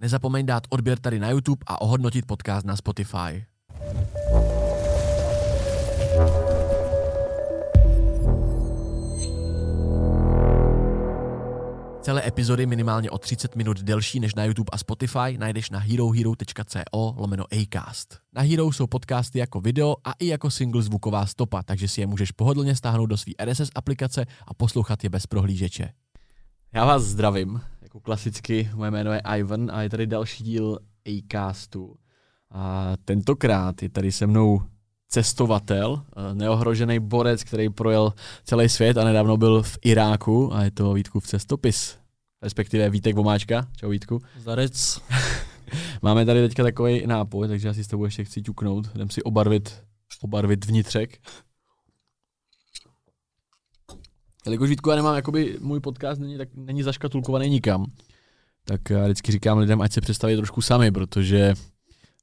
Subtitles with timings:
[0.00, 3.44] Nezapomeň dát odběr tady na YouTube a ohodnotit podcast na Spotify.
[12.00, 17.14] Celé epizody minimálně o 30 minut delší než na YouTube a Spotify najdeš na herohero.co
[17.16, 18.18] lomeno Acast.
[18.32, 22.06] Na Hero jsou podcasty jako video a i jako single zvuková stopa, takže si je
[22.06, 25.92] můžeš pohodlně stáhnout do své RSS aplikace a poslouchat je bez prohlížeče.
[26.72, 27.60] Já vás zdravím,
[27.90, 31.96] jako klasicky, moje jméno je Ivan a je tady další díl Acastu.
[32.50, 34.62] A tentokrát je tady se mnou
[35.08, 38.12] cestovatel, eh, neohrožený borec, který projel
[38.44, 41.98] celý svět a nedávno byl v Iráku a je to Vítku v cestopis,
[42.42, 43.66] respektive Vítek Vomáčka.
[43.76, 44.18] Čau Vítku.
[44.38, 45.00] Zarec.
[46.02, 48.90] Máme tady teďka takový nápoj, takže já si s tebou ještě chci ťuknout.
[48.94, 49.82] Jdem si obarvit,
[50.22, 51.18] obarvit vnitřek.
[54.50, 57.86] Jelikož Vítku, já nemám, jakoby můj podcast není, tak, není zaškatulkovaný nikam,
[58.64, 61.54] tak já vždycky říkám lidem, ať se představí trošku sami, protože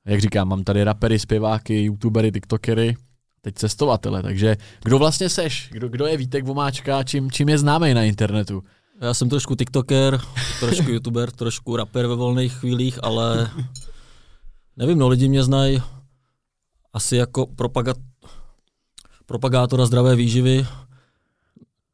[0.05, 2.95] jak říkám, mám tady rapery, zpěváky, youtubery, tiktokery,
[3.41, 5.69] teď cestovatele, takže kdo vlastně seš?
[5.71, 8.63] Kdo, kdo je Vítek Vomáčka, čím, čím je známý na internetu?
[9.01, 10.21] Já jsem trošku tiktoker,
[10.59, 13.51] trošku youtuber, trošku rapper ve volných chvílích, ale
[14.77, 15.81] nevím, no lidi mě znají
[16.93, 17.97] asi jako propagat,
[19.25, 20.67] propagátora zdravé výživy.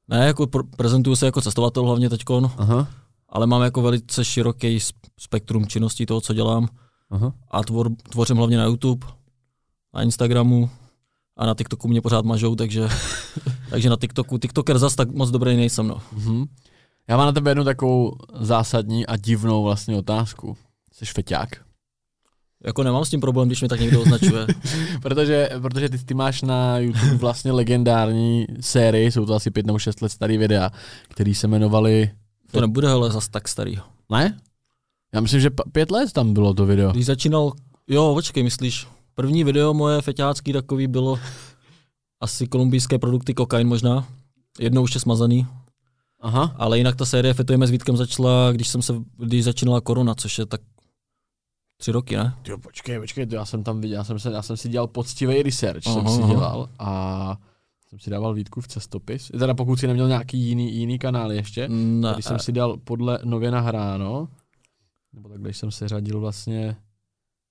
[0.08, 2.88] Ne, jako pr- prezentuju se jako cestovatel hlavně teďkon, Aha.
[3.30, 4.80] ale mám jako velice široký
[5.20, 6.68] spektrum činností toho, co dělám.
[7.12, 7.34] Aha.
[7.52, 9.08] A tvor, tvořím hlavně na YouTube,
[9.94, 10.70] na Instagramu
[11.38, 12.88] a na TikToku mě pořád mažou, takže,
[13.70, 16.02] takže na TikToku, TikToker zas tak moc dobrý nejsem, no.
[16.12, 16.46] Mhm.
[17.08, 20.58] Já mám na tebe jednu takovou zásadní a divnou vlastně otázku.
[20.94, 21.50] Jsi feťák?
[22.64, 24.47] Jako nemám s tím problém, když mě tak někdo označuje.
[25.02, 29.80] protože, protože ty, ty máš na YouTube vlastně legendární sérii, jsou to asi pět nebo
[29.80, 30.72] šest let starý videa,
[31.08, 32.11] který se jmenovali...
[32.52, 33.78] To nebude hele zas tak starý.
[34.11, 34.38] Ne?
[35.14, 36.91] Já myslím, že pět let tam bylo to video.
[36.91, 37.52] Když začínal,
[37.88, 41.19] jo, počkej, myslíš, první video moje feťácký takový bylo
[42.22, 44.07] asi kolumbijské produkty kokain možná.
[44.59, 45.47] Jednou už je smazaný,
[46.22, 46.56] Aha.
[46.57, 50.38] ale jinak ta série Fetujeme s Vítkem začala, když jsem se, když začínala korona, což
[50.38, 50.62] je tak
[51.84, 52.34] tři roky, ne?
[52.48, 54.88] Jo, počkej, počkej, to já jsem tam viděl, já jsem, se, já jsem si dělal
[54.88, 57.38] poctivý research, Aha, jsem si dělal a
[57.90, 59.32] jsem si dával Vítku v cestopis.
[59.40, 63.20] Teda pokud si neměl nějaký jiný, jiný kanál ještě, Ne, když jsem si dal podle
[63.24, 64.28] nově nahráno,
[65.14, 66.76] nebo tak, když jsem se řadil vlastně,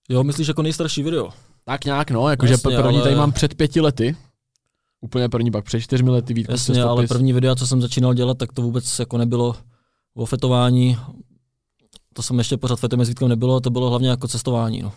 [0.09, 1.31] Jo, myslíš jako nejstarší video?
[1.64, 4.16] tak nějak no, jakože Jasně, první ale- tady mám před pěti lety,
[5.00, 6.91] úplně první, pak před čtyřmi lety Vítku v Jasně, cestopis.
[6.91, 9.56] ale první videa, co jsem začínal dělat, tak to vůbec jako nebylo
[10.14, 10.97] o fetování.
[12.12, 14.82] To jsem ještě pořád fetujeme s Vítkem nebylo, to bylo hlavně jako cestování.
[14.82, 14.92] No.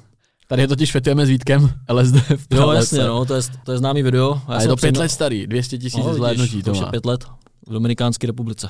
[0.47, 3.77] Tady je totiž fetujeme s Vítkem LSD v Jo, jasně, no, to je, to je
[3.77, 4.41] známý video.
[4.47, 6.91] A je to pět let starý, 200 tisíc No, zhlédnutí to to už je má.
[6.91, 7.23] pět let
[7.67, 8.69] v Dominikánské republice.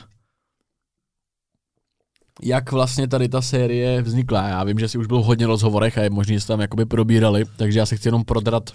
[2.44, 4.48] jak vlastně tady ta série vznikla.
[4.48, 6.62] Já vím, že si už byl v hodně rozhovorech a je možný, že jste tam
[6.62, 8.70] jakoby probírali, takže já se chci jenom prodrat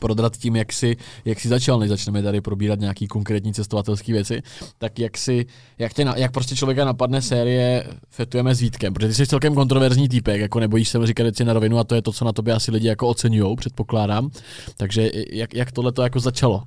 [0.00, 4.42] prodrat tím, jak si, jak si začal, než začneme tady probírat nějaký konkrétní cestovatelské věci,
[4.78, 5.46] tak jak si,
[5.78, 9.54] jak, tě, na- jak prostě člověka napadne série Fetujeme s Vítkem, protože ty jsi celkem
[9.54, 12.32] kontroverzní týpek, jako nebojíš se říkat věci na rovinu a to je to, co na
[12.32, 14.30] tobě asi lidi jako oceňují, předpokládám.
[14.76, 16.62] Takže jak, jak tohle to jako začalo?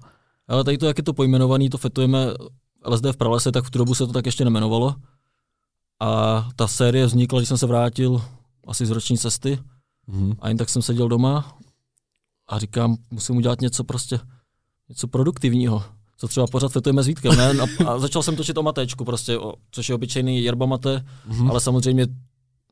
[0.48, 2.18] Ale tady to, jak je to pojmenovaný, to fetujeme
[2.86, 4.96] LSD v pralese, tak v tu dobu se to tak ještě nemenovalo.
[6.00, 8.22] A ta série vznikla, když jsem se vrátil
[8.68, 9.60] asi z roční cesty
[10.08, 10.34] Mhm.
[10.40, 11.58] a jen tak jsem seděl doma
[12.48, 14.20] a říkám, musím udělat něco prostě,
[14.90, 15.84] něco produktivního.
[16.18, 17.52] Co třeba pořád fetujeme s Vítkem, ne?
[17.52, 21.52] A, a začal jsem točit o matéčku prostě, o, což je obyčejný yerba mate, Mhm.
[21.52, 22.08] ale samozřejmě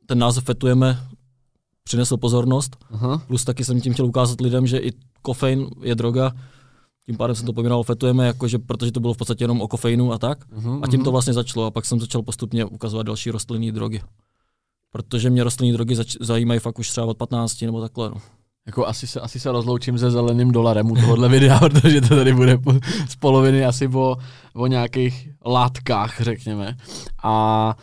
[0.06, 1.08] ten název fetujeme
[1.84, 2.76] přinesl pozornost.
[2.92, 3.18] Aha.
[3.28, 4.92] Plus taky jsem tím chtěl ukázat lidem, že i
[5.22, 6.32] kofein je droga.
[7.06, 10.14] Tím pádem jsem to pojmenoval fetujeme, jakože, protože to bylo v podstatě jenom o kofeinu
[10.14, 10.52] a tak.
[10.52, 11.06] Mhm, A tím mhm.
[11.06, 14.02] to vlastně začalo a pak jsem začal postupně ukazovat další rostlinné drogy.
[14.92, 18.10] Protože mě rostlinné drogy zač- zajímají fakt už třeba od 15 nebo takhle.
[18.10, 18.16] No.
[18.66, 22.34] Jako asi se, asi se rozloučím se zeleným dolarem u tohohle videa, protože to tady
[22.34, 22.74] bude po,
[23.10, 24.18] z poloviny asi o,
[24.54, 26.78] o nějakých látkách, řekněme.
[27.24, 27.76] A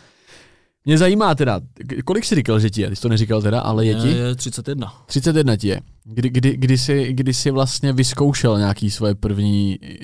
[0.85, 1.61] mě zajímá teda,
[2.05, 2.89] kolik jsi říkal, že ti je?
[2.89, 4.07] Ty jsi to neříkal teda, ale je ti?
[4.07, 4.93] Je 31.
[5.05, 5.81] 31 ti je.
[6.03, 9.95] Kdy, kdy, kdy, jsi, kdy jsi vlastně vyzkoušel nějaký svoje první eh,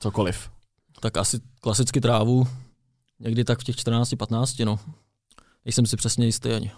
[0.00, 0.50] cokoliv?
[1.00, 2.46] Tak asi klasicky trávu,
[3.20, 4.78] někdy tak v těch 14-15, no.
[5.64, 6.70] Nejsem si přesně jistý ani.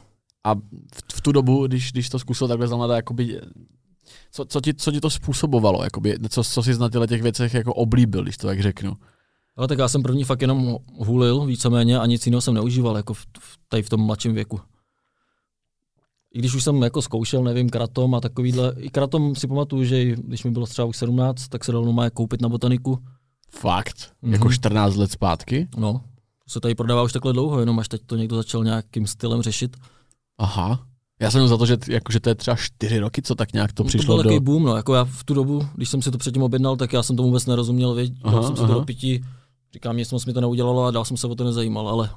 [0.48, 3.40] A v, v tu dobu, když, když to zkusil takhle znamená, jakoby,
[4.30, 5.84] co, co, ti, co ti to způsobovalo?
[5.84, 8.96] Jakoby, co, co jsi na těchto těch věcech jako oblíbil, když to tak řeknu?
[9.56, 13.14] Ale tak já jsem první fakt jenom hulil víceméně a nic jiného jsem neužíval jako
[13.14, 14.60] v, v, tady v tom mladším věku.
[16.34, 20.04] I když už jsem jako zkoušel, nevím, kratom a takovýhle, i kratom si pamatuju, že
[20.04, 22.98] když mi bylo třeba už 17, tak se dalo normálně koupit na botaniku.
[23.50, 24.12] Fakt?
[24.22, 24.32] Mhm.
[24.32, 25.68] Jako 14 let zpátky?
[25.76, 25.92] No,
[26.44, 29.42] to se tady prodává už takhle dlouho, jenom až teď to někdo začal nějakým stylem
[29.42, 29.76] řešit.
[30.38, 30.84] Aha.
[31.20, 33.72] Já jsem za to, že, jako, že to je třeba čtyři roky, co tak nějak
[33.72, 34.22] to No, přišlo to byl do...
[34.30, 34.76] takový boom, no.
[34.76, 37.28] Jako já v tu dobu, když jsem si to předtím objednal, tak já jsem tomu
[37.28, 38.12] vůbec nerozuměl, věď.
[38.24, 38.68] Aha, Dal jsem si aha.
[38.68, 39.24] to do pití,
[39.74, 42.10] říkám, nic moc mi to neudělalo a dál jsem se o to nezajímal, ale...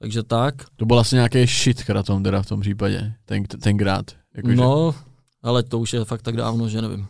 [0.00, 0.54] Takže tak.
[0.76, 4.04] To byl vlastně nějaký shit kratom teda v tom případě, ten, tenkrát.
[4.36, 4.56] Jakože.
[4.56, 4.94] No,
[5.42, 7.06] ale to už je fakt tak dávno, že nevím.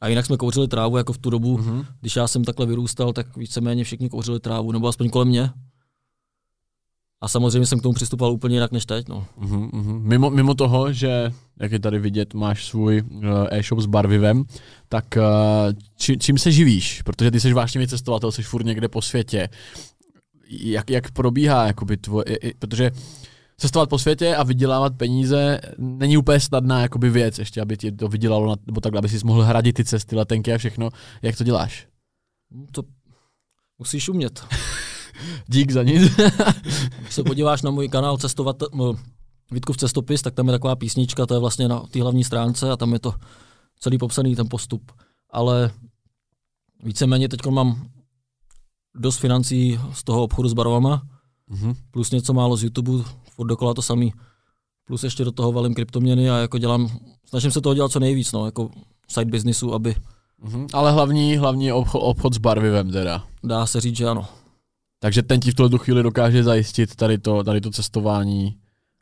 [0.00, 1.84] A jinak jsme kouřili trávu jako v tu dobu, Mhm.
[2.00, 5.50] když já jsem takhle vyrůstal, tak víceméně všichni kouřili trávu, nebo aspoň kolem mě.
[7.22, 9.08] A samozřejmě jsem k tomu přistupoval úplně jinak než teď.
[9.08, 9.26] No.
[9.38, 10.00] Mhm, mhm.
[10.08, 14.44] Mimo, mimo toho, že, jak je tady vidět, máš svůj uh, e-shop s barvivem,
[14.88, 15.22] tak uh,
[15.96, 17.02] či, čím se živíš?
[17.02, 19.48] Protože ty jsi vášnivý cestovatel, jsi furt někde po světě.
[20.50, 22.90] Jak, jak probíhá, jakoby tvoje, i- i- protože
[23.56, 28.08] cestovat po světě a vydělávat peníze není úplně snadná jakoby věc, ještě aby ti to
[28.08, 30.90] vydělalo, na, nebo takhle, aby si mohl hradit ty cesty, letenky a všechno.
[31.22, 31.86] Jak to děláš?
[32.72, 32.82] To
[33.78, 34.44] musíš umět.
[35.46, 36.12] Dík za nic.
[37.00, 38.56] Když se podíváš na můj kanál cestovat,
[39.52, 42.76] Vítkův cestopis, tak tam je taková písnička, to je vlastně na té hlavní stránce a
[42.76, 43.14] tam je to
[43.80, 44.92] celý popsaný ten postup.
[45.30, 45.70] Ale
[46.82, 47.88] víceméně teď mám
[48.94, 51.02] dost financí z toho obchodu s barvama,
[51.48, 51.74] mhm.
[51.90, 54.12] plus něco málo z YouTube, furt dokola to samý.
[54.84, 56.88] Plus ještě do toho valím kryptoměny a jako dělám,
[57.24, 58.70] snažím se toho dělat co nejvíc, no, jako
[59.08, 59.94] side businessu, aby
[60.42, 60.66] Mhm.
[60.72, 63.24] Ale hlavní, hlavní obchod, obchod s barvivem teda.
[63.44, 64.28] dá se říct, že ano.
[65.02, 68.56] Takže ten ti v tuhle chvíli dokáže zajistit tady to, tady to cestování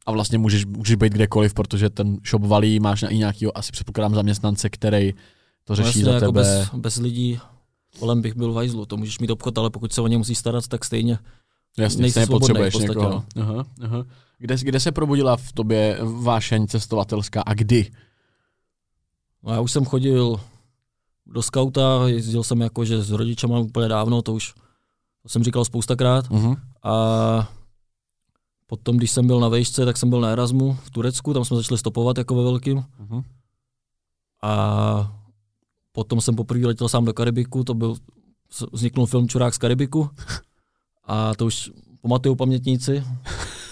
[0.06, 4.14] a vlastně můžeš, můžeš být kdekoliv, protože ten shop valí, máš i nějakýho, asi předpokládám,
[4.14, 5.14] zaměstnance, který
[5.64, 6.40] to řeší Vlastně za jako tebe.
[6.40, 7.40] bez, bez lidí
[7.98, 8.86] kolem bych byl v hajzlu.
[8.86, 11.18] To můžeš mít obchod, ale pokud se o ně musíš starat, tak stejně.
[11.78, 13.24] Jasně, nejsi stejně potřebuješ v podstatě, někoho.
[13.36, 14.04] Aha, aha.
[14.38, 17.90] Kde, kde se probudila v tobě vášeň cestovatelská a kdy?
[19.42, 20.40] No já už jsem chodil
[21.26, 24.54] do skauta, jezdil jsem jakože s rodičema úplně dávno, to už
[25.28, 26.28] to jsem říkal spoustakrát.
[26.28, 26.56] Uh-huh.
[26.82, 27.48] A
[28.66, 31.56] potom, když jsem byl na vejšce, tak jsem byl na Erasmu v Turecku, tam jsme
[31.56, 32.78] začali stopovat jako ve velkým.
[32.78, 33.22] Uh-huh.
[34.42, 35.12] A
[35.92, 37.94] potom jsem poprvé letěl sám do Karibiku, to byl,
[38.72, 40.10] vzniknul film Čurák z Karibiku.
[41.06, 41.70] A to už
[42.02, 43.04] pamatuju pamětníci.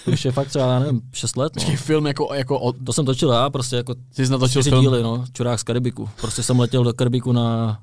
[0.05, 1.53] To už je fakt třeba, já nevím, 6 let.
[1.57, 1.77] No.
[1.77, 4.81] film jako, jako od, To jsem točil já, prostě jako jsi natočil film?
[4.81, 6.09] díly, no, Čurák z Karibiku.
[6.21, 7.79] Prostě jsem letěl do Karibiku na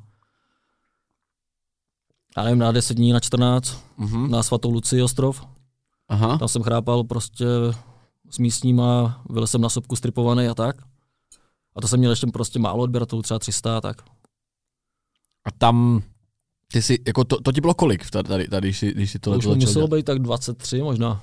[2.37, 4.29] já nevím, na 10 dní, na 14, Uh-huh.
[4.29, 5.45] na svatou Lucii ostrov.
[6.09, 6.37] Aha.
[6.37, 7.45] Tam jsem chrápal prostě
[8.29, 10.75] s místníma, byl jsem na sopku stripovaný a tak.
[11.75, 14.01] A to jsem měl ještě prostě málo odběratelů, třeba 300 a tak.
[15.45, 16.01] A tam,
[16.71, 19.19] ty jsi, jako to, to ti bylo kolik tady, tady, tady když, jsi, když jsi
[19.19, 21.21] To to už muselo být tak 23 možná.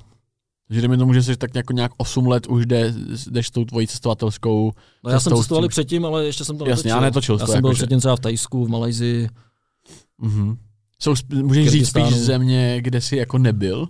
[0.70, 2.94] Že mi tomu, že jsi tak jako nějak 8 let už jde,
[3.30, 4.72] jdeš s tou tvojí cestovatelskou.
[5.04, 6.96] No já jsem cestoval tím- předtím, ale ještě jsem to Jasně, netočil.
[6.96, 9.28] já netočil Já jsem byl jakože- předtím třeba v Tajsku, v Malajzii.
[10.18, 10.56] Mhm.
[11.02, 13.88] Jsou, můžeš říct spíš země, kde jsi jako nebyl?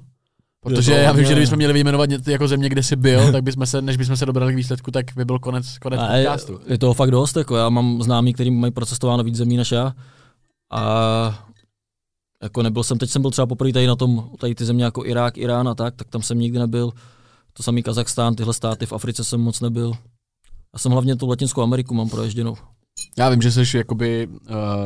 [0.63, 3.67] Protože to já vím, že kdybychom měli vyjmenovat jako země, kde jsi byl, tak bychom
[3.67, 6.61] se, než bychom se dobrali k výsledku, tak by byl konec, konec A je, podcastu.
[6.67, 9.95] je toho fakt dost, jako já mám známí, který mají procestováno víc zemí než já.
[10.73, 11.47] A
[12.43, 15.07] jako nebyl jsem, teď jsem byl třeba poprvé tady na tom, tady ty země jako
[15.07, 16.93] Irák, Irán a tak, tak tam jsem nikdy nebyl.
[17.53, 19.93] To samý Kazachstán, tyhle státy, v Africe jsem moc nebyl.
[20.73, 22.57] Já jsem hlavně tu Latinskou Ameriku mám proježděnou.
[23.19, 24.37] Já vím, že jsi jakoby uh,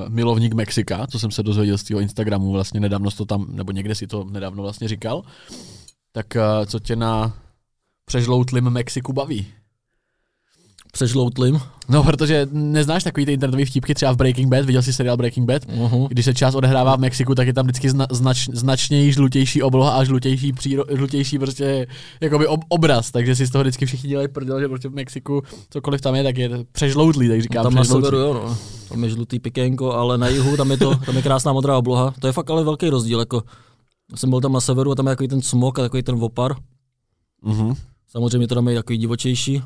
[0.09, 3.95] milovník Mexika, co jsem se dozvěděl z tvého Instagramu, vlastně nedávno to tam, nebo někde
[3.95, 5.23] si to nedávno vlastně říkal.
[6.13, 7.39] Tak uh, co tě na
[8.05, 9.47] přežloutlým Mexiku baví?
[10.95, 11.61] Přežloutlim.
[11.89, 15.47] No, protože neznáš takový ty internetové vtípky třeba v Breaking Bad, viděl jsi seriál Breaking
[15.47, 15.63] Bad?
[15.67, 16.09] Uh-huh.
[16.09, 19.91] Když se část odehrává v Mexiku, tak je tam vždycky zna, znač, značněji žlutější obloha
[19.91, 21.87] a žlutější, příro, žlutější prostě
[22.21, 25.43] jakoby ob, obraz, takže si z toho vždycky všichni dělají prdel, že prostě v Mexiku
[25.71, 28.07] cokoliv tam je, tak je přežloutlý, tak říkám Tam na přežloutlý.
[28.07, 28.57] severu, jo, no.
[28.89, 32.15] Tam je žlutý pikénko, ale na jihu tam je to, tam je krásná modrá obloha.
[32.21, 33.43] To je fakt ale velký rozdíl, jako
[34.11, 36.17] já jsem byl tam na severu a tam je takový ten smog a takový ten
[36.17, 36.55] vopar.
[37.43, 37.75] Mhm.
[38.09, 39.63] Samozřejmě to tam je takový divočejší,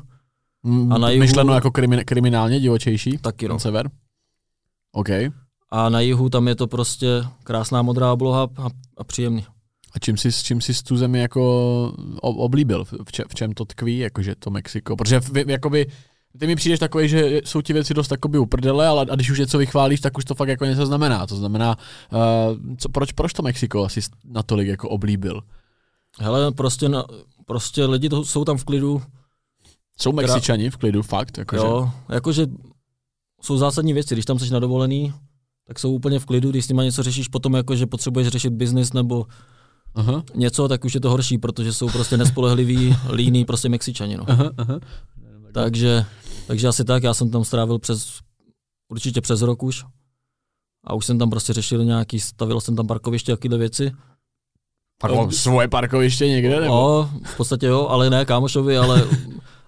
[0.63, 3.59] Mm, A na jihu- Myšleno jako krimin, kriminálně divočejší, taky no.
[3.59, 3.89] sever.
[4.91, 5.09] OK.
[5.71, 7.07] A na jihu tam je to prostě
[7.43, 9.45] krásná modrá obloha a, a příjemný.
[9.93, 11.41] A čím jsi, čím jsi tu zemi jako
[12.21, 12.85] ob- oblíbil?
[12.85, 14.95] V, če, v čem to tkví, jakože to Mexiko?
[14.95, 15.87] Protože v, jakoby,
[16.39, 19.39] ty mi přijdeš takový, že jsou ti věci dost jakoby uprdele, ale a když už
[19.39, 21.27] něco vychválíš, tak už to fakt jako něco znamená.
[21.27, 21.77] To znamená,
[22.11, 25.41] uh, co, proč, proč to Mexiko asi natolik jako oblíbil?
[26.19, 27.05] Hele, prostě, na,
[27.45, 29.01] prostě lidi to, jsou tam v klidu,
[30.01, 31.37] Jsou Mexičani v klidu, fakt?
[31.37, 32.47] Jakože, jo, jakože
[33.41, 35.13] jsou zásadní věci, když tam jsi na dovolený,
[35.67, 38.53] tak jsou úplně v klidu, když s nima něco řešíš potom, jako že potřebuješ řešit
[38.53, 39.25] biznis nebo
[39.95, 44.17] Aha, něco, tak už je to horší, protože jsou prostě nespolehliví, líní, prostě Mexičani.
[44.17, 44.25] No.
[44.27, 44.79] aha, aha.
[45.53, 46.05] Takže,
[46.47, 48.19] takže asi tak, já jsem tam strávil přes,
[48.89, 49.85] určitě přes rok už.
[50.83, 53.91] A už jsem tam prostě řešil nějaký, stavil jsem tam parkoviště, jakýhle věci.
[55.01, 56.59] Parko, svoje parkoviště někde?
[56.59, 56.73] Nebo?
[56.73, 59.07] No, v podstatě jo, ale ne kámošovi, ale,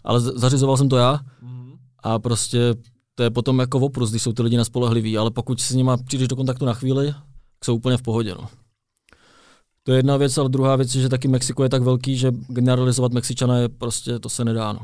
[0.03, 1.20] ale zařizoval jsem to já.
[1.41, 1.74] Mhm.
[2.03, 2.75] A prostě
[3.15, 6.27] to je potom jako oprus, když jsou ty lidi nespolehliví, ale pokud s nimi přijdeš
[6.27, 8.36] do kontaktu na chvíli, tak jsou úplně v pohodě.
[8.36, 8.48] No.
[9.84, 12.31] To je jedna věc, ale druhá věc je, že taky Mexiko je tak velký, že
[12.48, 14.74] generalizovat Mexičana je prostě, to se nedá.
[14.74, 14.79] No.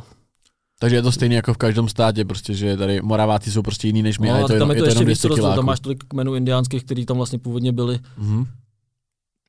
[0.79, 4.03] Takže je to stejné jako v každém státě, prostě, že tady Moraváci jsou prostě jiný
[4.03, 5.19] než my, No, a je to, tam jenom, je to je to ještě jenom víc
[5.19, 7.99] 200 rozdíl, tam máš tolik kmenů indiánských, který tam vlastně původně byli.
[8.17, 8.45] Mhm.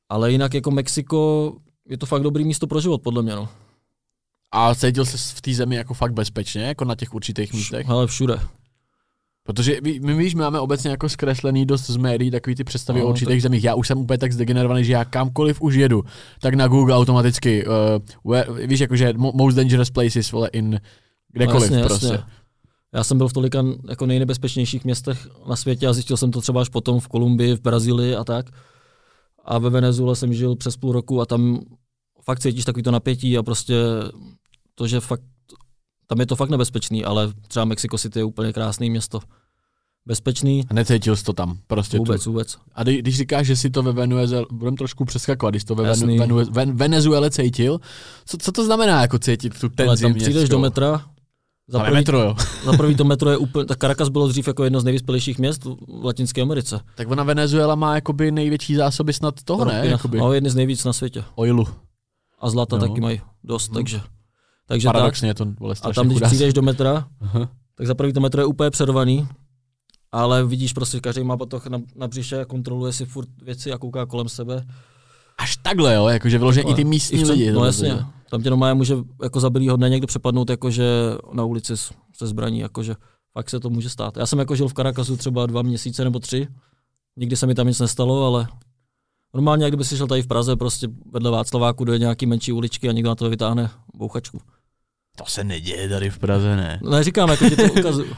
[0.09, 1.53] Ale jinak jako Mexiko
[1.89, 3.35] je to fakt dobrý místo pro život, podle mě.
[3.35, 3.49] No.
[4.53, 7.89] A cítil jsi v té zemi jako fakt bezpečně, jako na těch určitých místech?
[7.89, 8.39] Ale všude.
[9.43, 13.01] Protože my, my víš, my máme obecně jako zkreslený dost z médií takový ty představy
[13.01, 13.65] No, o určitých tak- zemích.
[13.65, 16.05] Já už jsem úplně tak zdegenerovaný, že já kamkoliv už jedu,
[16.41, 17.73] tak na Google automaticky, uh,
[18.33, 20.81] where, víš, jakože mo- most dangerous places, vole, in
[21.33, 22.07] kdekoliv No, jasně, prostě.
[22.07, 22.25] jasně.
[22.95, 26.61] Já jsem byl v tolika jako nejnebezpečnějších městech na světě a zjistil jsem to třeba
[26.61, 28.47] až potom v Kolumbii, v Brazílii a tak.
[29.45, 31.61] A ve Venezuele jsem žil přes půl roku a tam
[32.25, 33.75] fakt cítíš takový to napětí a prostě
[34.79, 35.23] to, že fakt,
[36.07, 39.21] tam je to fakt nebezpečný, ale třeba Mexico City je úplně krásné město.
[40.07, 42.31] Bezpečný, A necítil jsi to tam, prostě vůbec, tu.
[42.31, 42.57] vůbec.
[42.75, 45.89] A kdy- když říkáš, že si to ve Venezuele, budeme trošku přeskakovat, když to ve
[45.89, 46.19] Jasný.
[46.19, 47.81] Venu, Ven, Venezuele cítil,
[48.27, 50.57] co, co to znamená jako cítit tu Ale tenzi tam přijdeš městskou?
[50.57, 51.05] do metra,
[51.69, 52.35] za Ale prvý, metro, jo.
[52.65, 55.65] za prvý to metro je úplně, tak Caracas bylo dřív jako jedno z nejvyspělejších měst
[55.65, 56.81] v Latinské Americe.
[56.95, 59.83] Tak ona Venezuela má jakoby největší zásoby snad toho, ne?
[59.87, 61.25] Jakoby No, jedny z nejvíc na světě.
[61.35, 61.67] oilu.
[62.41, 62.89] A zlata No.
[62.89, 63.75] taky mají dost, Mhm.
[63.75, 64.01] takže.
[64.69, 64.93] Takže tak.
[64.93, 65.45] Paradoxně je to
[65.83, 66.35] A tam, když chudáci.
[66.35, 67.49] přijdeš do metra, Aha.
[67.75, 69.29] tak za prvý to metro je úplně přervaný,
[70.13, 73.79] ale vidíš prostě, každý má batoh na, na břiše a kontroluje si furt věci a
[73.79, 74.67] kouká kolem sebe.
[75.39, 77.53] Až takhle, jo, jakože vyloženě i ty místní I lidi.
[77.53, 80.85] No jasně, to- tam tě normálně může jako zabilýho dne někdo přepadnout jakože
[81.33, 81.77] na ulici
[82.17, 82.95] se zbraní, jakože
[83.33, 84.17] fakt se to může stát.
[84.17, 86.49] Já jsem jako žil v Caracasu třeba dva měsíce nebo tři,
[87.17, 88.49] nikdy se mi tam nic nestalo, ale
[89.35, 92.89] normálně, jak kdyby si šel tady v Praze, prostě vedle Václaváku do nějaký menší uličky
[92.89, 94.41] a někdo na to vytáhne bouchačku.
[95.19, 96.81] To se neděje tady v Praze, ne.
[96.83, 98.15] No, neříkám, jako ti to ukazuju.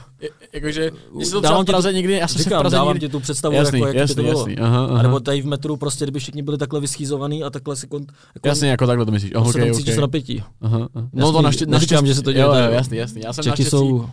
[0.53, 2.77] Jakože, když se to třeba Dávám v Praze nikdy, já jsem se v Říkám, Praze
[2.77, 3.07] dávám nikdy...
[3.07, 4.39] ti tu představu, Jasný, jako, jak jasný, by to bylo.
[4.41, 4.99] jasný, aha, aha.
[4.99, 8.13] A nebo tady v metru prostě, kdyby všichni byli takhle vyschýzovaný a takhle si kont,
[8.35, 9.33] jako, Jasně, jako takhle to myslíš.
[9.35, 9.95] Oh, okay, tam cítíš okay.
[9.95, 10.43] to napětí.
[10.61, 11.09] Aha, aha.
[11.13, 12.77] No Jasný, to naště, neříkám, že se to děje Jo, tady, jo, no.
[12.77, 13.23] jasný, jasný.
[13.25, 14.09] Já jsem Čechy naštěstí, jsou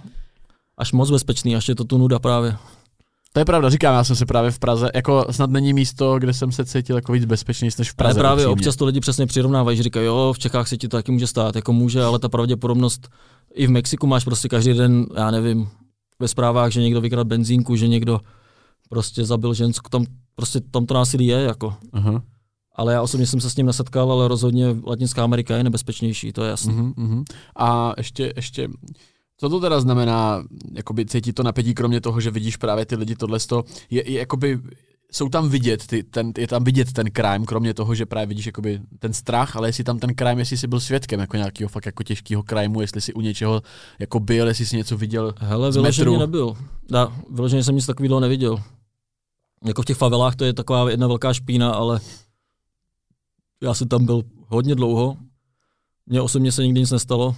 [0.77, 2.56] až moc bezpečný, až je to tu nuda právě.
[3.38, 6.34] To je pravda, říkám, já jsem se právě v Praze, jako snad není místo, kde
[6.34, 8.20] jsem se cítil jako víc bezpečnější než v Ale Praze.
[8.20, 8.53] právě upřímně.
[8.53, 11.27] občas to lidi přesně přirovnávají, že říkají, jo, v Čechách se ti to taky může
[11.27, 13.08] stát, jako může, ale ta pravděpodobnost
[13.53, 15.70] i v Mexiku máš prostě každý den, já nevím,
[16.20, 18.20] ve zprávách, že někdo vykradl benzínku, že někdo
[18.89, 21.74] prostě zabil ženskou, tam prostě tam to násilí je, jako.
[21.94, 22.22] Aha.
[22.75, 26.44] Ale já osobně jsem se s ním nesetkal, ale rozhodně Latinská Amerika je nebezpečnější, to
[26.44, 26.74] je jasné.
[26.74, 27.24] Mhm, mhm.
[27.56, 28.67] A ještě, ještě,
[29.38, 33.15] co to teda znamená, jakoby cítit to napětí, kromě toho, že vidíš právě ty lidi
[33.15, 33.39] tohle,
[33.89, 34.60] je, je jakoby,
[35.12, 38.46] jsou tam vidět, ty, ten, je tam vidět ten crime, kromě toho, že právě vidíš
[38.46, 41.86] jakoby ten strach, ale jestli tam ten crime, jestli jsi byl svědkem jako nějakého fakt
[41.86, 43.62] jako těžkého crimeu, jestli si u něčeho
[44.00, 45.34] jako byl, jestli si něco viděl.
[45.38, 46.20] Hele, z vyloženě metru.
[46.20, 46.58] nebyl.
[46.89, 48.58] Da, vyloženě jsem nic takového neviděl.
[49.65, 52.00] Jako v těch favelách to je taková jedna velká špína, ale
[53.62, 55.17] já jsem tam byl hodně dlouho.
[56.06, 57.36] Mně osobně se nikdy nic nestalo.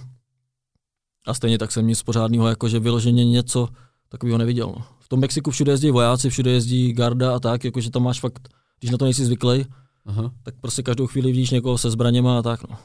[1.30, 3.68] A stejně tak jsem nic pořádného, jakože vyloženě něco
[4.08, 4.66] takového neviděl.
[4.76, 4.84] No.
[5.00, 8.48] V tom Mexiku všude jezdí vojáci, všude jezdí garda a tak, jakože tam máš fakt,
[8.80, 9.66] když na to nejsi zvyklý,
[10.06, 10.32] Aha.
[10.42, 12.68] tak prostě každou chvíli vidíš někoho se zbraněma a tak.
[12.68, 12.78] No.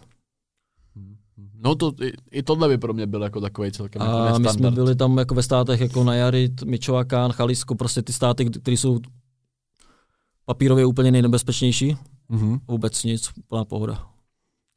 [1.53, 4.49] No to, i, i tohle by pro mě byl jako takový celkem jako A my
[4.49, 8.99] jsme byli tam jako ve státech jako Najarit, Michoacán, Jalisco, prostě ty státy, které jsou
[10.45, 11.97] papírově úplně nejnebezpečnější.
[12.29, 12.59] Mhm.
[12.67, 14.14] Vůbec nic, plná pohoda.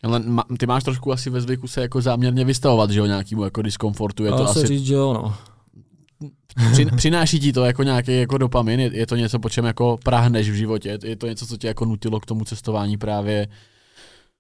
[0.03, 3.45] Ale ma, ty máš trošku asi ve zvyku se jako záměrně vystavovat, že jo, nějakému
[3.45, 5.35] jako diskomfortu, je Dá to se asi, říct, že jo, no.
[6.73, 9.99] při, přináší ti to jako nějaký jako dopamin, je, je, to něco, po čem jako
[10.05, 13.49] prahneš v životě, je, to něco, co tě jako nutilo k tomu cestování právě,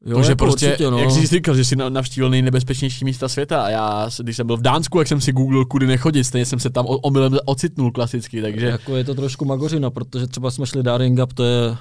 [0.06, 0.98] Jo, to, že jako prostě, určitě, no.
[0.98, 4.56] jak jsi říkal, že jsi na- navštívil nejnebezpečnější místa světa a já, když jsem byl
[4.56, 8.42] v Dánsku, jak jsem si googlil, kudy nechodit, stejně jsem se tam omylem ocitnul klasicky,
[8.42, 11.76] takže Jako je to trošku magořina, protože třeba jsme šli Daring Gap, to je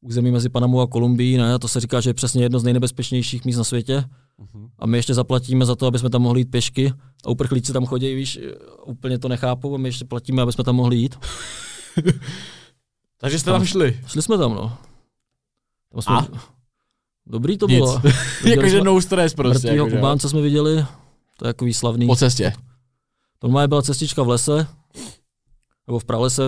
[0.00, 1.58] území mezi Panamou a Kolumbií, ne?
[1.58, 4.04] to se říká, že je přesně jedno z nejnebezpečnějších míst na světě.
[4.38, 4.68] Mhm.
[4.78, 6.92] A my ještě zaplatíme za to, aby jsme tam mohli jít pěšky.
[7.24, 8.38] A uprchlíci tam chodí, víš,
[8.86, 11.18] úplně to nechápou a my ještě platíme, aby jsme tam mohli jít.
[13.18, 14.00] takže jste tam šli.
[14.06, 14.78] Šli jsme tam, no.
[15.92, 16.14] Tam jsme...
[16.14, 16.26] A?
[17.26, 17.78] Dobrý to Nic.
[17.78, 18.02] bylo.
[18.44, 19.66] Jakože no stres prostě.
[19.66, 20.84] Mrtvýho Jakože, Kubánce jsme viděli,
[21.36, 22.06] to je jako výslavný.
[22.06, 22.52] po cestě.
[23.42, 24.66] Normálně byla cestička v lese,
[25.86, 26.42] nebo v pralese,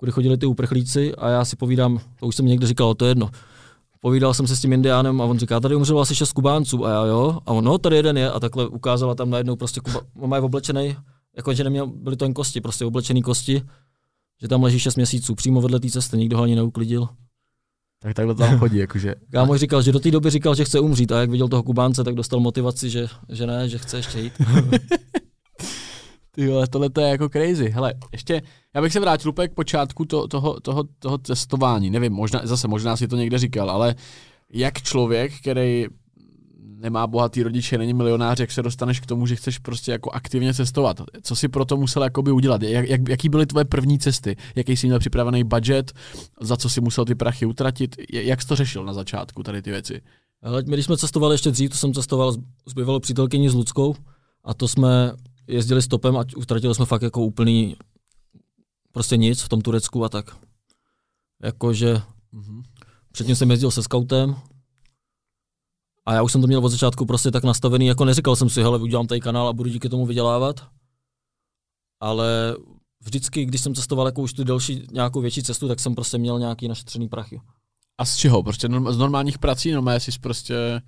[0.00, 3.04] kudy chodili ty uprchlíci a já si povídám, to už jsem mi někde říkal, to
[3.04, 3.30] je jedno.
[4.00, 6.90] Povídal jsem se s tím indiánem a on říká, tady umřelo asi šest Kubánců a
[6.90, 10.00] já jo, a on, no tady jeden je a takhle ukázala tam najednou prostě Kuba,
[10.20, 10.96] on je oblečený,
[11.36, 13.62] jako že neměl, byly to jen kosti, prostě oblečený kosti,
[14.40, 17.08] že tam leží šest měsíců, přímo vedle té cesty, nikdo ho ani neuklidil.
[18.02, 19.14] Tak takhle tam chodí, jakože.
[19.32, 22.04] Kámoš říkal, že do té doby říkal, že chce umřít a jak viděl toho Kubánce,
[22.04, 24.32] tak dostal motivaci, že, že ne, že chce ještě jít.
[26.30, 27.68] Ty vole, tohle to je jako crazy.
[27.68, 28.42] Hele, ještě,
[28.74, 31.90] já bych se vrátil úplně k počátku to, toho, toho, toho testování.
[31.90, 33.94] Nevím, možná, zase možná si to někde říkal, ale
[34.52, 35.86] jak člověk, který
[36.80, 40.54] nemá bohatý rodiče, není milionář, jak se dostaneš k tomu, že chceš prostě jako aktivně
[40.54, 41.00] cestovat.
[41.22, 42.62] Co si pro to musel jakoby udělat?
[42.62, 44.36] Jak, jak, jaký byly tvoje první cesty?
[44.56, 45.92] Jaký jsi měl připravený budget?
[46.40, 47.96] Za co si musel ty prachy utratit?
[48.12, 50.00] Jak jsi to řešil na začátku, tady ty věci?
[50.42, 52.32] Ale my, když jsme cestovali ještě dřív, to jsem cestoval
[52.66, 53.94] s bývalou přítelkyní s Ludskou
[54.44, 55.12] a to jsme
[55.46, 57.76] jezdili stopem a utratili jsme fakt jako úplný
[58.92, 60.36] prostě nic v tom Turecku a tak.
[61.42, 61.94] Jakože
[62.34, 62.62] mm-hmm.
[63.12, 64.36] předtím jsem jezdil se scoutem,
[66.06, 68.62] a já už jsem to měl od začátku prostě tak nastavený, jako neříkal jsem si,
[68.62, 70.66] hele, udělám tady kanál a budu díky tomu vydělávat.
[72.00, 72.56] Ale
[73.00, 76.38] vždycky, když jsem cestoval jako už tu další nějakou větší cestu, tak jsem prostě měl
[76.38, 77.40] nějaký našetřený prachy.
[77.98, 78.42] A z čeho?
[78.42, 80.82] Prostě z normálních prací, no jsi prostě...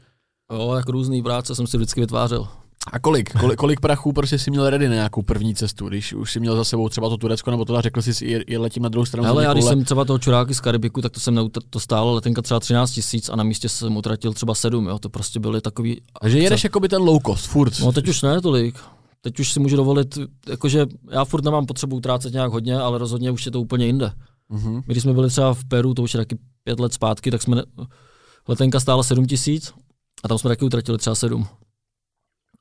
[0.53, 2.49] Jo, jak různý práce jsem si vždycky vytvářel.
[2.93, 3.33] A kolik?
[3.41, 3.59] kolik?
[3.59, 6.65] Kolik prachů prostě si měl ready na nějakou první cestu, když už si měl za
[6.65, 9.29] sebou třeba to Turecko, nebo to řekl jsi, je, je letím na druhou stranu?
[9.29, 12.15] Ale já když jsem třeba toho čuráky z Karibiku, tak to jsem neutr- to stálo
[12.15, 15.61] letenka třeba 13 tisíc a na místě jsem utratil třeba 7, jo, to prostě byly
[15.61, 16.01] takový...
[16.21, 17.81] Takže jedeš jako by ten low cost, furt.
[17.81, 18.75] No teď už ne tolik.
[19.21, 23.31] Teď už si můžu dovolit, jakože já furt nemám potřebu utrácet nějak hodně, ale rozhodně
[23.31, 24.13] už je to úplně jinde.
[24.51, 24.75] Mm-hmm.
[24.75, 27.43] My, když jsme byli třeba v Peru, to už je taky pět let zpátky, tak
[27.43, 27.63] jsme,
[28.49, 29.73] letenka stála 7 tisíc
[30.25, 31.47] a tam jsme taky utratili třeba 7.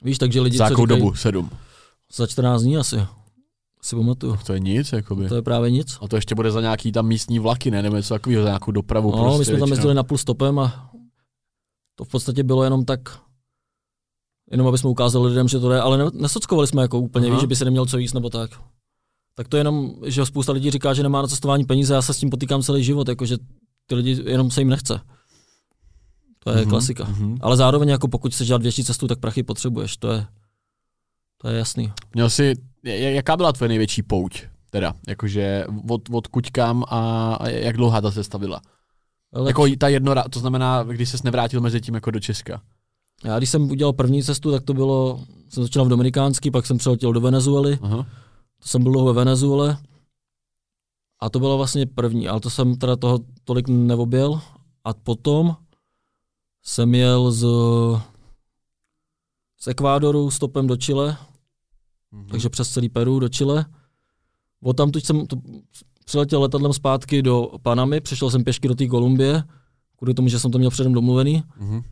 [0.02, 1.14] Víš, takže lidi, Za jakou dobu?
[1.16, 1.50] Sedm?
[2.14, 3.06] Za 14 dní asi.
[3.82, 4.38] Si pamatuju.
[4.46, 5.28] To je nic, jakoby.
[5.30, 5.98] To je právě nic.
[6.02, 7.82] A to ještě bude za nějaký tam místní vlaky, ne?
[7.82, 9.12] Nebo něco takového, za nějakou dopravu.
[9.12, 10.92] No, prostě, my jsme tam jezdili na půl stopem a
[11.96, 13.20] to v podstatě bylo jenom tak,
[14.52, 17.36] jenom aby jsme ukázali lidem, že to jde, ale nesockovali jsme jako úplně, Aha.
[17.36, 18.52] víš, že by se neměl co jíst nebo tak.
[19.36, 22.14] Tak to je jenom, že spousta lidí říká, že nemá na cestování peníze, já se
[22.14, 23.38] s tím potýkám celý život, jakože
[23.86, 25.00] ty lidi jenom se jim nechce.
[26.44, 27.04] To je mm-hmm, klasika.
[27.04, 27.38] Mm-hmm.
[27.42, 29.98] Ale zároveň, jako pokud chceš dělat větší cestu, tak prachy potřebuješ.
[29.98, 30.26] To je,
[31.38, 31.94] to je jasný.
[32.14, 34.44] Měl jsi, jaká byla tvoje největší pouť?
[34.70, 38.62] Teda, jakože od, od kuťkám a, jak dlouhá ta cesta byla?
[39.34, 39.50] Ale...
[39.50, 42.62] Jako ta jedno, to znamená, když ses nevrátil mezi tím jako do Česka.
[43.24, 46.78] Já když jsem udělal první cestu, tak to bylo, jsem začal v Dominikánský, pak jsem
[46.78, 47.80] přiletěl do Venezuely.
[47.82, 48.06] Aha.
[48.60, 49.78] To jsem byl ve Venezuele.
[51.20, 54.42] A to bylo vlastně první, ale to jsem teda toho tolik neoběl.
[54.84, 55.56] A potom
[56.64, 57.46] jsem jel z,
[59.60, 61.18] z Ekvádoru stopem do Chile,
[62.14, 62.28] mm-hmm.
[62.32, 63.66] takže přes celý Peru do Chile.
[64.64, 65.38] Od tam jsem to,
[66.06, 69.44] přiletěl letadlem zpátky do Panamy, přišel jsem pěšky do té Kolumbie,
[69.98, 71.44] kvůli tomu, že jsem to měl předem domluvený.
[71.62, 71.84] Mm-hmm.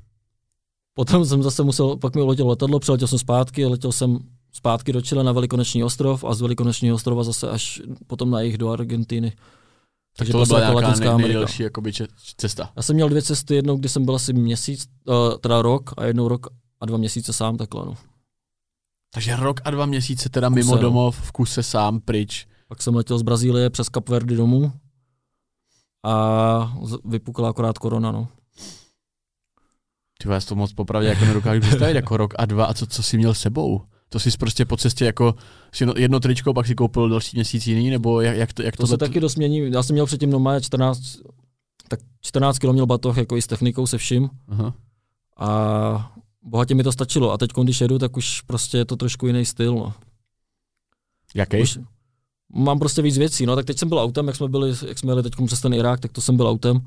[0.94, 4.20] Potom jsem zase musel, pak mi uletěl letadlo, přiletěl jsem zpátky, letěl jsem
[4.52, 8.58] zpátky do Chile na Velikonoční ostrov a z Velikonočního ostrova zase až potom na jich
[8.58, 9.34] do Argentiny.
[10.20, 11.92] Takže to byla nějaká nej, nejdelší jakoby,
[12.38, 12.72] cesta.
[12.76, 16.06] Já jsem měl dvě cesty, jednou, kdy jsem byl asi měsíc, uh, teda rok a
[16.06, 16.48] jednou rok
[16.80, 17.86] a dva měsíce sám takhle.
[17.86, 17.96] No.
[19.14, 22.48] Takže rok a dva měsíce teda mimo kuse, domov, v kuse sám, pryč.
[22.68, 24.72] Pak jsem letěl z Brazílie přes Kapverdy domů
[26.06, 28.28] a vypukla akorát korona, no.
[30.24, 33.04] Ty já to moc popravdě jako nedokážu představit, jako rok a dva a co, co
[33.04, 33.82] jsi měl sebou?
[34.10, 35.36] To jsi prostě po cestě jako
[35.74, 38.84] si jedno tričko, pak si koupil další měsíc jiný, nebo jak, jak to, jak to,
[38.84, 39.72] to se taky dost mění.
[39.72, 41.18] Já jsem měl předtím doma 14,
[41.88, 44.30] tak 14 kg měl batoh jako i s technikou, se vším.
[44.48, 44.74] Aha.
[45.38, 46.12] A
[46.44, 47.32] bohatě mi to stačilo.
[47.32, 49.76] A teď, když jedu, tak už prostě je to trošku jiný styl.
[49.76, 49.94] No.
[51.36, 51.62] Jaký?
[51.62, 51.80] Už
[52.54, 53.46] mám prostě víc věcí.
[53.46, 55.74] No, tak teď jsem byl autem, jak jsme byli, jak jsme jeli teď přes ten
[55.74, 56.82] Irák, tak to jsem byl autem.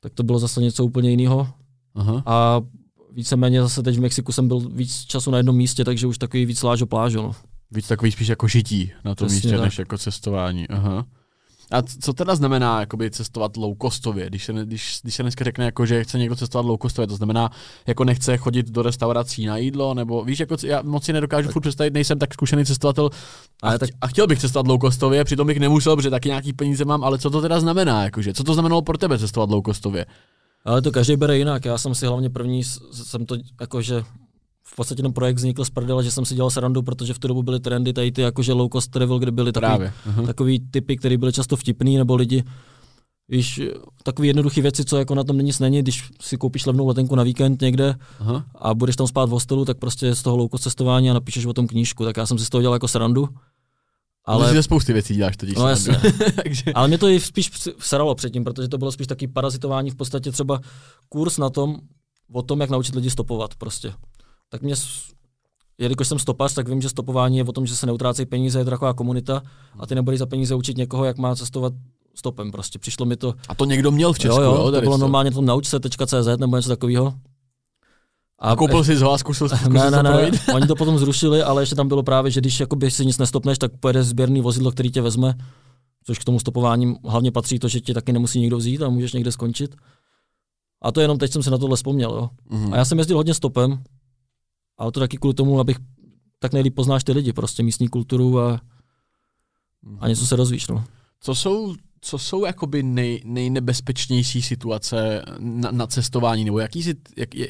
[0.00, 1.48] Tak to bylo zase něco úplně jiného.
[1.94, 2.22] Aha.
[2.26, 2.60] A
[3.12, 6.46] víceméně zase teď v Mexiku jsem byl víc času na jednom místě, takže už takový
[6.46, 7.22] víc lážo plážo.
[7.22, 7.32] No.
[7.70, 9.64] Víc takový spíš jako žití na tom Přesně místě, tak.
[9.64, 10.68] než jako cestování.
[10.68, 11.04] Aha.
[11.72, 15.64] A co teda znamená jakoby, cestovat low costově, když se, když, když se dneska řekne,
[15.64, 17.50] jako, že chce někdo cestovat low costově, to znamená,
[17.86, 21.52] jako nechce chodit do restaurací na jídlo, nebo víš, jako já moc si nedokážu tak.
[21.52, 23.10] furt představit, nejsem tak zkušený cestovatel
[23.62, 23.90] a, tak...
[24.00, 27.18] a chtěl bych cestovat low costově, přitom bych nemusel, protože taky nějaký peníze mám, ale
[27.18, 30.06] co to teda znamená, jakože, co to znamenalo pro tebe cestovat low costově?
[30.64, 31.64] Ale to každý bere jinak.
[31.64, 34.04] Já jsem si hlavně první, jsem to jakože
[34.62, 37.28] v podstatě ten projekt vznikl z prdele, že jsem si dělal srandu, protože v tu
[37.28, 40.26] dobu byly trendy tady ty jakože low cost travel, kde byly takový, uh-huh.
[40.26, 42.44] takový typy, které byly často vtipný, nebo lidi,
[43.28, 43.60] víš,
[44.02, 47.22] takový jednoduché věci, co jako na tom nic není, když si koupíš levnou letenku na
[47.22, 47.94] víkend někde
[48.24, 48.44] uh-huh.
[48.54, 51.46] a budeš tam spát v hostelu, tak prostě z toho low cost cestování a napíšeš
[51.46, 52.04] o tom knížku.
[52.04, 53.28] Tak já jsem si z toho dělal jako srandu.
[54.24, 55.54] Ale ze spousty věcí děláš totiž.
[55.54, 56.00] No jasně.
[56.42, 56.72] Takže...
[56.74, 60.32] Ale mě to i spíš vsaralo předtím, protože to bylo spíš taky parazitování, v podstatě
[60.32, 60.60] třeba
[61.08, 61.76] kurz na tom,
[62.32, 63.92] o tom, jak naučit lidi stopovat prostě.
[64.48, 64.74] Tak mě,
[65.78, 68.64] jelikož jsem stopař, tak vím, že stopování je o tom, že se neutrácejí peníze, je
[68.64, 69.42] to taková komunita
[69.78, 71.72] a ty nebudeš za peníze učit někoho, jak má cestovat
[72.14, 72.78] stopem prostě.
[72.78, 73.34] Přišlo mi to...
[73.48, 74.54] A to někdo měl v Česku, jo, jo?
[74.54, 75.00] jo to bylo to.
[75.00, 77.14] normálně to naučce.cz nebo něco takového.
[78.40, 81.42] A koupil jsi ho a zkusil, zkusil ne, ne, to ne, oni to potom zrušili,
[81.42, 84.72] ale ještě tam bylo právě, že když jakoby si nic nestopneš, tak pojede sběrný vozidlo,
[84.72, 85.34] který tě vezme,
[86.04, 89.12] což k tomu stopování hlavně patří to, že tě taky nemusí nikdo vzít a můžeš
[89.12, 89.76] někde skončit.
[90.82, 92.10] A to jenom teď jsem se na tohle vzpomněl.
[92.10, 92.30] Jo.
[92.50, 92.74] Mhm.
[92.74, 93.82] A já jsem jezdil hodně stopem,
[94.78, 95.76] ale to taky kvůli tomu, abych
[96.38, 98.60] tak nejlíp poznáš ty lidi, prostě místní kulturu a,
[99.98, 100.68] a něco se dozvíš.
[100.68, 100.84] No.
[101.20, 107.34] Co jsou, co jsou jakoby nej, nejnebezpečnější situace na, na cestování, nebo jaký si, jak,
[107.34, 107.48] je,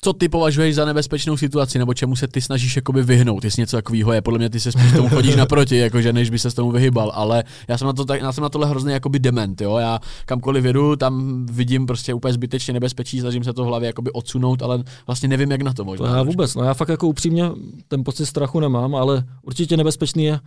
[0.00, 3.76] co ty považuješ za nebezpečnou situaci, nebo čemu se ty snažíš jakoby vyhnout, jestli něco
[3.76, 6.54] takového je, podle mě ty se spíš tomu chodíš naproti, jakože než by se s
[6.54, 9.60] tomu vyhybal, ale já jsem na, to, tak, já jsem na tohle hrozně jakoby dement,
[9.60, 13.86] jo, já kamkoliv jedu, tam vidím prostě úplně zbytečně nebezpečí, snažím se to v hlavě
[13.86, 16.16] jakoby odsunout, ale vlastně nevím, jak na to možná.
[16.16, 17.50] já vůbec, no já fakt jako upřímně
[17.88, 20.40] ten pocit strachu nemám, ale určitě nebezpečný je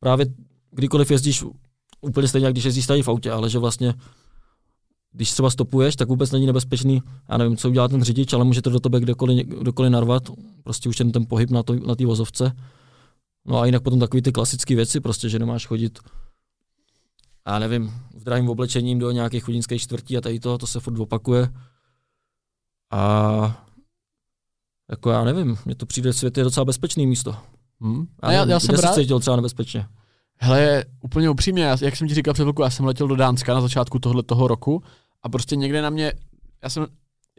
[0.00, 0.26] právě
[0.70, 1.44] kdykoliv jezdíš
[2.00, 3.94] úplně stejně, jak když jezdíš tady v autě, ale že vlastně
[5.12, 8.62] když třeba stopuješ, tak vůbec není nebezpečný, já nevím, co udělá ten řidič, ale může
[8.62, 10.22] to do tebe kdekoliv, kdokoliv narvat,
[10.62, 12.52] prostě už jen ten pohyb na té na té vozovce.
[13.46, 15.98] No a jinak potom takový ty klasické věci, prostě, že nemáš chodit,
[17.46, 21.00] já nevím, v drahým oblečením do nějakých chudinských čtvrtí a tady to, to se furt
[21.00, 21.48] opakuje.
[22.92, 23.64] A
[24.90, 27.36] jako já nevím, mně to přijde, svět je docela bezpečný místo.
[27.80, 28.06] Hm?
[28.22, 29.86] Já, A já, já jsem rád, se cítil třeba nebezpečně.
[30.40, 33.54] Hele, úplně upřímně, já, jak jsem ti říkal před chvilkou, já jsem letěl do Dánska
[33.54, 34.82] na začátku tohle toho roku
[35.22, 36.12] a prostě někde na mě,
[36.62, 36.86] já jsem,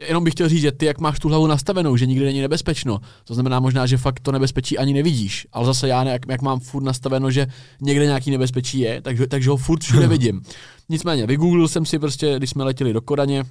[0.08, 3.00] jenom bych chtěl říct, že ty jak máš tu hlavu nastavenou, že nikdy není nebezpečno,
[3.24, 6.42] to znamená možná, že fakt to nebezpečí ani nevidíš, ale zase já, ne, jak, jak
[6.42, 7.46] mám furt nastaveno, že
[7.80, 10.42] někde nějaký nebezpečí je, takže, takže ho furt všude vidím.
[10.88, 13.44] Nicméně, vygooglil jsem si prostě, když jsme letěli do Kodaně,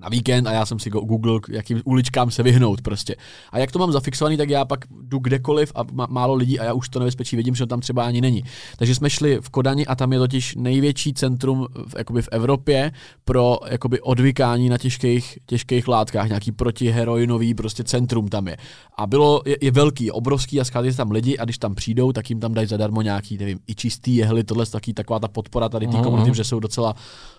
[0.00, 3.16] na víkend a já jsem si go- googlil, k jakým uličkám se vyhnout prostě.
[3.52, 6.64] A jak to mám zafixovaný, tak já pak jdu kdekoliv a má, málo lidí a
[6.64, 8.44] já už to nebezpečí vidím, že to tam třeba ani není.
[8.76, 12.92] Takže jsme šli v Kodani a tam je totiž největší centrum v, jakoby v Evropě
[13.24, 18.56] pro jakoby odvykání na těžkých, těžkých látkách, nějaký protiheroinový prostě centrum tam je.
[18.96, 21.74] A bylo, je, je velký, je obrovský a schází se tam lidi a když tam
[21.74, 25.28] přijdou, tak jim tam dají zadarmo nějaký, nevím, i čistý jehly, tohle taky taková ta
[25.28, 26.94] podpora tady té komunity, že jsou docela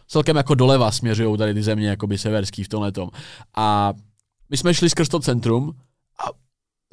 [0.08, 3.10] celkem jako doleva směřují tady ty země jakoby severský v tomhle tom.
[3.56, 3.94] A
[4.50, 5.74] my jsme šli skrz to centrum
[6.20, 6.30] a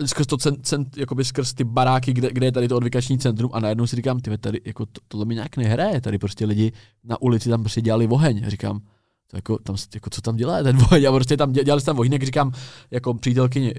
[0.06, 3.50] skrz to cent, cent, jakoby skrz ty baráky, kde, kde je tady to odvykační centrum
[3.54, 6.72] a najednou si říkám, ty tady jako to, tohle mi nějak nehraje, tady prostě lidi
[7.04, 8.44] na ulici tam prostě dělali oheň.
[8.46, 8.80] Říkám,
[9.26, 11.08] to jako, tam, jako, co tam dělá ten oheň?
[11.08, 12.52] A prostě tam dě- dělali tam ohýnek, říkám,
[12.90, 13.74] jako přítelkyni,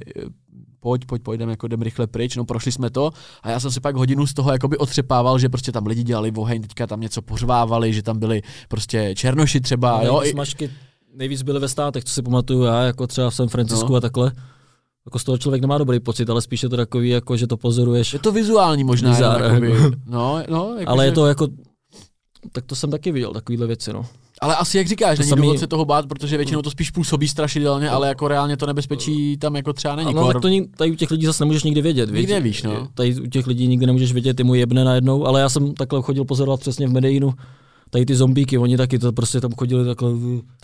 [0.81, 3.11] pojď, pojď, pojďme, jako jdem rychle pryč, no prošli jsme to
[3.43, 6.31] a já jsem si pak hodinu z toho jakoby otřepával, že prostě tam lidi dělali
[6.37, 10.71] oheň, teďka tam něco pořvávali, že tam byli prostě černoši třeba, Ale jo, smažky
[11.15, 13.95] nejvíc byly ve státech, co si pamatuju já, jako třeba v San Francisku No.
[13.95, 14.31] a takhle.
[15.05, 17.57] Jako z toho člověk nemá dobrý pocit, ale spíš je to takový, jako, že to
[17.57, 18.13] pozoruješ.
[18.13, 19.95] je to vizuální možná, Bizár, jenom, jakoby, jako.
[20.05, 21.47] no, no, jako ale že, je to jako,
[22.51, 24.05] tak to jsem taky viděl, takovýhle věci, no.
[24.41, 26.91] Ale asi jak říkáš, to není samý- důvod se toho bát, protože většinou to spíš
[26.91, 30.13] působí strašidelně, ale jako reálně to nebezpečí tam jako třeba není.
[30.13, 32.29] no, tak to nik- tady u těch lidí zase nemůžeš nikdy vědět, Nikdy víš?
[32.31, 32.87] nevíš, no.
[32.93, 36.01] Tady u těch lidí nikdy nemůžeš vědět, ty mu jebne najednou, ale já jsem takhle
[36.01, 37.33] chodil pozorovat přesně v Medellínu,
[37.89, 40.11] tady ty zombíky, oni taky to prostě tam chodili takhle,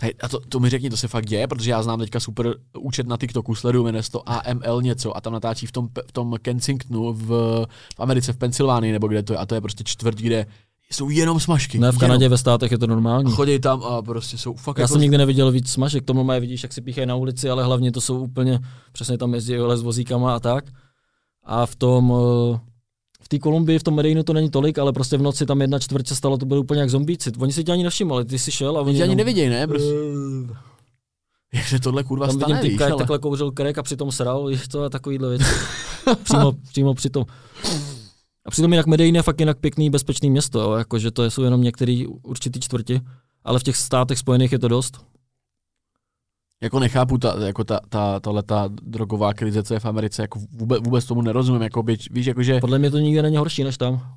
[0.02, 2.54] Hej, a to, to mi řekni, to se fakt děje, protože já znám teďka super
[2.78, 6.34] účet na TikToku, sleduju, jmenuje to AML něco a tam natáčí v tom, v tom
[6.42, 7.26] Kensingtonu v,
[7.96, 10.46] v Americe, v Pensylvánii nebo kde to je a to je prostě čtvrt, kde
[10.92, 11.78] jsou jenom smažky.
[11.78, 12.00] ne, v jenom.
[12.00, 13.32] Kanadě, ve státech je to normální.
[13.32, 16.40] Chodí tam a prostě jsou fakt Já jako jsem nikdy neviděl víc smažek, to normálně
[16.40, 18.60] vidíš, jak si píchají na ulici, ale hlavně to jsou úplně,
[18.92, 20.64] přesně tam jezdí ale s vozíkama a tak.
[21.44, 22.12] A v tom,
[22.54, 22.58] eh,
[23.20, 25.78] v té Kolumbii, v tom Medellínu to není tolik, ale prostě v noci tam jedna
[25.78, 27.32] čtvrtě stalo, to bylo úplně jak zombíci.
[27.38, 29.66] Oni si tě ani nevšimli, ty jsi šel a oni Oni ani jenom- nevidějí, ne?
[29.66, 29.92] Prostě,
[31.54, 32.98] jak se tohle kurva Tam vidím stane, víš, typka, jak ale...
[32.98, 35.54] takhle kouřil krek a přitom sral, víš to a takovýhle věci.
[36.24, 37.24] přímo, přímo přitom.
[38.48, 40.72] A přitom jinak Medellín je fakt jinak pěkný, bezpečný město, jo?
[40.72, 43.00] Jakože to jsou jenom některé určitý čtvrti,
[43.44, 45.00] ale v těch státech spojených je to dost.
[46.62, 50.40] Jako nechápu, ta, jako ta, ta, tahle ta drogová krize, co je v Americe, jako
[50.50, 52.60] vůbec, vůbec tomu nerozumím, jako by, víš, jakože...
[52.60, 54.14] Podle mě to nikdy není horší než tam.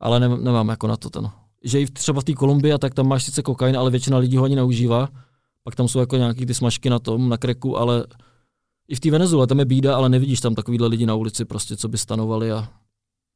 [0.00, 1.30] Ale ne, nemám jako na to ten.
[1.64, 4.18] Že i v- třeba v té Kolumbii, a tak tam máš sice kokain, ale většina
[4.18, 5.08] lidí ho ani neužívá.
[5.62, 8.06] Pak tam jsou jako nějaký ty smažky na tom, na kreku, ale
[8.88, 11.76] i v té Venezuele tam je bída, ale nevidíš tam takovýhle lidi na ulici, prostě,
[11.76, 12.68] co by stanovali a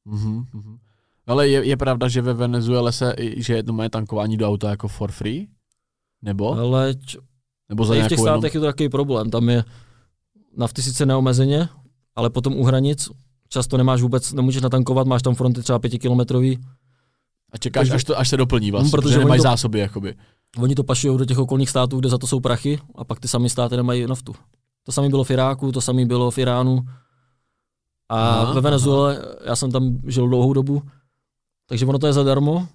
[0.09, 0.79] Mhm, mhm.
[1.27, 4.71] Ale je, je pravda, že ve Venezuele se, že je to moje tankování do auta
[4.71, 5.49] jako for free?
[6.23, 6.53] Nebo?
[6.59, 7.19] ale č-
[7.69, 8.39] Nebo za v těch nějakou jenom...
[8.41, 9.31] státech je to takový problém.
[9.31, 9.65] Tam je
[10.57, 11.69] nafty sice neomezeně,
[12.17, 13.09] ale potom u hranic
[13.49, 16.59] často nemáš vůbec, nemůžeš natankovat, máš tam fronty třeba pětikilometrový.
[17.53, 20.15] A čekáš, až, to, až se doplní vlastně, Mm, protože, protože nemají to- zásoby, jakoby.
[20.59, 23.29] Oni to pašují do těch okolních států, kde za to jsou prachy a pak ty
[23.29, 24.35] samé státy nemají naftu.
[24.83, 26.81] To samé bylo v Iráku, to samé bylo v Iránu.
[28.09, 30.83] A Aha, aha, ve Venezuele, já jsem tam žil dlouhou dobu,
[31.69, 32.69] takže ono to je zadarmo,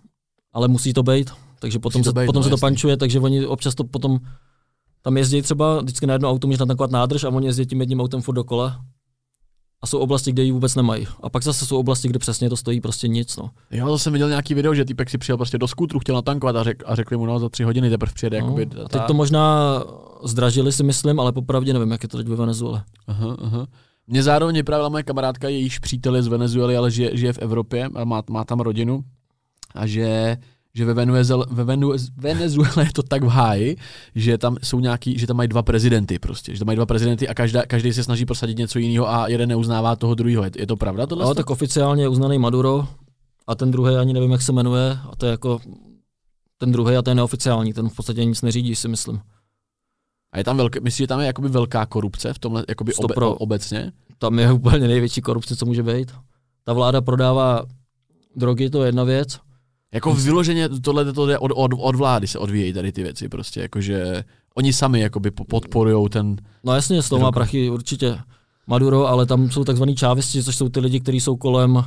[0.54, 1.32] ale musí to být.
[1.60, 2.62] takže potom, Musí to se, být, potom no, se to jasný.
[2.62, 4.20] pančuje, takže oni občas to potom
[5.02, 8.02] tam jezdí třeba, vždycky na jedno auto můžeš natankovat nádrž a oni jezdí tím jedním
[8.02, 8.82] autem furt dokola.
[9.82, 11.08] A jsou oblasti, kde ji vůbec nemají.
[11.24, 13.38] A pak zase jsou oblasti, kde přesně to stojí prostě nic.
[13.38, 13.50] No.
[13.72, 16.56] Jo, to jsem viděl nějaký video, že týpek si přijel prostě do skútru, chtěl natankovat
[16.56, 18.42] a, řek, a řekli mu, no za tři hodiny teprve přijede.
[18.42, 19.74] No, jakoby, a teď to možná
[20.24, 22.84] zdražili si myslím, ale popravdě nevím, jak je to teď ve Venezuele.
[23.08, 23.68] Aha, aha.
[24.08, 27.90] Mě zároveň vyprávěla moje kamarádka, jejíž přítel je z Venezuely, ale žije, žije v Evropě
[27.96, 29.04] a má, má tam rodinu.
[29.76, 30.38] A že,
[30.74, 31.64] že ve, Venezuele, ve
[32.18, 33.78] Venezuele je to tak v háji,
[34.16, 36.54] že tam jsou nějaký, že tam mají dva prezidenty prostě.
[36.54, 39.50] Že tam mají dva prezidenty a každá, každý se snaží prosadit něco jiného a jeden
[39.50, 40.44] neuznává toho druhého.
[40.44, 41.26] Je, je to pravda tohle?
[41.26, 42.88] No, tak oficiálně je uznaný Maduro
[43.48, 44.98] a ten druhý ani nevím, jak se jmenuje.
[45.12, 45.60] A to je jako
[46.58, 49.22] ten druhý a ten neoficiální, ten v podstatě nic neřídí, si myslím.
[50.34, 53.16] A je tam velké, myslíš, že tam je jakoby velká korupce v tomhle jakoby obe,
[53.26, 53.92] obecně?
[54.18, 56.12] Tam je úplně největší korupce, co může být.
[56.64, 57.66] Ta vláda prodává
[58.36, 59.40] drogy, to je jedna věc.
[59.94, 63.62] Jako vyloženě tohle to jde od, od, od vlády se odvíjejí tady ty věci prostě,
[63.62, 64.24] jakože
[64.56, 68.18] oni sami jakoby podporují ten, No jasně, z toho má prachy určitě
[68.68, 71.84] Maduro, ale tam jsou takzvaný čávisti, což jsou ty lidi, kteří jsou kolem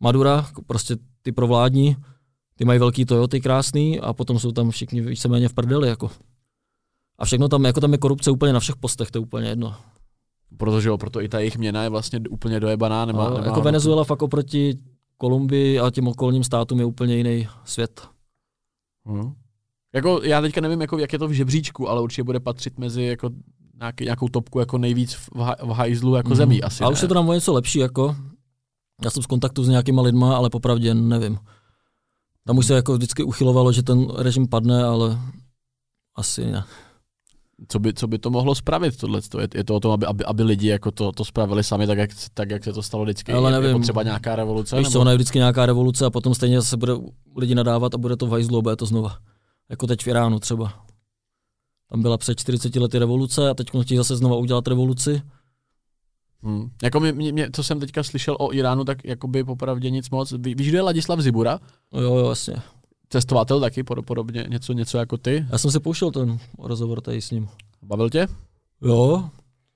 [0.00, 1.96] Madura, prostě ty provládní,
[2.56, 5.88] ty mají velký Toyoty krásný a potom jsou tam všichni víceméně v prdeli.
[5.88, 6.10] Jako.
[7.18, 9.74] A všechno tam, jako tam je korupce úplně na všech postech, to je úplně jedno.
[10.56, 13.04] protože jo, proto i ta jejich měna je vlastně úplně dojebaná.
[13.04, 14.78] Nemá, No, nemá jako Venezuela fakt oproti
[15.16, 18.08] Kolumbii a těm okolním státům je úplně jiný svět.
[19.06, 19.32] Hmm.
[19.94, 23.02] Jako, já teďka nevím, jako, jak je to v žebříčku, ale určitě bude patřit mezi
[23.02, 23.30] jako
[23.80, 26.36] nějaký, nějakou topku jako nejvíc v, ha- v hajzlu jako Mhm.
[26.36, 26.84] zemí asi.
[26.84, 26.92] A ne?
[26.92, 28.16] už je to tam o něco lepší, jako.
[29.04, 31.38] Já jsem v kontaktu s nějakýma lidma, ale popravdě nevím.
[32.46, 35.18] Tam už se jako vždycky uchylovalo, že ten režim padne, ale
[36.16, 36.64] asi ne.
[37.68, 39.20] Co, by, co by to mohlo spravit tohle?
[39.40, 41.98] Je, je to o tom, aby, aby, aby lidi jako to, to spravili sami, tak
[41.98, 43.32] jak, tak jak se to stalo vždycky.
[43.32, 43.76] Ale je, je nevím.
[43.76, 44.76] potřeba nějaká revoluce?
[44.76, 44.92] Víš nebo?
[44.92, 46.92] co, ona je vždycky nějaká revoluce a potom stejně zase bude
[47.36, 49.16] lidi nadávat a bude to v hajzlu bude to znova.
[49.68, 50.72] Jako teď v Iránu třeba.
[51.90, 55.22] Tam byla před 40 lety revoluce a teď chtějí zase znova udělat revoluci.
[56.42, 56.70] Hmm.
[56.82, 60.32] Jako mě, mě, mě, co jsem teďka slyšel o Iránu, tak jakoby popravdě nic moc.
[60.32, 61.58] Ví, víš, kdo je Ladislav Zibura?
[61.92, 62.54] Jo, jo, jasně.
[63.10, 65.46] Cestovatel taky, pod- podobně, něco, něco jako ty.
[65.52, 67.48] Já jsem si pouštěl ten rozhovor tady s ním.
[67.82, 68.26] Bavil tě?
[68.82, 69.24] Jo,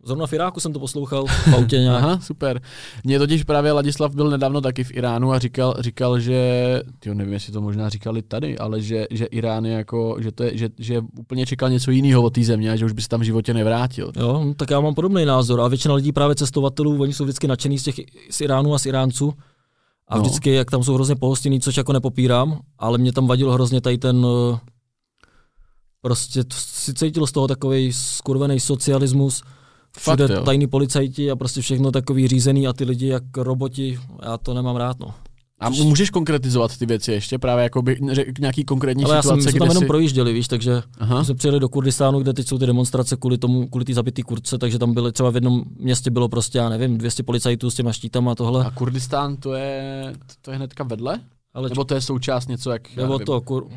[0.05, 2.03] zrovna v Iráku jsem to poslouchal v autě nějak.
[2.03, 2.61] Aha, super.
[3.05, 7.33] Mně totiž právě Ladislav byl nedávno taky v Iránu a říkal, říkal že, tyjo, nevím,
[7.33, 10.69] jestli to možná říkali tady, ale že, že Irán je jako, že, to je, že,
[10.79, 13.25] že úplně čekal něco jiného od té země a že už by se tam v
[13.25, 14.13] životě nevrátil.
[14.17, 15.61] Jo, no, tak já mám podobný názor.
[15.61, 17.95] A většina lidí právě cestovatelů, oni jsou vždycky nadšený z těch
[18.31, 19.33] z Iránu a z Iránců.
[20.13, 20.23] A No.
[20.23, 23.99] vždycky, jak tam jsou hrozně pohostinní, což jako nepopírám, ale mě tam vadilo hrozně tady
[23.99, 24.59] ten eh,
[26.01, 29.43] prostě si cítil z toho takový skurvený socialismus,
[29.99, 34.39] všude Fakt, tajní policajti a prostě všechno takový řízený a ty lidi jak roboti, já
[34.39, 35.15] to nemám rád, no.
[35.63, 37.99] A můžeš konkretizovat ty věci ještě, právě jako by
[38.41, 39.87] nějaký konkrétní Ale já jsem, situace, jsme kde tam jenom si...
[39.87, 41.25] projížděli, víš, takže Aha.
[41.25, 44.59] Jsme přijeli do Kurdistánu, kde teď jsou ty demonstrace kvůli tomu, kvůli té zabitý kurce,
[44.59, 47.93] takže tam byly třeba v jednom městě bylo prostě, já nevím, 200 policajtů s těma
[47.93, 48.65] štítama a tohle.
[48.65, 51.21] A Kurdistán to je, to je hnedka vedle?
[51.55, 52.97] Ale Nebo to je součást něco jak...
[52.97, 53.69] já nebo to, kur,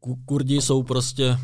[0.00, 1.38] ku- Kurdi jsou prostě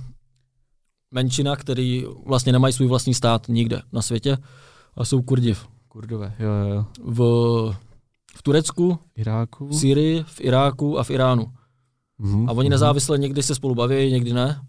[1.10, 4.36] menšina, který vlastně nemají svůj vlastní stát nikde na světě
[4.94, 5.56] a jsou Kurdi
[5.88, 6.84] Kurdové, jo, jo, jo.
[7.04, 7.20] v,
[8.40, 9.68] v Turecku, Iráku.
[9.68, 11.52] v Syrii, v Iráku a v Iránu.
[12.18, 12.70] Mhm, A oni mhm.
[12.70, 14.60] nezávisle někdy se spolu baví, někdy ne,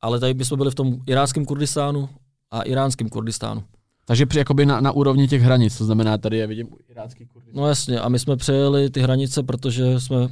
[0.00, 2.08] ale tady bychom byli v tom iráckém Kurdistánu
[2.50, 3.62] a iránském Kurdistánu.
[4.04, 7.62] Takže při, jakoby na, na úrovni těch hranic, to znamená, tady je vidím irácký Kurdistán.
[7.62, 10.28] No jasně, a my jsme přejeli ty hranice, protože jsme,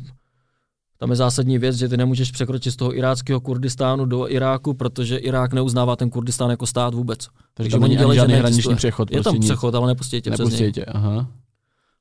[0.99, 5.17] tam je zásadní věc, že ty nemůžeš překročit z toho iráckého Kurdistánu do Iráku, protože
[5.17, 7.19] Irák neuznává ten Kurdistán jako stát vůbec.
[7.19, 9.11] Takže takže tam oni dělají, žádný hraniční přechod.
[9.11, 9.47] Je tam prostě nic.
[9.47, 10.73] přechod, ale nepustí tě přes Nepustí něj.
[10.73, 11.27] tě, aha.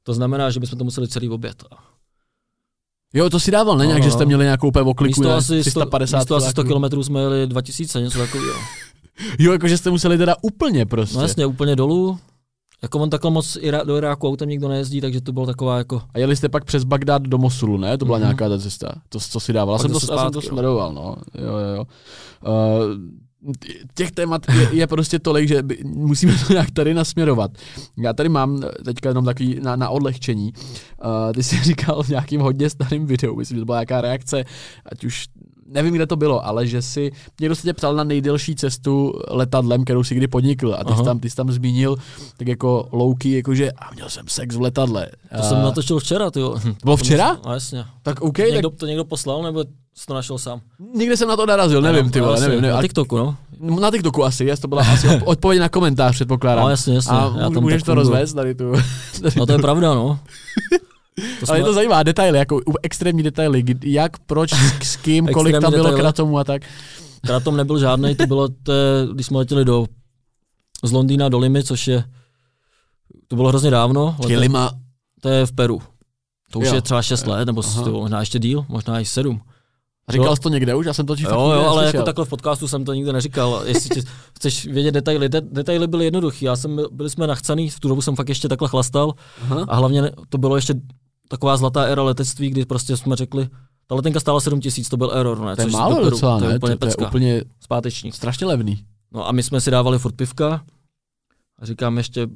[0.06, 1.64] To znamená, že bychom to museli celý obět.
[3.14, 3.84] Jo, to si dával, ne?
[3.84, 4.06] No, Nějak, no.
[4.06, 6.90] že jste měli nějakou úplně okliku, Místo asi 100, 350 místo asi 100 kiláků.
[6.90, 8.60] km jsme jeli 2000, něco takového.
[9.40, 11.18] Jo, jakože jste museli teda úplně prostě.
[11.18, 12.20] No jasně, úplně dolů.
[12.82, 16.02] Jako on takhle moc do Iráku autem nikdo nejezdí, takže to bylo taková jako...
[16.14, 17.98] A jeli jste pak přes Bagdád do Mosulu, ne?
[17.98, 18.26] To byla Mhm.
[18.28, 18.92] nějaká ta cesta.
[19.10, 19.76] To, co si dával.
[19.76, 20.56] Já jsem to, zase já jsem to zpátky, no.
[20.56, 21.16] sledoval, no.
[21.36, 21.84] Jo, jo, jo.
[22.48, 22.96] Uh,
[23.94, 27.52] těch témat je, je, prostě tolik, že by, musíme to nějak tady nasměrovat.
[27.98, 30.54] Já tady mám teďka jenom takový na, na odlehčení.
[31.06, 34.44] Uh, ty jsi říkal v nějakým hodně starým videu, myslím, že to byla nějaká reakce,
[34.86, 35.28] ať už
[35.66, 39.84] nevím, kde to bylo, ale že si, někdo se tě ptal na nejdelší cestu letadlem,
[39.84, 41.96] kterou si kdy podnikl a ty jsi, tam, ty jsi tam zmínil
[42.38, 45.08] tak jako louky, jakože a měl jsem sex v letadle.
[45.38, 46.58] To jsem natočil včera, ty jo.
[46.84, 47.38] bylo včera?
[47.46, 47.86] No jasně.
[48.04, 50.62] Tak OK, Někdo, tak to někdo poslal, nebo jsi to našel sám?
[50.96, 52.76] někde jsem na to narazil, nevím, ty vole, nevím, nevím.
[52.76, 53.38] Na TikToku, no.
[53.80, 56.64] Na TikToku asi, jest, to byla asi odpo- odpověď na komentář, předpokládám.
[56.64, 57.18] No jasně, jasně.
[57.18, 58.74] A já můžeš tam můžeš to rozvést tady tu.
[59.22, 60.20] Tady No to je pravda, no.
[61.40, 64.54] To Ale je to zajímá, detaily, jako extrémní detaily, jak, proč,
[64.84, 66.02] s kým, kolik tam bylo detaily.
[66.02, 66.62] kratomu a tak.
[67.26, 68.74] Kratom nebyl žádný, to bylo, to,
[69.14, 69.86] když jsme letěli do,
[70.84, 72.04] z Londýna do Limy, což je,
[73.28, 74.16] to bylo hrozně dávno.
[74.28, 74.72] Lima?
[75.22, 75.82] To je v Peru.
[76.52, 76.76] To už jo.
[76.76, 79.42] je třeba 6 let, nebo možná ještě díl, možná i 7.
[80.08, 80.86] A říkal jsi to někde už?
[80.86, 83.62] Já jsem to Jo, jo, ale jako takhle v podcastu jsem to nikdy neříkal.
[83.66, 86.46] Jestli tě, chceš vědět detaily, de, detaily byly jednoduché.
[86.46, 89.66] Já jsem, byli jsme nachcaný, v tu dobu jsem fakt ještě takhle chlastal Aha.
[89.68, 90.74] a hlavně to bylo ještě
[91.28, 93.50] taková zlatá era letectví, kdy prostě jsme řekli,
[93.88, 95.56] ta letenka stála 7 tisíc, to byl error, ne?
[95.56, 98.12] To je málo docela, to je úplně to, to je úplně zpáteční.
[98.12, 98.86] Strašně levný.
[99.12, 100.62] No a my jsme si dávali furt pivka
[101.60, 102.28] a říkám ještě,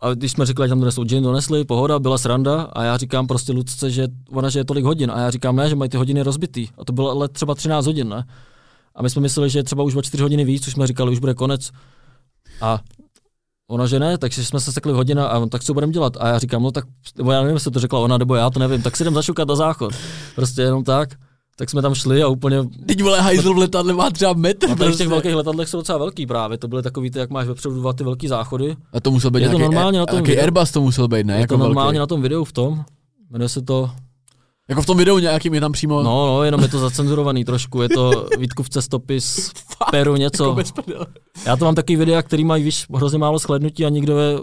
[0.00, 3.26] a když jsme řekli, že tam donesou gin, donesli, pohoda, byla sranda a já říkám
[3.26, 5.96] prostě Lucce, že ona, že je tolik hodin a já říkám, ne, že mají ty
[5.96, 8.24] hodiny rozbitý a to bylo ale třeba 13 hodin, ne?
[8.94, 11.12] A my jsme mysleli, že je třeba už o 4 hodiny víc, už jsme říkali,
[11.12, 11.70] už bude konec.
[12.60, 12.80] A
[13.70, 16.16] Ona, že ne, takže jsme se sekli hodina a on, tak co budeme dělat?
[16.20, 16.84] A já říkám, no tak,
[17.16, 19.48] nebo já nevím, jestli to řekla ona, nebo já to nevím, tak si jdem zašukat
[19.48, 19.94] na záchod.
[20.34, 21.14] Prostě jenom tak.
[21.58, 22.56] Tak jsme tam šli a úplně...
[22.86, 24.70] Teď vole, hajzl v letadle má třeba metr.
[24.70, 24.94] A prostě.
[24.94, 26.58] v těch velkých letadlech jsou docela velký právě.
[26.58, 28.76] To byly takový, ty, jak máš vepředu dva ty velký záchody.
[28.92, 30.40] A to musel být je to normálně na tom videu.
[30.40, 31.34] Airbus to musel být, ne?
[31.34, 31.98] Je jako to normálně velký.
[31.98, 32.84] na tom videu v tom.
[33.30, 33.90] Jmenuje se to
[34.68, 36.02] jako v tom videu nějakým je tam přímo...
[36.02, 39.50] No, no, jenom je to zacenzurovaný trošku, je to Vítkův cestopis,
[39.90, 40.56] Peru něco.
[40.58, 41.06] Jako
[41.46, 44.38] Já to mám takový videa, který mají, víš, hrozně málo shlednutí a nikdo je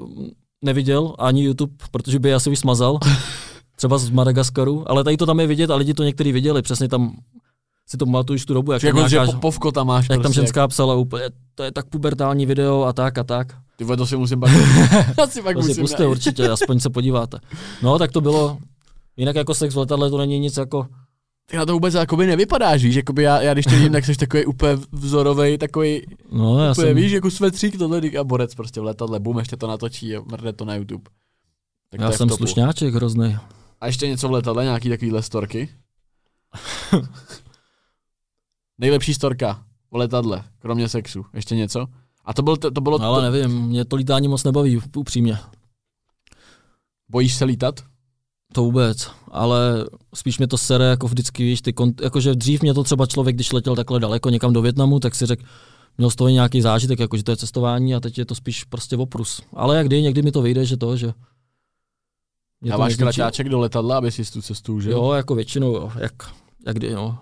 [0.61, 2.99] neviděl, ani YouTube, protože by je asi už smazal.
[3.75, 6.87] Třeba z Madagaskaru, ale tady to tam je vidět a lidi to někteří viděli, přesně
[6.87, 7.15] tam
[7.87, 10.03] si to pamatuješ tu dobu, jak, jako, nějaká, že povko tam máš.
[10.03, 10.69] Jak prostě, tam ženská jak...
[10.69, 11.23] psala úplně,
[11.55, 13.47] to je tak pubertální video a tak a tak.
[13.75, 14.65] Ty to si musím bavit.
[15.23, 17.39] Asi pak to musím si puste určitě, aspoň se podíváte.
[17.81, 18.57] No, tak to bylo,
[19.17, 20.87] Jinak jako sex v letadle to není nic jako...
[21.45, 24.15] Ty na to vůbec jakoby nevypadáš, víš, jakoby já, já když to vidím, tak jsi
[24.15, 26.95] takový úplně vzorový, takový, no, já úplně, jsem...
[26.95, 30.53] víš, jako svetřík tohle a borec prostě v letadle, bum, ještě to natočí a mrde
[30.53, 31.03] to na YouTube.
[31.89, 33.37] Tak já jsem slušňáček hrozný.
[33.81, 35.69] A ještě něco v letadle, nějaký takovýhle storky?
[38.77, 41.87] Nejlepší storka v letadle, kromě sexu, ještě něco?
[42.25, 43.01] A to, bylo, to, to bylo...
[43.01, 43.31] Ale to...
[43.31, 45.37] nevím, mě to lítání moc nebaví, upřímně.
[47.09, 47.83] Bojíš se lítat?
[48.53, 49.85] To vůbec, ale
[50.15, 53.35] spíš mě to sere jako vždycky, víš, ty kont- jakože dřív mě to třeba člověk,
[53.35, 55.43] když letěl takhle daleko někam do Větnamu, tak si řekl,
[55.97, 58.97] měl z toho nějaký zážitek, jakože to je cestování a teď je to spíš prostě
[58.97, 59.41] oprus.
[59.53, 61.13] Ale jak kdy, někdy mi to vyjde, že to, že...
[62.69, 64.91] Dáváš kraťáček do letadla, aby si tu cestu užil?
[64.91, 66.13] Jo, jako většinou, jo, jak,
[66.65, 67.19] jak kdy, no.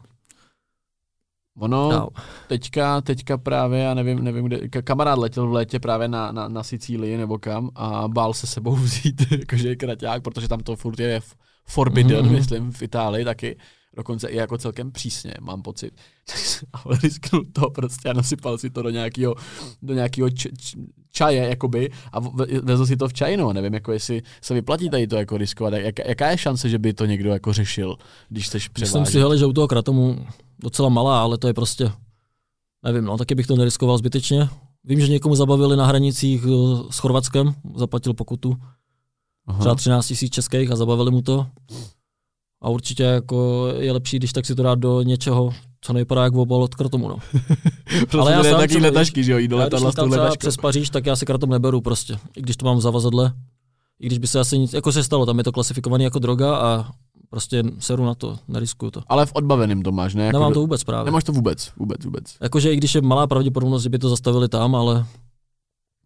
[1.59, 2.09] Ono no.
[2.47, 6.63] teďka, teďka právě, já nevím, nevím kde, kamarád letěl v létě právě na, na, na
[6.63, 10.99] Sicílii nebo kam a bál se sebou vzít jakože je kraťák, protože tam to furt
[10.99, 11.21] je
[11.65, 12.31] forbidden, mm-hmm.
[12.31, 13.57] myslím, v Itálii taky.
[13.97, 15.93] Dokonce i jako celkem přísně, mám pocit.
[16.73, 19.35] Ale risknul to prostě a nasypal si to do nějakého,
[19.81, 20.77] do nějakého č, č,
[21.11, 22.19] čaje, jakoby, a
[22.61, 23.51] vezl si to v čajinu.
[23.51, 25.73] Nevím, jako jestli se vyplatí tady to jako riskovat.
[25.73, 27.95] Jak, jaká je šance, že by to někdo jako řešil,
[28.29, 28.99] když chceš převážet?
[28.99, 30.25] Myslím si, hele, že u toho kratomu
[30.59, 31.91] docela malá, ale to je prostě,
[32.83, 34.49] nevím, no, taky bych to neriskoval zbytečně.
[34.83, 36.49] Vím, že někomu zabavili na hranicích eh,
[36.89, 38.55] s Chorvatskem, zaplatil pokutu,
[39.47, 39.59] Aha.
[39.59, 41.47] třeba 13 000 českých a zabavili mu to.
[42.63, 46.33] A určitě jako je lepší, když tak si to dát do něčeho, co nevypadá jak
[46.33, 47.07] obal od kratomu.
[47.07, 47.17] No.
[48.19, 51.05] ale já sám taky letašky, že jo, jí do letadla s tou přes Paříž, tak
[51.05, 52.17] já si kratom neberu prostě.
[52.37, 53.33] I když to mám v zavazadle,
[53.99, 56.55] i když by se asi nic, jako se stalo, tam je to klasifikované jako droga
[56.55, 56.91] a
[57.33, 59.01] Prostě seru na to, neriskuju to.
[59.07, 60.25] Ale v odbaveném to máš, ne?
[60.25, 61.05] Jako Nemám to vůbec právě.
[61.05, 62.23] Nemáš to vůbec, vůbec, vůbec.
[62.41, 65.05] Jakože i když je malá pravděpodobnost, že by to zastavili tam, ale...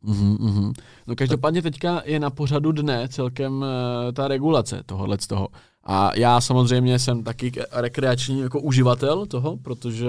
[0.07, 0.73] Mm-hmm, mm-hmm.
[1.07, 3.67] No každopádně teďka je na pořadu dne celkem uh,
[4.13, 5.47] ta regulace tohohle z toho.
[5.83, 10.07] A já samozřejmě jsem taky rekreační jako uživatel toho, protože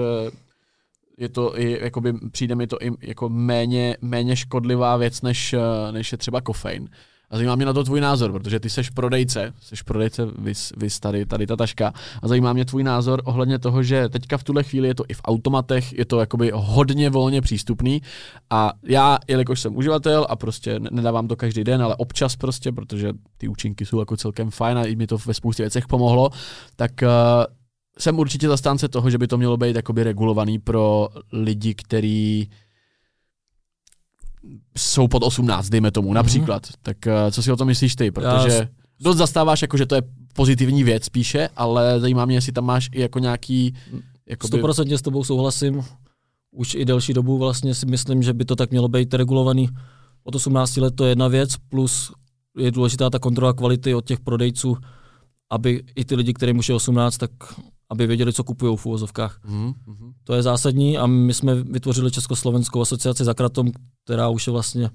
[1.17, 5.91] je to i, jakoby, přijde mi to i jako méně, méně škodlivá věc, než, eh,
[5.91, 6.89] než je třeba kofein.
[7.29, 10.99] A zajímá mě na to tvůj názor, protože ty seš prodejce, seš prodejce, vys, vys
[10.99, 11.93] tady, tady ta taška.
[12.21, 15.13] A zajímá mě tvůj názor ohledně toho, že teďka v tuhle chvíli je to i
[15.13, 18.01] v automatech, je to jakoby hodně volně přístupný.
[18.49, 23.13] A já, jelikož jsem uživatel a prostě nedávám to každý den, ale občas prostě, protože
[23.37, 26.29] ty účinky jsou jako celkem fajn a i mi to ve spoustě věcech pomohlo,
[26.75, 27.09] tak uh,
[27.99, 32.49] jsem určitě zastánce toho, že by to mělo být jakoby regulovaný pro lidi, kteří
[34.77, 36.65] jsou pod 18, dejme tomu, například.
[36.65, 36.75] Mm-hmm.
[36.81, 38.11] Tak uh, co si o tom myslíš ty?
[38.11, 38.67] Protože Já...
[38.99, 40.01] dost zastáváš, jako, že to je
[40.33, 43.73] pozitivní věc spíše, ale zajímá mě, jestli tam máš i jako nějaký...
[44.29, 44.63] Jakoby...
[44.63, 45.83] 100% s tebou souhlasím.
[46.51, 49.69] Už i delší dobu vlastně si myslím, že by to tak mělo být regulovaný.
[50.23, 52.11] Od 18 let to je jedna věc, plus
[52.57, 54.77] je důležitá ta kontrola kvality od těch prodejců,
[55.49, 57.31] aby i ty lidi, kterým už je 18, tak
[57.89, 59.39] aby věděli, co kupují v úvozovkách.
[59.45, 59.73] Mm-hmm.
[60.23, 63.71] To je zásadní a my jsme vytvořili Československou asociaci za kratom,
[64.03, 64.89] která už je vlastně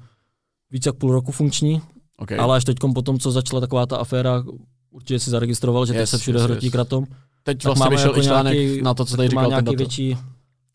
[0.71, 1.83] více jak půl roku funkční,
[2.19, 2.39] okay.
[2.39, 4.45] ale až teď potom, co začala taková ta aféra
[4.91, 6.73] určitě si zaregistroval, že yes, teď se všude yes, hrotí yes.
[6.73, 7.05] kratom.
[7.43, 9.45] Teď Tak vlastně máme vyšel jako i článek nějaký- na to, co tady Má říkal
[9.45, 10.17] ten nějaký větší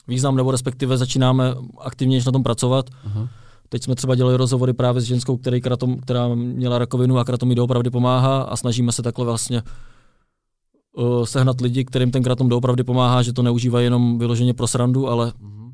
[0.07, 2.89] význam, nebo respektive začínáme aktivně na tom pracovat.
[3.05, 3.29] Aha.
[3.69, 7.49] Teď jsme třeba dělali rozhovory právě s ženskou, který kratom, která měla rakovinu a kratom
[7.49, 9.61] jí doopravdy pomáhá a snažíme se takhle vlastně
[10.99, 15.07] uh, sehnat lidi, kterým ten kratom doopravdy pomáhá, že to neužívají jenom vyloženě pro srandu,
[15.09, 15.71] ale Mhm.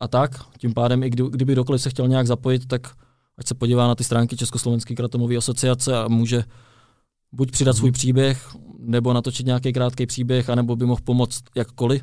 [0.00, 0.44] a tak.
[0.58, 2.90] Tím pádem, i kdy, kdyby kdokoliv se chtěl nějak zapojit, tak
[3.38, 6.44] ať se podívá na ty stránky Československé kratomové asociace a může
[7.32, 8.48] buď přidat svůj příběh,
[8.78, 12.02] nebo natočit nějaký krátký příběh, anebo by mohl pomoct jakkoliv.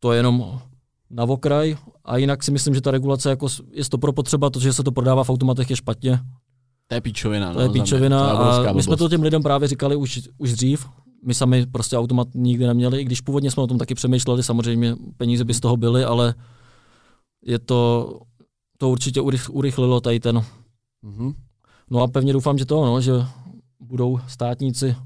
[0.00, 0.60] To je jenom
[1.10, 1.76] na okraj.
[2.04, 4.82] A jinak si myslím, že ta regulace jako je to pro potřeba, to, že se
[4.82, 6.20] to prodává v automatech je špatně.
[6.86, 7.52] To je píčovina.
[7.52, 7.82] To je no, mě.
[7.82, 10.88] píčovina To je a my jsme to těm lidem právě říkali už, už dřív.
[11.24, 14.96] My sami prostě automat nikdy neměli, i když původně jsme o tom taky přemýšleli, samozřejmě
[15.16, 16.34] peníze by z toho byly, ale
[17.44, 18.12] je to,
[18.78, 20.42] to určitě urych, urychlilo tady ten.
[21.02, 21.32] Mhm.
[21.90, 23.12] No a pevně doufám, že to, no, že
[23.80, 24.96] budou státníci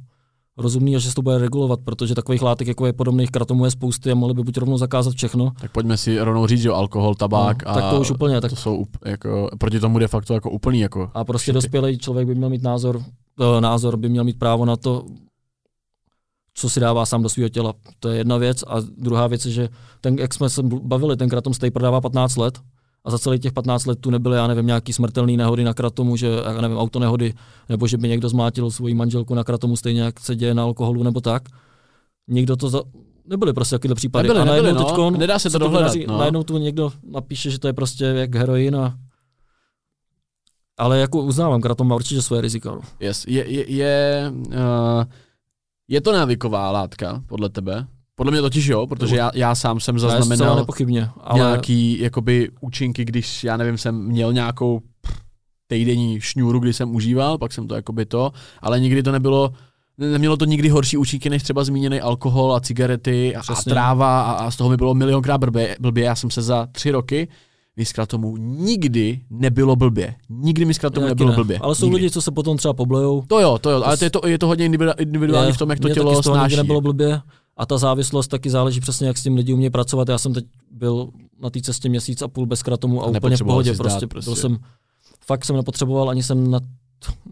[0.57, 3.71] rozumní a že se to bude regulovat, protože takových látek, jako je podobných kratomů, je
[3.71, 5.53] spousty a mohli by buď rovnou zakázat všechno.
[5.61, 8.51] Tak pojďme si rovnou říct, že alkohol, tabák no, a tak to už úplně, tak
[8.51, 12.35] to jsou jako, proti tomu de facto jako úplný jako A prostě dospělý člověk by
[12.35, 13.03] měl mít názor,
[13.41, 15.05] eh, názor by měl mít právo na to,
[16.55, 17.73] co si dává sám do svého těla.
[18.01, 18.63] To je jedna věc.
[18.67, 19.69] A druhá věc je, že
[20.01, 22.59] ten, jak jsme se bavili, ten kratom stej prodává 15 let
[23.05, 26.17] a za celých těch 15 let tu nebyly, já nevím, nějaký smrtelný nehody na kratomu,
[26.17, 27.35] že, já nevím, autonehody,
[27.69, 31.03] nebo že by někdo zmátil svoji manželku na kratomu, stejně jak se děje na alkoholu
[31.03, 31.43] nebo tak.
[32.29, 32.83] Nikdo to za...
[33.27, 34.29] Nebyly prostě takovéhle případy.
[34.29, 34.89] Nebyly, a najednou nebyly, no.
[34.89, 36.19] teďkon Nedá se to dohledat, vydaří- no.
[36.19, 38.99] Najednou tu někdo napíše, že to je prostě jak heroin a
[40.79, 42.71] ale jako uznávám, kratom má určitě své rizika.
[42.71, 42.81] No.
[43.01, 43.25] Yes.
[43.27, 45.05] Je, je, je, uh,
[45.93, 47.87] je to návyková látka, podle tebe?
[48.15, 53.05] Podle mě totiž jo, protože já, já sám jsem zaznamenal nepochybně, ale nějaký jakoby účinky,
[53.05, 54.81] když, já nevím, jsem měl nějakou
[55.67, 59.53] týdenní šňůru, kdy jsem užíval, pak jsem to jakoby to, ale nikdy to nebylo,
[59.99, 64.23] ne- nemělo to nikdy horší účinky, než třeba zmíněný alkohol a cigarety a, a tráva
[64.23, 66.05] a, a z toho mi bylo milionkrát blbě, blbě.
[66.05, 67.29] Já jsem se za tři roky
[67.77, 70.15] mi tomu nikdy nebylo blbě.
[70.29, 71.37] Nikdy mi tomu taky nebylo ne.
[71.37, 71.59] blbě.
[71.59, 71.97] Ale jsou nikdy.
[71.97, 73.23] lidi, co se potom třeba poblejou.
[73.27, 75.59] To jo, to jo, ale to je to, je to hodně individu- individuální Je, v
[75.59, 76.57] tom, jak to tělo snáší.
[76.57, 77.21] nebylo blbě.
[77.57, 80.09] A ta závislost taky záleží přesně, jak s tím lidi umějí pracovat.
[80.09, 81.09] Já jsem teď byl
[81.43, 83.75] na té cestě měsíc a půl bez kratomu a, A úplně v pohodě.
[83.75, 84.29] zdát Prostě, prostě.
[84.31, 84.59] Byl jsem,
[85.27, 86.63] fakt jsem nepotřeboval, ani jsem nad,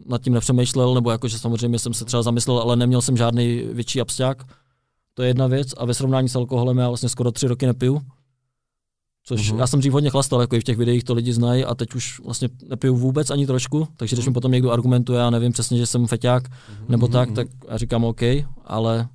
[0.06, 4.00] nad tím nepřemýšlel, nebo jakože samozřejmě jsem se třeba zamyslel, ale neměl jsem žádný větší
[4.00, 4.44] absťák.
[5.14, 5.68] To je jedna věc.
[5.76, 8.00] A ve srovnání s alkoholem já vlastně skoro tři roky nepiju.
[9.30, 9.56] Což Mhm.
[9.56, 9.60] mm-hmm.
[9.60, 11.94] já jsem dřív hodně chlastal, jako i v těch videích to lidi znají a teď
[11.94, 15.78] už vlastně nepiju vůbec ani trošku, takže když mi potom někdo argumentuje, já nevím přesně,
[15.78, 16.42] že jsem feťák
[16.88, 17.36] nebo Mhm, tak, mhm.
[17.36, 18.20] tak já říkám OK,
[18.64, 19.08] ale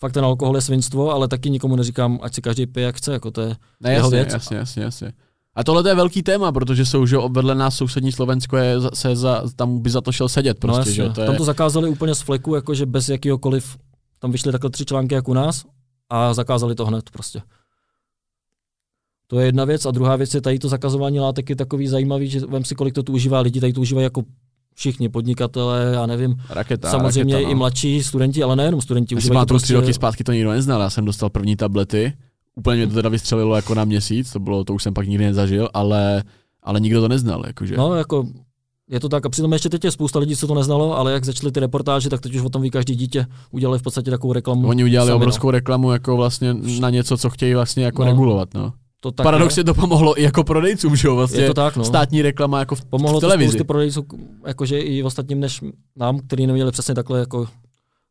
[0.00, 3.12] fakt ten alkohol je svinstvo, ale taky nikomu neříkám, ať si každý pije, jak chce,
[3.12, 4.32] jako to je Ne, jeho jasně, věc.
[4.32, 5.12] jasně, jasně, jasně.
[5.54, 9.16] A tohle to je velký téma, protože jsou, že vedle nás sousední Slovensko je, se
[9.16, 10.94] za, tam by za to šel sedět prostě, no, jasně.
[10.94, 13.76] že to je, Tam to zakázali úplně z fleku, jakože bez jakýhokoliv,
[14.18, 15.64] tam vyšly takhle tři články jak u nás
[16.10, 17.42] a zakázali to hned prostě.
[19.26, 22.28] To je jedna věc a druhá věc je tady to zakazování látek je takový zajímavý,
[22.28, 24.22] že vem si, kolik to tu užívá lidi, tady to užívají jako
[24.74, 27.58] všichni podnikatelé, já nevím, raketa, samozřejmě raketa, i no.
[27.58, 29.14] mladší studenti, ale nejenom studenti.
[29.14, 31.30] Já si užívají to pamatuju, tři prostě- roky zpátky to nikdo neznal, já jsem dostal
[31.30, 32.12] první tablety,
[32.56, 35.24] úplně mě to teda vystřelilo jako na měsíc, to bylo, to už jsem pak nikdy
[35.24, 36.22] nezažil, ale,
[36.62, 37.76] ale nikdo to neznal, jakože.
[37.76, 38.26] No, jako
[38.90, 39.26] je to tak.
[39.26, 42.10] A přitom ještě teď je spousta lidí, co to neznalo, ale jak začaly ty reportáže,
[42.10, 43.26] tak teď už o tom ví každý dítě.
[43.50, 44.68] Udělali v podstatě takovou reklamu.
[44.68, 45.16] Oni udělali sami, no.
[45.16, 48.10] obrovskou reklamu jako vlastně na něco, co chtějí vlastně jako No.
[48.10, 48.72] regulovat, no.
[49.06, 51.84] To tak Paradoxně to pomohlo i jako prodejcům, že jo, vlastně je to tak, no.
[51.84, 53.48] státní reklama jako v, Pomohlo v to televizi.
[53.50, 54.06] spousty prodejců,
[54.46, 55.60] jakože i ostatním než
[55.96, 57.48] nám, který neměli přesně takhle jako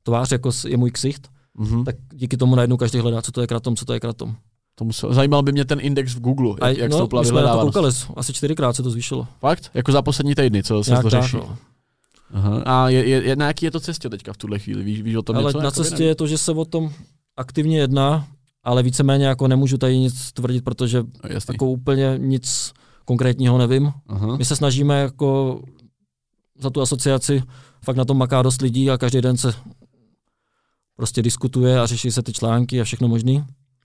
[0.03, 1.27] tvář, jako je můj ksicht,
[1.57, 1.83] Mhm.
[1.83, 4.35] tak díky tomu najednou každý hledá, co to je kratom, co to je kratom.
[4.75, 7.25] To musel, zajímal by mě ten index v Google, A jak, jak no, stoupla to
[7.25, 7.73] vyhledávanost.
[7.75, 9.27] koukali, asi čtyřikrát se to zvýšilo.
[9.39, 9.71] Fakt?
[9.73, 11.37] Jako za poslední týdny, co se Nějak to tak, řeší.
[11.37, 11.57] no.
[12.33, 12.61] Aha.
[12.65, 14.83] A je, je, na jaký je to cestě teďka v tuhle chvíli?
[14.83, 15.57] Víš, víš o tom Ale něco?
[15.57, 16.09] na Jakoby cestě ne?
[16.09, 16.91] je to, že se o tom
[17.37, 18.27] aktivně jedná,
[18.65, 21.53] ale víceméně jako nemůžu tady nic tvrdit, protože No, jasný.
[21.53, 22.73] jako úplně nic
[23.05, 23.91] konkrétního nevím.
[24.07, 24.37] Aha.
[24.37, 25.61] My se snažíme jako
[26.59, 27.43] za tu asociaci,
[27.83, 29.53] fakt na tom maká dost lidí a každý den se
[30.95, 33.43] prostě diskutuje a řeší se ty články a všechno možný.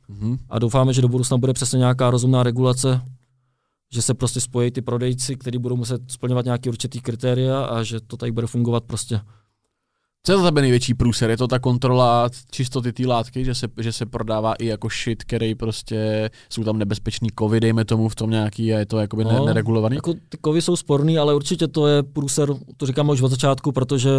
[0.09, 0.39] Mhm.
[0.49, 3.01] A doufáme, že do budoucna bude přesně nějaká rozumná regulace,
[3.93, 8.01] že se prostě spojí ty prodejci, kteří budou muset splňovat nějaké určitý kritéria a že
[8.01, 9.21] to tady bude fungovat prostě.
[10.27, 11.31] Co je za tebe největší průser?
[11.31, 15.25] Je to ta kontrola čistoty té látky, že se, že se prodává i jako shit,
[15.25, 19.25] který prostě jsou tam nebezpečný kovy, dejme tomu v tom nějaký a je to jakoby
[19.25, 19.97] no, No, neregulovaný?
[19.97, 23.73] Jako ty kovy jsou sporný, ale určitě to je průser, to říkám už od začátku,
[23.73, 24.11] protože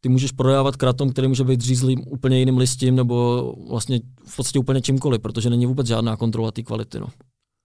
[0.00, 4.58] ty můžeš prodávat kratom, který může být řízlým úplně jiným listím nebo vlastně v podstatě
[4.58, 7.00] úplně čímkoliv, protože není vůbec žádná kontrola té kvality.
[7.00, 7.06] No,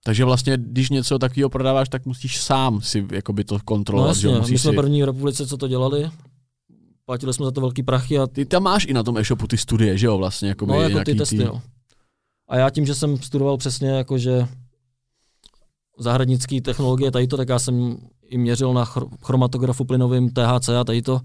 [0.04, 4.28] Takže vlastně, když něco takového prodáváš, tak musíš sám si jakoby to no kontrolovat, že
[4.28, 4.76] jasně, my Musíš jsme si...
[4.76, 6.10] první v republice, co to dělali.
[7.08, 9.58] Platili jsme za to velký prachy a Ty tam máš i na tom e-shopu ty
[9.58, 11.62] studie, že jo, vlastně, jakoby no, jako ty testy, no.
[12.48, 14.46] A já tím, že jsem studoval přesně jakože
[15.98, 17.96] zahradnické technologie, tady to, tak já jsem
[18.28, 21.20] i měřil na chr- chromatografu plynovým THC a tady to.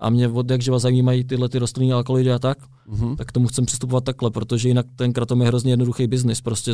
[0.00, 3.16] A mě od jak živa zajímají tyhle ty rostlinné alkaloidy a tak, Mhm.
[3.16, 6.40] tak k tomu chcem přistupovat takhle, protože jinak ten kratom je hrozně jednoduchý biznis.
[6.40, 6.72] Prostě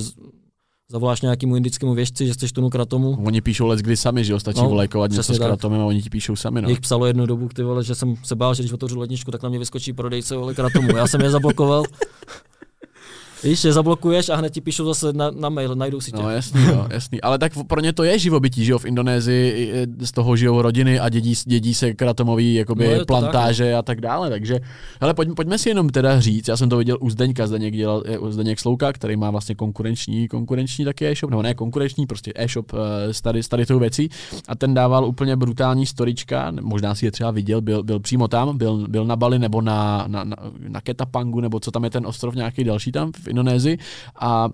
[0.90, 4.40] zavoláš nějakému indickému věžci, že chceš tunu kratomu, Oni píšou let kdy sami, že jo,
[4.40, 6.68] stačí No, volajkovat něco s kratomem a oni ti píšou sami, no.
[6.68, 9.42] Jich psalo jednu dobu, ty vole, že jsem se bál, že když otevřu ledničku, tak
[9.42, 10.96] na mě vyskočí prodejce vole kratomu.
[10.96, 11.84] Já jsem je zablokoval.
[13.44, 16.22] Víš, je zablokuješ a hned ti píšou zase na, na mail, najdou si tě.
[16.22, 17.20] No jasný, no, jasný.
[17.20, 21.00] Ale tak pro ně to je živobytí, že jo, v Indonésii z toho žijou rodiny
[21.00, 24.60] a dědí, dědí se kratomový jakoby No, no, to tak, plantáže a tak dále, takže
[25.00, 28.02] hele, pojď, pojďme si jenom teda říct, já jsem to viděl u Zdeňka, Zdeněk dělal,
[28.06, 32.72] je Zdeněk Slouka, který má vlastně konkurenční, konkurenční taky e-shop, nebo ne konkurenční, prostě e-shop
[32.74, 34.08] eh, s tady, s tady tou věcí
[34.48, 38.58] a ten dával úplně brutální storička, možná si je třeba viděl, byl, byl přímo tam,
[38.58, 40.36] byl, byl na Bali nebo na, na, na,
[40.68, 43.78] na Ketapangu, nebo co tam je ten ostrov nějaký další tam v Indonésii
[44.20, 44.48] a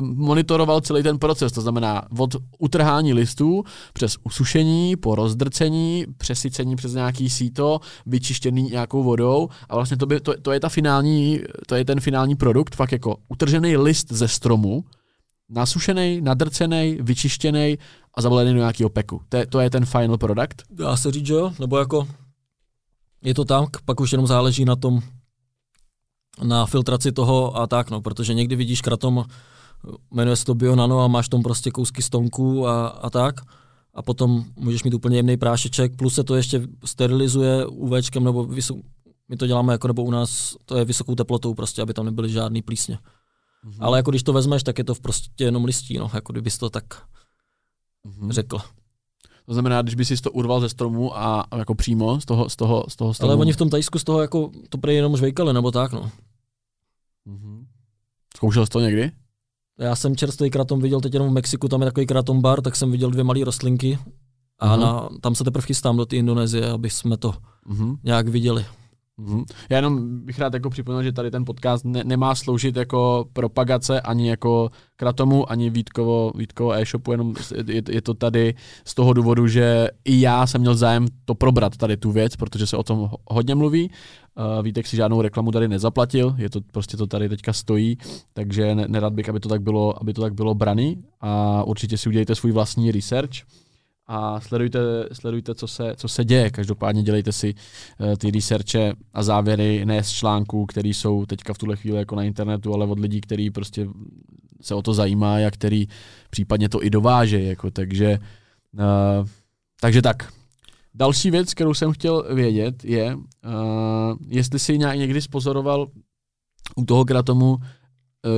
[0.00, 6.92] monitoroval celý ten proces, to znamená od utrhání listů přes usušení, po rozdrcení, přesycení přes
[6.92, 11.74] nějaký síto, vyčištěný nějakou vodou a vlastně to, by, to, to, je ta finální, to
[11.74, 14.84] je ten finální produkt, fakt jako utržený list ze stromu,
[15.48, 17.78] nasušený, nadrcený, vyčištěný
[18.14, 19.20] a zabalený do nějakého peku.
[19.28, 20.56] To je, to je ten final product.
[20.70, 21.52] Dá se říct, že jo?
[21.60, 22.08] Nebo jako
[23.22, 25.00] je to tak, pak už jenom záleží na tom,
[26.42, 29.24] na filtraci toho a tak, no, protože někdy vidíš kratom,
[30.10, 33.34] jmenuje se to Bionano a máš tam prostě kousky stonku a, a tak.
[33.94, 38.76] A potom můžeš mít úplně jemný prášeček, plus se to ještě sterilizuje UVčkem, nebo vysok,
[39.28, 42.30] my to děláme jako, nebo u nás to je vysokou teplotou prostě, aby tam nebyly
[42.30, 42.98] žádný plísně.
[43.64, 43.74] Mhm.
[43.80, 46.70] Ale jako když to vezmeš, tak je to prostě jenom listí, no, jako kdybys to
[46.70, 46.84] tak
[48.04, 48.32] Mhm.
[48.32, 48.58] řekl.
[49.46, 52.48] To znamená, když by si to urval ze stromu a a jako přímo z toho,
[52.48, 53.32] z toho, z toho stromu.
[53.32, 56.10] Ale oni v tom Tajsku z toho jako to prej jenom žvejkali, nebo tak, no.
[57.24, 57.66] Mhm.
[58.36, 59.12] Zkoušel jsi to někdy?
[59.78, 62.76] Já jsem čerstvý kratom viděl teď jenom v Mexiku, tam je takový kratom bar, tak
[62.76, 63.98] jsem viděl dvě malé rostlinky
[64.58, 64.76] a Aha.
[64.76, 67.34] na, tam se teprve chystám do té Indonésie, aby jsme to
[67.66, 67.96] Mhm.
[68.04, 68.66] nějak viděli.
[69.18, 69.44] Mhm.
[69.70, 74.00] Já jenom bych rád jako připomněl, že tady ten podcast ne, nemá sloužit jako propagace
[74.00, 77.34] ani jako kratomu, ani Vítkovo, Vítkovo e-shopu, jenom
[77.66, 78.54] je, je to tady
[78.84, 82.66] z toho důvodu, že i já jsem měl zájem to probrat tady tu věc, protože
[82.66, 83.90] se o tom ho- hodně mluví.
[83.90, 87.98] Uh, Vítek si žádnou reklamu tady nezaplatil, je to prostě to tady teďka stojí,
[88.32, 91.98] takže ne, nerad bych, aby to tak bylo, aby to tak bylo braný a určitě
[91.98, 93.32] si udělejte svůj vlastní research
[94.08, 94.78] a sledujte,
[95.12, 96.50] sledujte co, se, co se děje.
[96.50, 97.54] Každopádně dělejte si
[98.00, 102.16] eh, ty researche a závěry ne z článků, které jsou teďka v tuhle chvíli jako
[102.16, 103.86] na internetu, ale od lidí, kteří prostě
[104.60, 105.88] se o to zajímají a který
[106.30, 107.48] případně to i dovážejí.
[107.48, 108.18] Jako, takže,
[108.72, 109.26] uh,
[109.80, 110.32] takže tak.
[110.94, 113.22] Další věc, kterou jsem chtěl vědět, je, uh,
[114.28, 115.86] jestli jsi nějak někdy spozoroval
[116.76, 117.62] u toho kratomu uh,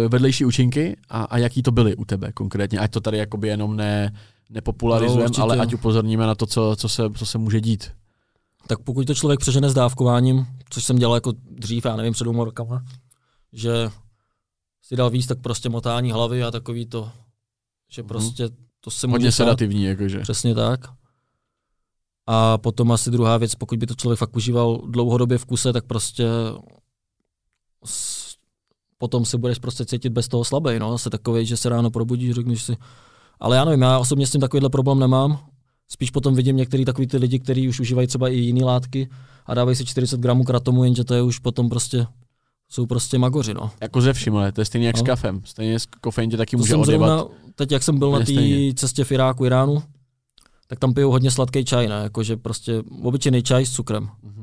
[0.08, 3.76] vedlejší účinky a, a jaký to byly u tebe konkrétně, ať to tady jakoby jenom
[3.76, 4.14] ne,
[4.50, 5.42] nepopularizujeme, No, určitě.
[5.42, 7.90] ale ať upozorníme na to, co, co, se, co se může dít.
[8.66, 12.24] Tak pokud to člověk přežene s dávkováním, což jsem dělal jako dřív, já nevím, před
[12.24, 12.84] dvěma rokama,
[13.52, 13.90] že
[14.82, 17.10] si dal víc, tak prostě motání hlavy a takový to,
[17.92, 18.08] že Mhm.
[18.08, 18.48] prostě
[18.80, 20.20] to se může Hodně sedativní, jakože.
[20.20, 20.80] Přesně tak.
[22.26, 25.84] A potom asi druhá věc, pokud by to člověk fakt užíval dlouhodobě v kuse, tak
[25.86, 26.24] prostě
[29.00, 32.34] potom se budeš prostě cítit bez toho slabý, no, se takový, že se ráno probudíš,
[32.34, 32.76] řekneš si,
[33.40, 35.38] ale já nevím, já osobně s tím takovýhle problém nemám,
[35.88, 39.08] spíš potom vidím některý takový ty lidi, kteří už užívají třeba i jiné látky
[39.46, 42.06] a dávají si 40 gramů kratomu, jenže to je už potom prostě,
[42.68, 43.70] jsou prostě magoři, no.
[43.80, 45.00] Jako ze vším, ale to je stejně jak No.
[45.02, 45.40] s kafem.
[45.44, 47.24] Stejně s kofein tě taky To může zrovna,
[47.54, 48.34] teď jak jsem byl na té
[48.74, 49.82] cestě v Iráku, Iránu,
[50.66, 52.00] tak tam pijou hodně sladký čaj, ne?
[52.02, 54.08] Jakože prostě obyčejný čaj s cukrem.
[54.22, 54.39] Mhm.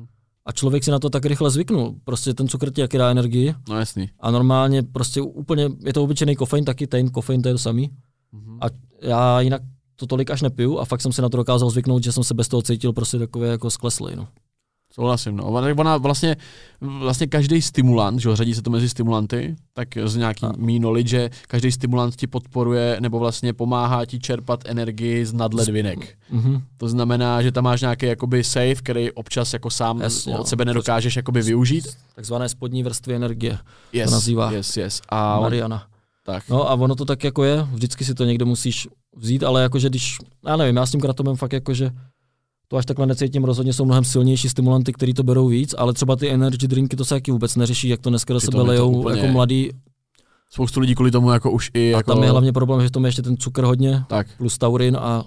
[0.48, 1.96] A člověk si na to tak rychle zvyknul.
[2.04, 4.10] Prostě ten cukr ti jaký dá energii No jasný.
[4.20, 7.90] a normálně prostě úplně, je to obyčejný kofein, taky ten kofein to je to samý.
[8.32, 8.58] Mhm.
[8.62, 8.66] A
[9.02, 9.62] já jinak
[9.96, 12.34] to tolik až nepiju a fakt jsem si na to dokázal zvyknout, že jsem se
[12.34, 14.16] bez toho cítil prostě takový jako skleslý.
[14.16, 14.28] No.
[15.00, 15.46] Souhlasím, no.
[15.46, 16.36] Ona, vlastně,
[16.82, 20.52] vlastně každý stimulant, že řadí se to mezi stimulanty, tak z nějaký A.
[20.58, 26.18] mý knowledge, že každý stimulant ti podporuje nebo vlastně pomáhá ti čerpat energii z nadledvinek.
[26.32, 26.62] Mhm.
[26.78, 30.44] To znamená, že tam máš nějaký jakoby safe, který občas jako sám Jasně, od no.
[30.46, 31.88] sebe nedokážeš jakoby využít.
[32.16, 33.58] Takzvané spodní vrstvy energie,
[33.94, 34.52] Yes, nazývá.
[34.52, 35.02] Yes, yes.
[35.10, 35.84] A Mariana.
[36.26, 36.50] tak.
[36.50, 39.90] No a ono to tak jako je, vždycky si to někde musíš vzít, ale jakože
[39.90, 40.18] když,
[40.48, 41.92] já nevím, já s tím kratomem fakt jakože
[42.68, 46.16] to až takhle necítím, rozhodně jsou mnohem silnější stimulanty, který to berou víc, ale třeba
[46.16, 49.20] ty energy drinky to se taky vůbec neřeší, jak to dneska do sebe lejou úplně-
[49.20, 49.70] jako mladý
[50.50, 52.14] Spoustu lidí kvůli tomu jako už i a jako...
[52.14, 54.28] tam je hlavně problém, že v tom je ještě ten cukr hodně, Tak.
[54.38, 55.24] plus taurin a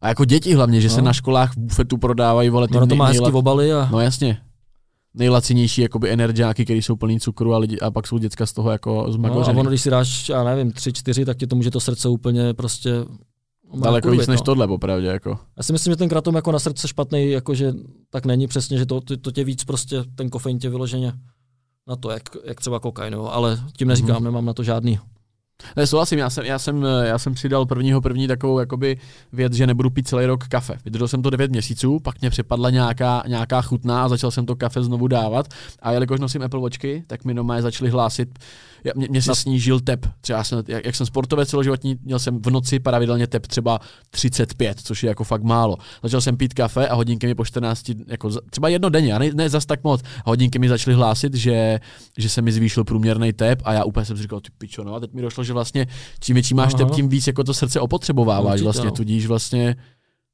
[0.00, 0.94] A jako děti hlavně, že No.
[0.94, 3.88] se na školách v bufetu prodávají, vole, ty No, to má nej- hezký obaly a
[3.92, 4.38] No jasně.
[5.14, 8.70] Nejlacinější jakoby energiáky, které jsou plný cukru a, lidi, a pak jsou děcka z toho
[8.70, 9.58] jako no, a zmagořený.
[9.60, 12.54] ono, když si dáš, já nevím, tři, čtyři, tak ti to může to srdce úplně
[12.54, 12.90] prostě
[13.74, 14.44] Daleko kurvit, víc než no.
[14.44, 15.06] tohle, popravdě.
[15.06, 15.38] Jako.
[15.56, 17.72] Já si myslím, že ten kratom jako na srdce špatný, jakože
[18.10, 21.12] tak není přesně, že to, to, tě víc prostě, ten kofein tě vyloženě
[21.88, 23.24] na to, jak, jak třeba kokain, jo.
[23.32, 24.24] ale tím neříkám, Mhm.
[24.24, 24.98] nemám na to žádný.
[25.76, 28.98] Ne, souhlasím, já jsem, já, jsem, já jsem si dal prvního první takovou jakoby
[29.32, 30.78] věc, že nebudu pít celý rok kafe.
[30.84, 34.56] Vydržel jsem to 9 měsíců, pak mě přepadla nějaká, nějaká chutná a začal jsem to
[34.56, 35.46] kafe znovu dávat.
[35.82, 38.38] A jelikož nosím Apple Watchky, tak mi doma je začali hlásit,
[38.84, 40.06] já- mě, mě se Na- snížil tep.
[40.20, 43.78] Třeba jsem, jak, jak, jsem sportovec celoživotní, měl jsem v noci pravidelně tep třeba
[44.10, 45.76] 35, což je jako fakt málo.
[46.02, 49.30] Začal jsem pít kafe a hodinky mi po 14, jako třeba jedno denně, a ne,
[49.34, 50.00] ne zas tak moc.
[50.24, 51.80] A hodinky mi začaly hlásit, že,
[52.18, 54.94] že se mi zvýšil průměrný tep a já úplně jsem si říkal, ty pičo, no
[54.94, 55.86] a teď mi došlo, že vlastně
[56.20, 56.84] čím větší máš Aha.
[56.84, 58.90] tep, tím víc jako to srdce opotřebováváš vlastně, no.
[58.90, 59.76] tudíž vlastně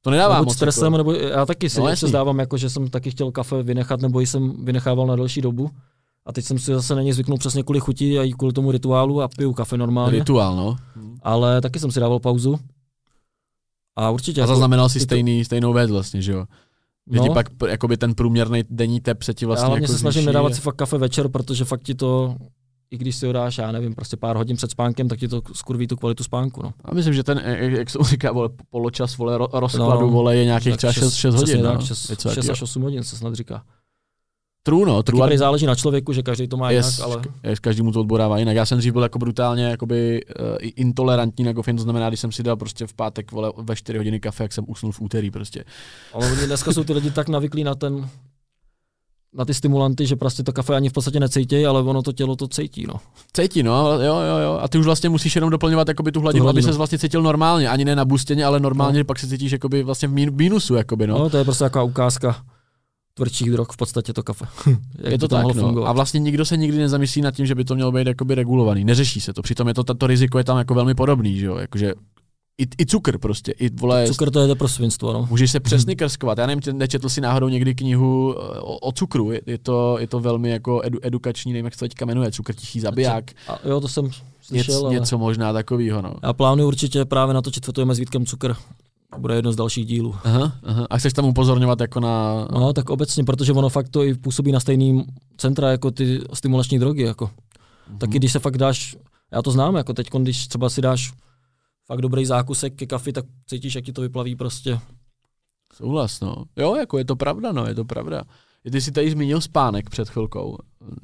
[0.01, 0.55] to nedává moc.
[0.55, 3.31] stresem, Jako, nebo já taky si No, no, se zdávám, jako, že jsem taky chtěl
[3.31, 5.69] kafe vynechat, nebo jsem vynechával na delší dobu.
[6.25, 8.71] A teď jsem si zase na něj zvyknul přesně kvůli chuti a i kvůli tomu
[8.71, 10.19] rituálu a piju kafe normálně.
[10.19, 10.75] rituál, no.
[11.23, 12.59] ale taky jsem si dával pauzu.
[13.95, 14.41] A určitě.
[14.41, 16.45] A zaznamenal si je to- stejný, stejnou věc vlastně, že jo.
[17.11, 19.83] Že ti no, pak pr- jakoby ten průměrný denní tep se ti já vlastně hlavně
[19.83, 22.35] jako se snažím zvýší nedávat si fakt kafe večer, protože fakt ti to,
[22.91, 25.41] i když si ho dáš, já nevím, prostě pár hodin před spánkem, tak ti to
[25.53, 26.63] skurví tu kvalitu spánku.
[26.63, 26.73] No.
[26.85, 30.35] A myslím, že ten, jak jak se říká, vole, poločas, vole, ro- rozkladu, No, vole,
[30.35, 31.71] je nějakých Tak třeba 6, 6 hodin, přesně no.
[31.71, 32.51] tak, 6, Něco 6 takového.
[32.51, 33.63] až 8 hodin se snad říká.
[34.65, 37.59] True, no, true, ale záleží na člověku, že každý to má Yes, jinak, ale Yes,
[37.59, 38.55] každému to odborává jinak.
[38.55, 40.45] Já jsem dřív byl jako brutálně jakoby, uh,
[40.75, 43.97] intolerantní na kofein, to znamená, když jsem si dal prostě v pátek vole, ve 4
[43.97, 45.63] hodiny kafe, jak jsem usnul v úterý prostě.
[46.13, 48.09] Ale oni dneska jsou ty lidi tak navyklí na ten
[49.37, 52.35] na ty stimulanty, že prostě to kafe ani v podstatě necítí, ale ono to tělo
[52.35, 52.85] to cítí.
[52.87, 52.93] No.
[53.33, 54.59] Cítí, no, jo, jo, jo.
[54.61, 56.73] A ty už vlastně musíš jenom doplňovat jakoby tu hladinu, Tu aby hladinu.
[56.73, 59.05] se vlastně cítil normálně, ani ne na bustěně, ale normálně, no.
[59.05, 61.19] pak se cítíš jakoby vlastně v mín- mínusu, jakoby, no.
[61.19, 61.29] No.
[61.29, 62.35] to je prostě taková ukázka
[63.17, 64.45] tvrdších drog v podstatě to kafe.
[64.97, 65.67] Jak je to by tak, mohlo no.
[65.67, 65.89] fungovat.
[65.89, 68.85] A vlastně nikdo se nikdy nezamyslí nad tím, že by to mělo být jakoby regulovaný.
[68.85, 69.41] Neřeší se to.
[69.41, 71.57] Přitom je to, tato riziko je tam jako velmi podobný, že jo.
[71.57, 71.93] Jakože
[72.57, 75.27] i, i cukr prostě, i vole, Cukr to je pro svinstvo, no.
[75.29, 76.37] Můžeš se přesně krskovat.
[76.37, 79.31] Já nevím, tě- nečetl si náhodou někdy knihu eh, o, o cukru.
[79.31, 82.31] Je, je, to, je to velmi jako edu, edukační, nevím, jak se to teďka jmenuje,
[82.31, 83.31] cukr tichý zabiják.
[83.47, 84.09] A jo, to jsem
[84.41, 86.01] slyšel, Něco, ale něco možná takového.
[86.01, 86.15] No.
[86.23, 88.55] já plánuju určitě právě natočit fotujeme s Vítkem cukr.
[89.17, 90.15] Bude jedno z dalších dílů.
[90.23, 90.87] Aha, aha.
[90.89, 92.47] A chceš tam upozorňovat jako na...
[92.51, 95.05] No, tak obecně, protože ono fakt to i působí na stejný
[95.37, 97.03] centra jako ty stimulační drogy.
[97.03, 97.29] Jako.
[97.89, 97.97] Mhm.
[97.97, 98.95] Taky když se fakt dáš,
[99.31, 101.13] já to znám, jako teď, když třeba si dáš
[101.87, 104.79] fakt dobrý zákusek ke kafi, tak cítíš, jak ti to vyplaví prostě.
[105.73, 106.35] Souhlas, no.
[106.57, 108.23] Jo, jako je to pravda, no, je to pravda.
[108.71, 110.57] Ty jsi tady zmínil spánek před chvilkou.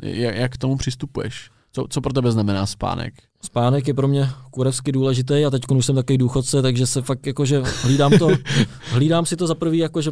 [0.04, 1.52] Jak k tomu přistupuješ?
[1.72, 3.13] Co, co pro tebe znamená spánek?
[3.41, 7.28] Spánek je pro mě kurevsky důležitý a teď už jsem takový důchodce, takže se fakt
[7.28, 8.28] jakože hlídám to,
[8.91, 10.11] hlídám si to za prvý jakože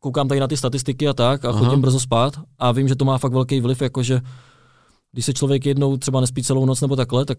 [0.00, 1.58] koukám tady na ty statistiky a tak a Aha.
[1.58, 4.20] chodím brzo spát a vím, že to má fakt velký vliv, jakože
[5.12, 7.38] když se člověk jednou třeba nespí celou noc nebo takhle, tak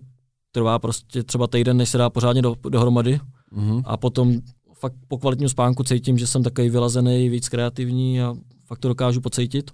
[0.52, 3.20] trvá prostě třeba týden, než se dá pořádně do, dohromady
[3.52, 3.82] Mhm.
[3.86, 4.34] a potom
[4.74, 8.36] fakt po kvalitním spánku cítím, že jsem takový vylazený, víc kreativní a
[8.66, 9.72] fakt to dokážu pocítit.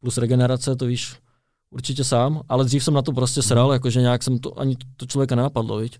[0.00, 1.16] Plus regenerace, to víš
[1.70, 5.06] určitě sám, ale dřív jsem na to prostě sral, jakože nějak jsem to, ani to
[5.06, 5.98] člověka nenapadlo, viď?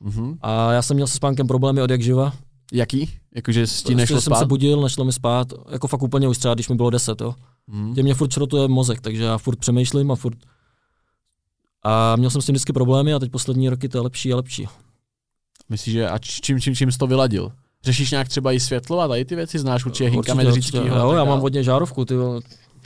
[0.00, 0.38] Mhm.
[0.40, 2.32] A já jsem měl se spánkem problémy od jak živa.
[2.72, 3.10] Jaký?
[3.34, 4.38] Jakože s tím Prostě nešlo jsem spát?
[4.38, 7.34] se budil, nešlo mi spát, jako fakt úplně už třeba, když mi bylo 10, jo.
[7.66, 7.94] Mhm.
[7.94, 10.38] Tě mě furt šrotuje mozek, takže já furt přemýšlím a furt
[11.82, 14.36] a měl jsem s tím vždycky problémy a teď poslední roky to je lepší a
[14.36, 14.66] lepší.
[15.68, 17.52] Myslíš, že a čím, čím, čím jsi to vyladil?
[17.84, 19.58] Řešíš nějak třeba i světlo a tady ty věci?
[19.58, 20.82] Znáš určitě Hinka Určitě, Medřickýho?
[20.84, 20.98] určitě.
[20.98, 22.14] Jo, já mám hodně žárovku, ty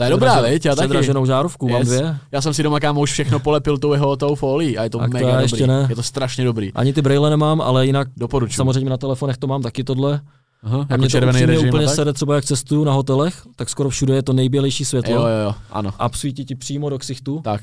[0.00, 0.64] To je dobrá, viď?
[0.64, 0.88] Já taky.
[0.88, 1.88] Předraženou žárovku, mám Yes.
[1.88, 2.16] dvě.
[2.32, 4.98] Já jsem si doma kámo už všechno polepil tou jeho tou folií a je to
[4.98, 5.44] Tak to mega já dobrý.
[5.44, 5.86] ještě ne.
[5.90, 6.72] Je to strašně dobrý.
[6.72, 8.54] Ani ty braille nemám, ale jinak Doporučuji.
[8.56, 10.20] samozřejmě na telefonech to mám taky tohle.
[10.62, 11.94] Aha, A jako mě to červený upřímně režim úplně a tak?
[11.96, 15.44] sere třeba jak cestuju na hotelech, tak skoro všude je to nejbělejší světlo Jo, jo,
[15.44, 15.90] jo, ano.
[15.98, 17.40] a svítí ti přímo do ksichtu.
[17.44, 17.60] Tak.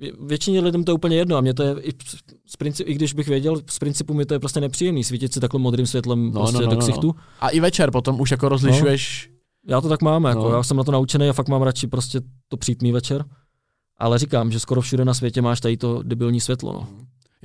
[0.00, 1.90] Vě- Většině lidem to je úplně jedno a mě to je, i,
[2.46, 5.40] z principu, i když bych věděl, z principu mi to je prostě nepříjemný svítit si
[5.40, 7.14] takhle modrým světlem No, prostě no, no, do no, ksichtu.
[7.40, 9.30] A i večer potom už jako rozlišuješ.
[9.68, 10.56] Já to tak mám, jako, No.
[10.56, 13.24] já jsem na to naučený a fakt mám radši prostě to přítmý večer.
[13.98, 16.72] Ale říkám, že skoro všude na světě máš tady to debilní světlo.
[16.72, 16.86] No.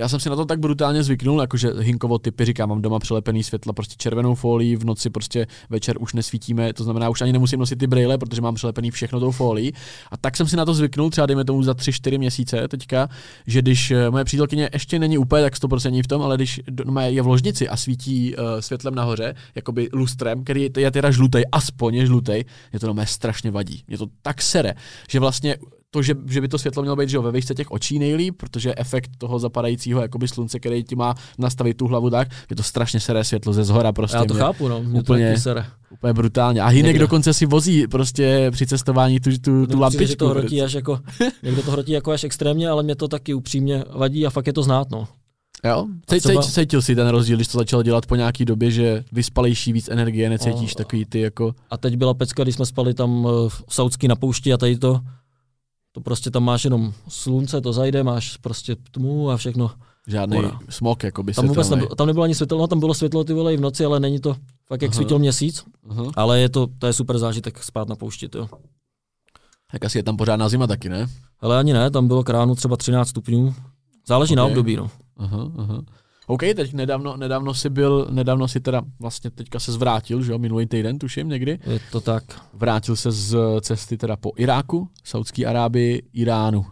[0.02, 3.44] Já jsem si na to tak brutálně zvyknul, jakože Hinkovo typy, říkám, mám doma přelepený
[3.44, 7.60] světla, prostě červenou folii, v noci prostě večer už nesvítíme, to znamená, už ani nemusím
[7.60, 9.74] nosit ty brýle, protože mám přelepený všechno tou folií.
[10.12, 13.10] A tak jsem si na to zvyknul, třeba dejme tomu za 3-4 měsíce teďka,
[13.48, 16.62] že když eh, moje přítelkyně ještě není úplně tak 100% v tom, ale když
[17.08, 21.96] je v ložnici a svítí uh, světlem nahoře, jakoby lustrem, který je teda žlutý, aspoň
[21.96, 23.84] je žlutý, mě to doma strašně vadí.
[23.88, 24.74] Mě to tak sere,
[25.10, 25.58] že vlastně
[25.94, 28.36] to, že, že by to světlo mělo být že jo, ve výšce těch očí nejlíp,
[28.38, 32.64] protože efekt toho zapadajícího jakoby slunce, který ti má nastavit tu hlavu tak, je to
[32.64, 34.18] strašně seré světlo ze zhora prostě.
[34.18, 34.84] Já to mě, chápu, no.
[34.84, 35.66] Mě úplně- to sere.
[35.90, 36.62] Úplně brutálně.
[36.62, 37.00] A Hinek Někde.
[37.00, 40.16] dokonce si vozí prostě při cestování tu, tu, tu přijde, lampičku.
[40.16, 41.00] to hrotí až jako,
[41.44, 44.54] někdo to hrotí jako až extrémně, ale mě to taky upřímně vadí a fakt je
[44.54, 45.08] to znát, no.
[45.66, 45.86] Jo?
[46.06, 49.74] Třeba- cít, cítil si ten rozdíl, když to začal dělat po nějaký době, že vyspalejší
[49.74, 50.78] víc energie, necítíš O.
[50.78, 51.56] takový ty jako...
[51.70, 54.78] A teď byla pecka, když jsme spali tam eh, v Saudský na poušti a tady
[54.78, 55.00] to,
[55.92, 59.72] to prostě tam máš jenom slunce, to zajde, máš prostě tmu a všechno.
[60.08, 60.60] Žádný Voda.
[60.70, 63.34] smog, jako by Tam vůbec nebylo, tam nebylo ani světlo, no tam bylo světlo ty
[63.34, 64.36] vole i v noci, ale není to
[64.68, 64.96] fakt jak Aha.
[64.96, 66.04] svítil měsíc, Aha.
[66.16, 68.50] ale je to, to je super zážitek spát na poušti, to.
[69.72, 71.08] Tak asi je tam pořádná zima taky, ne?
[71.40, 73.56] Ale ani ne, tam bylo k ránu třeba 13 stupňů.
[74.08, 74.50] Záleží na Ok.
[74.50, 74.90] období, no.
[75.18, 75.82] Aha, aha.
[76.32, 80.38] OK, teď nedávno, nedávno si byl, nedávno si teda vlastně teďka se zvrátil, že jo,
[80.38, 81.60] minulý týden, tuším někdy.
[81.66, 82.24] Je to tak.
[82.54, 86.66] Vrátil se z cesty teda po Iráku, Saudské Arábii, Iránu.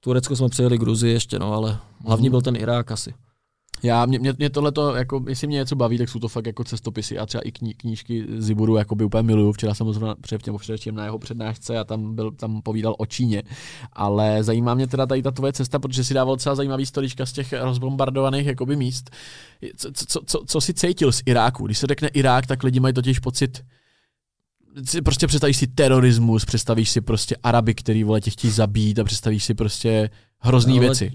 [0.00, 2.30] Turecko jsme přijeli Gruzii ještě, no, ale hlavní Mhm.
[2.30, 3.14] byl ten Irák asi.
[3.84, 6.64] Já, mě, mě, mě tohleto, jako, jestli mě něco baví, tak jsou to fakt jako
[6.64, 9.52] cestopisy a třeba i kní, knížky Ziburu jako by úplně miluju.
[9.52, 12.94] Včera jsem byl zrovna před nebo především na jeho přednášce a tam, byl, tam povídal
[12.98, 13.42] o Číně.
[13.92, 17.32] Ale zajímá mě teda tady ta tvoje cesta, protože si dával docela zajímavý storička z
[17.32, 19.10] těch rozbombardovaných jakoby míst.
[19.76, 21.66] Co, co, co, co si cítil z Iráku?
[21.66, 23.64] Když se řekne Irák, tak lidi mají totiž pocit,
[24.84, 29.04] si prostě představíš si terorismus, představíš si prostě Araby, který vole tě chtějí zabít a
[29.04, 31.12] představíš si prostě hrozný Ale- věci.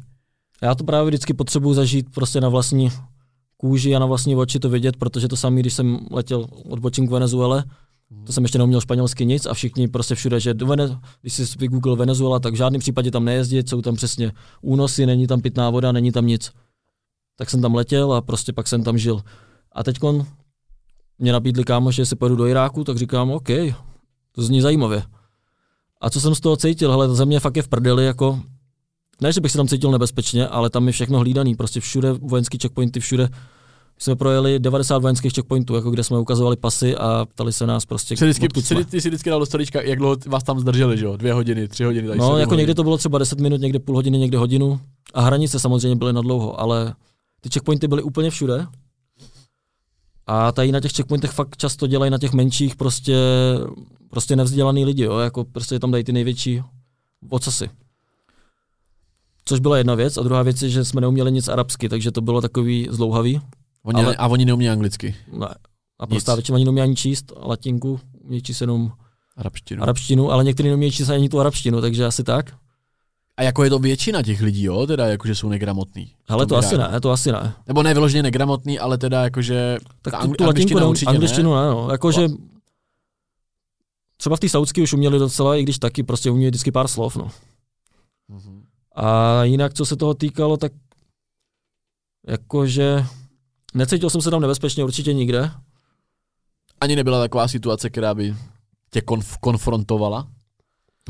[0.64, 2.90] Já to právě vždycky potřebuji zažít prostě na vlastní
[3.58, 7.08] kůži a na vlastní oči to vidět, protože to samý, když jsem letěl od Bočín
[7.08, 7.64] k Venezuele,
[8.26, 11.44] to jsem ještě neuměl španělsky nic a všichni prostě všude, že do Vene- když si
[11.60, 14.32] vygoogle Venezuela, tak v žádném případě tam nejezdit, jsou tam přesně
[14.62, 16.52] únosy, není tam pitná voda, není tam nic.
[17.36, 19.22] Tak jsem tam letěl a prostě pak jsem tam žil.
[19.72, 20.00] A teď
[21.20, 23.48] mě nabídli kámoš, že si pojedu do Iráku, tak říkám, OK,
[24.32, 25.04] to zní zajímavě.
[26.02, 28.40] A co jsem z toho cítil, hele, ta země fakt je v prdeli, jako
[29.22, 32.58] ne, že bych se tam cítil nebezpečně, ale tam je všechno hlídaný, prostě všude vojenský
[32.62, 33.30] checkpointy, všude
[34.02, 38.18] jsme projeli 90 vojenských checkpointů, jako kde jsme ukazovali pasy a ptali se nás prostě,
[38.18, 38.86] Jsi vždycky, jsme.
[38.86, 41.18] ty jsi vždycky dal do storička, jak dlouho vás tam zdrželi, že jo?
[41.18, 42.08] Dvě hodiny, tři hodiny.
[42.08, 42.58] Tady No, jako hodin.
[42.58, 44.80] někdy to bylo třeba 10 minut, někde půl hodiny, někde hodinu.
[45.14, 46.94] A hranice samozřejmě byly na dlouho, ale
[47.42, 48.68] ty checkpointy byly úplně všude.
[50.28, 53.18] A tady na těch checkpointech fakt často dělají na těch menších prostě,
[54.10, 55.18] prostě nevzdělaný lidi, jo?
[55.18, 56.62] jako prostě tam dají ty největší
[57.30, 57.70] ocasy.
[59.46, 60.18] Což byla jedna věc.
[60.18, 63.42] A druhá věc je, že jsme neuměli nic arabsky, takže to bylo takový zlouhavý.
[63.84, 65.16] Oni, ale- A oni neumí anglicky.
[65.34, 65.48] Ne.
[66.00, 68.92] A prostá většina ani neumí ani číst latinku, umí číst jenom
[69.38, 69.84] Arabštinu.
[69.84, 72.54] arabštinu, ale někteří neumí číst ani tu arabštinu, takže asi tak.
[73.38, 74.88] A jako je to většina těch lidí, jo?
[74.88, 76.12] Teda jakože jsou negramotní.
[76.28, 77.54] Ale to asi ne, to asi ne.
[77.68, 79.78] Nebo ne vyloženě negramotní, ale teda jakože...
[80.02, 81.88] Tak Ta tu, angli- tu latinku ne, určitě angličtinu ne, no.
[81.92, 82.28] Jakože
[84.18, 87.16] třeba v té saudské už uměli docela, i když taky prostě uměli vždycky pár slov,
[87.16, 87.32] no.
[88.28, 88.64] Mhm.
[89.00, 90.72] A jinak, co se toho týkalo, tak
[92.28, 93.06] jakože
[93.74, 95.52] necítil jsem se tam nebezpečně určitě nikde.
[96.82, 98.36] Ani nebyla taková situace, která by
[98.92, 100.28] tě konf- konfrontovala.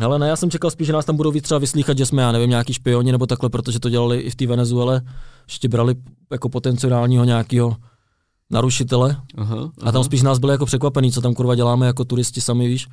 [0.03, 2.21] Ale ne, já jsem čekal spíš, že nás tam budou víc třeba vyslýchat, že jsme,
[2.21, 5.01] já nevím, nějaký špioni nebo takhle, protože to dělali i v té Venezuele,
[5.47, 5.95] že tě brali
[6.31, 7.77] jako potenciálního nějakého
[8.49, 9.21] narušitele.
[9.37, 12.67] Aha, A tam spíš nás byli jako překvapený, co tam kurva děláme jako turisti sami,
[12.67, 12.87] víš.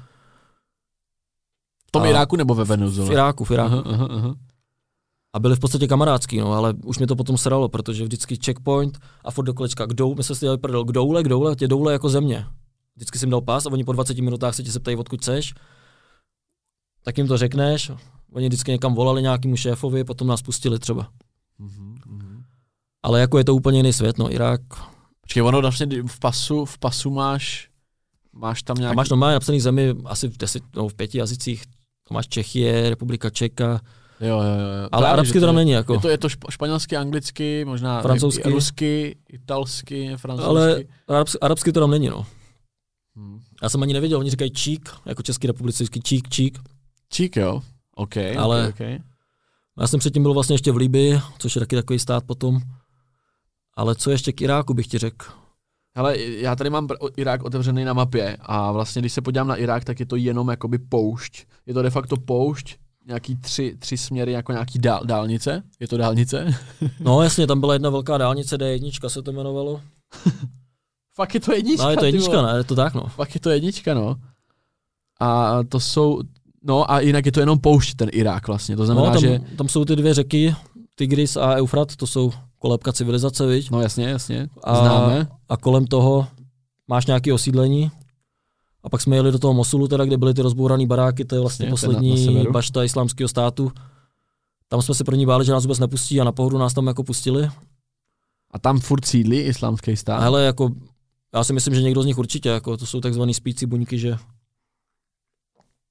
[1.88, 3.12] V tom a- Iráku nebo ve V Venezuele?
[3.12, 3.74] Iráku, v Iráku.
[3.74, 4.34] Aha, aha, aha.
[5.37, 8.99] A byli v podstatě kamarádský, no, ale už mě to potom sralo, protože vždycky checkpoint
[9.24, 11.68] a furt do kolečka, kdo, my jsme si dělali prdel, k doule, k doule, tě
[11.68, 12.47] doule jako země.
[12.97, 15.55] Vždycky jsem dal pas a oni po 20 minutách se tě se ptají, odkud seš.
[17.03, 17.91] Tak jim to řekneš,
[18.32, 21.09] oni vždycky někam volali nějakému šéfovi, potom nás pustili třeba.
[21.59, 22.43] Mhm, mhm.
[23.03, 24.61] Ale jako je to úplně jiný svět, no, Irák.
[25.20, 27.68] Počkej, ono vlastně v pasu, v pasu máš,
[28.32, 28.97] máš tam A nějaký...
[28.97, 31.64] máš normálně napsaný zemi asi v, deset, no, v pěti jazycích.
[32.09, 33.80] To máš Čechie, Republika Čeka,
[34.20, 34.88] Jo, jo, jo.
[34.92, 35.92] ale Právě, arabsky to tam není jako.
[35.92, 38.50] Je to, je to šp- španělsky, anglicky, možná Francouzsky.
[38.50, 40.48] rusky, italsky, francouzsky.
[40.50, 42.26] Ale arabsky, arabsky to tam není, no.
[43.16, 43.40] Hmm.
[43.62, 46.58] Já jsem ani nevěděl, oni říkají čík, jako český republický čík, čík.
[47.10, 47.62] Čík, jo.
[47.94, 48.98] OK, Ale- OK, okay.
[49.80, 52.60] Já jsem předtím byl vlastně ještě v Libii, což je taky takový stát potom.
[53.74, 55.26] Ale co ještě k Iráku bych ti řekl?
[55.96, 59.84] Hele, já tady mám Irák otevřený na mapě a vlastně, když se podívám na Irák,
[59.84, 61.44] tak je to jenom jakoby poušť.
[61.66, 62.76] Je to de facto poušť,
[63.07, 65.62] nějaký tři, tři směry, jako nějaký dál, dálnice.
[65.80, 66.54] Je to dálnice?
[67.00, 69.80] No jasně, tam byla jedna velká dálnice, D1 se to jmenovalo.
[71.14, 72.59] Fakt je to jednička, No je to jednička, ne?
[72.59, 73.02] Je to tak, no.
[73.07, 74.16] Fakt je to jednička, no.
[75.20, 76.20] A to jsou,
[76.64, 78.76] no a jinak je to jenom poušť, ten Irák vlastně.
[78.76, 79.40] To znamená, no tam, že...
[79.57, 80.54] tam jsou ty dvě řeky,
[80.94, 83.70] Tigris a Eufrat, to jsou kolébka civilizace, viď?
[83.70, 85.28] No jasně, jasně, A- známe.
[85.48, 86.26] A kolem toho
[86.88, 87.90] máš nějaké osídlení
[88.87, 91.41] A pak jsme jeli do toho Mosulu, teda, kde byly ty rozbourané baráky, to je
[91.41, 93.72] vlastně Jasně, ten na- na poslední bašta islámského státu.
[94.68, 96.87] Tam jsme se pro ní báli, že nás vůbec nepustí a na pohodu nás tam
[96.87, 97.51] jako pustili.
[98.51, 100.22] A tam furt sídlí islámský stát?
[100.22, 100.70] Ale jako,
[101.34, 104.16] já si myslím, že někdo z nich určitě, jako to jsou takzvaný spící buňky, že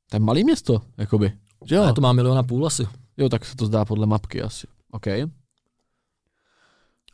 [0.09, 1.31] To je malý město, jakoby.
[1.65, 1.93] Že jo?
[1.93, 2.87] to má milion a půl asi.
[3.17, 4.67] Jo, tak se to zdá podle mapky asi.
[4.91, 5.05] OK.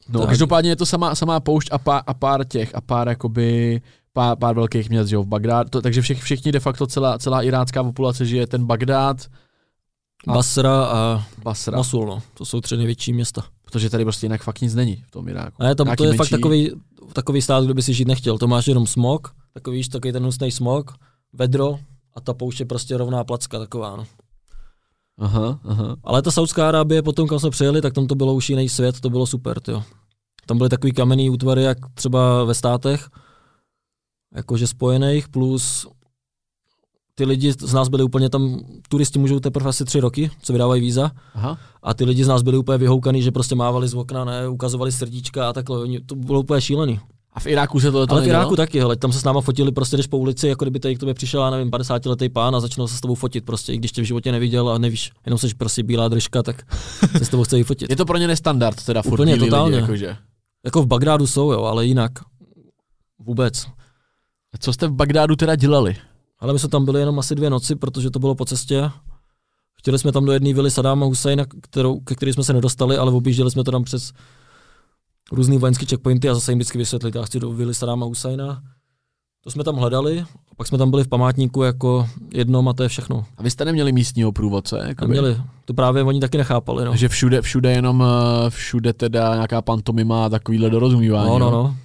[0.10, 0.30] No, Tak.
[0.30, 3.82] každopádně je to samá, samá poušť a pár, a pár těch, a pár jakoby,
[4.14, 7.18] pár, pár velkých měst, že jo, v Bagdád, to, takže všech, všichni de facto celá,
[7.20, 9.18] celá irácká populace žije ten Bagdád,
[10.28, 12.22] A- Basra a Basra, Mosul, no.
[12.34, 13.44] To jsou tři největší města.
[13.64, 15.64] protože tady prostě jinak fakt nic není v tom Iráku.
[15.64, 16.72] Ne, tam Nějaký to je menší- fakt takový,
[17.14, 18.38] takový stát, kde by si žít nechtěl.
[18.38, 20.92] To máš jenom smog, takový, víš, takový ten hnusný smog,
[21.34, 21.80] vedro
[22.16, 23.96] a ta poušť je prostě rovná placka taková.
[23.96, 24.06] No.
[25.20, 25.96] Aha, aha.
[26.04, 29.00] Ale ta Saudská Arábie, potom, kam jsme přijeli, tak tam to bylo už jiný svět,
[29.00, 29.84] to bylo super, jo.
[30.46, 33.10] Tam byly takový kamenný útvary, jak třeba ve státech,
[34.36, 35.88] jakože spojených, plus
[37.16, 38.60] ty lidi z nás byli úplně tam,
[38.90, 41.58] turisti můžou teprve asi tři roky, co vydávají víza, Aha.
[41.84, 44.92] a ty lidi z nás byli úplně vyhoukaný, že prostě mávali z okna, ne, ukazovali
[44.92, 47.00] srdíčka a takhle, oni- to bylo úplně šílený.
[47.34, 49.72] A v Iráku se tohle Ale v Iráku taky, hele, tam se s náma fotili,
[49.72, 52.56] prostě jdeš po ulici, jako kdyby tady k tobě přišel, já nevím, 50 letý pán
[52.56, 55.12] a začnou se s tebou fotit prostě, i když tě v životě neviděl a nevíš,
[55.26, 56.64] jenom jsi prostě bílá držka, tak
[57.18, 57.90] se s tebou chce fotit.
[57.90, 59.76] Je to pro ně nestandard, teda furt Úplně, totálně.
[59.76, 60.18] Lidi, jakože.
[60.66, 62.12] Jako v Bagrádu jsou, jo, ale jinak.
[63.20, 63.68] Vůbec.
[64.60, 65.96] Co jste v Bagdádu teda dělali?
[66.40, 68.90] Ale my jsme tam byli jenom asi dvě noci, protože to bylo po cestě.
[69.74, 73.12] Chtěli jsme tam do jedné vily Sadáma Husajna, kterou, ke které jsme se nedostali, ale
[73.12, 74.12] objížděli jsme to tam přes
[75.32, 78.62] různý vojenský checkpointy a zase jim vždycky vysvětlit, já chci do vily Sadáma Husajna.
[79.44, 80.20] To jsme tam hledali,
[80.52, 83.26] a pak jsme tam byli v památníku jako jednom a to je všechno.
[83.38, 84.84] A vy jste neměli místního průvodce?
[84.88, 85.12] Jakoby?
[85.12, 86.86] měli, to právě oni taky nechápali.
[86.86, 91.30] No, Že všude, všude jenom, eh, všude teda nějaká pantomima a takovýhle dorozumívání.
[91.30, 91.76] no, no, no.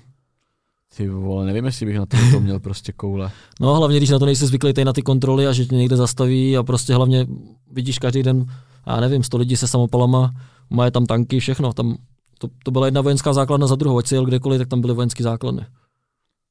[0.96, 3.30] Ty vole, nevím, jestli bych na to, to měl prostě koule.
[3.60, 5.96] No hlavně, když na to nejsi zvyklý tady na ty kontroly a že tě někde
[5.96, 7.26] zastaví a prostě hlavně
[7.72, 8.46] vidíš každý den,
[8.86, 10.34] já nevím, 100 lidí se samopalama,
[10.70, 11.72] mají tam tanky, všechno.
[11.72, 11.96] Tam,
[12.38, 14.94] to, to byla jedna vojenská základna za druhou, ať si jel kdekoliv, tak tam byly
[14.94, 15.66] vojenské základny.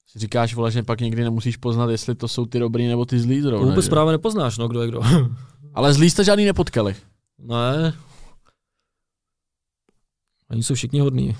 [0.08, 3.20] Si říkáš, vole, že pak nikdy nemusíš poznat, jestli to jsou ty dobrý nebo ty
[3.20, 3.68] zlí To zrovna.
[3.70, 3.90] vůbec že?
[3.90, 5.02] právě nepoznáš, no, kdo je kdo.
[5.74, 6.96] Ale zlí jste žádný nepotkali.
[7.40, 7.94] ne.
[10.52, 11.36] Oni jsou všichni hodní.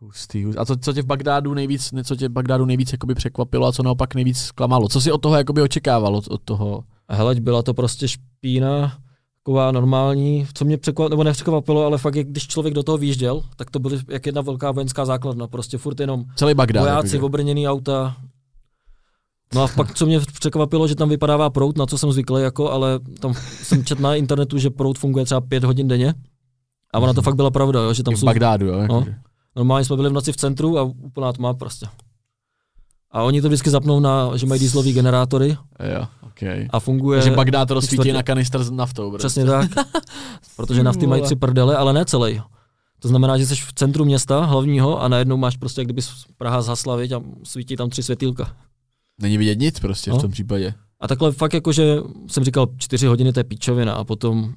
[0.00, 0.58] Hustý, hustý.
[0.58, 3.72] A to, co tě v Bagdádu nejvíc, co tě v Bagdádu nejvíc jakoby překvapilo a
[3.72, 4.88] co naopak nejvíc zklamalo?
[4.88, 6.84] Co si od toho jakoby očekával, od, od toho?
[7.08, 8.98] Hele, byla to prostě špína,
[9.42, 13.70] taková normální, co mě překvapilo, nebo nepřekvapilo, ale fakt, když člověk do toho výjížděl, tak
[13.70, 16.82] to byly jak jedna velká vojenská základna, prostě furt jenom Celý Bagdád.
[16.82, 17.22] vojáci, jakože.
[17.26, 18.16] obrněný auta.
[19.54, 22.70] No a pak, co mě překvapilo, že tam vypadává prout, na co jsem zvyklý, jako,
[22.70, 26.14] ale tam jsem četl na internetu, že prout funguje třeba pět hodin denně.
[26.94, 27.24] A ona to Mhm.
[27.24, 28.78] fakt byla pravda, jo, že tam I v jsou, Bagdádu, jo?
[28.78, 29.14] Jakože.
[29.56, 31.86] Normálně jsme byli v noci v centru a úplná tma prostě.
[33.10, 35.48] A oni to vždycky zapnou na, že mají dieselový generátory
[35.94, 36.68] Jo, okay.
[36.70, 39.10] a funguje, Takže Bagdád to rozsvítí čtvrtě- na kanistr s naftou.
[39.10, 39.18] Prostě.
[39.28, 39.70] přesně tak,
[40.56, 42.42] protože nafty mají tři prdele, ale ne celý.
[42.98, 46.02] To znamená, že jsi v centru města hlavního a najednou máš prostě, jak kdyby
[46.36, 48.56] Praha zhasla, viď, a svítí tam tři světýlka.
[49.18, 50.18] Není vidět nic prostě No.
[50.18, 50.74] v tom případě.
[51.00, 51.96] A takhle fakt jako, že
[52.26, 54.54] jsem říkal, čtyři hodiny to je píčovina a potom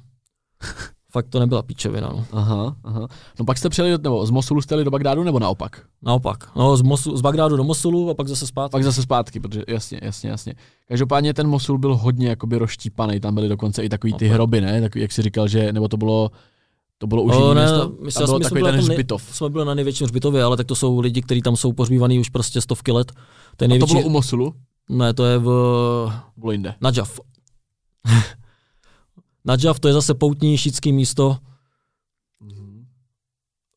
[1.14, 2.08] fakt to nebyla píčovina.
[2.12, 2.24] No.
[2.32, 3.06] Aha, aha.
[3.38, 5.82] No pak jste přijeli, do- nebo z Mosulu jste jeli do Bagdádu, nebo naopak?
[6.02, 6.56] Naopak.
[6.56, 8.72] No, z, Mosu, z Bagdádu do Mosulu a pak zase zpátky.
[8.72, 10.54] Pak zase zpátky, protože jasně, jasně, jasně.
[10.88, 14.80] Každopádně ten Mosul byl hodně jakoby rozštípaný, tam byly dokonce i takový ty hroby, ne?
[14.80, 16.30] Tak, jak jsi říkal, že, nebo to bylo,
[16.98, 17.88] to bylo už O, jiný ne, město?
[17.88, 19.22] my Tam jsme- bylo my jsme takový byli ten hřbitov.
[19.36, 22.28] Jsme byli na největším hřbitově, ale tak to jsou lidi, kteří tam jsou pohřbívaný už
[22.28, 23.12] prostě stovky let.
[23.12, 24.54] Ten A to největší, bylo u Mosulu?
[24.90, 25.44] Ne, to je v
[26.36, 26.74] Bylo jinde.
[26.80, 27.20] Najaf.
[29.46, 31.36] Najaf to je zase poutní šítský místo,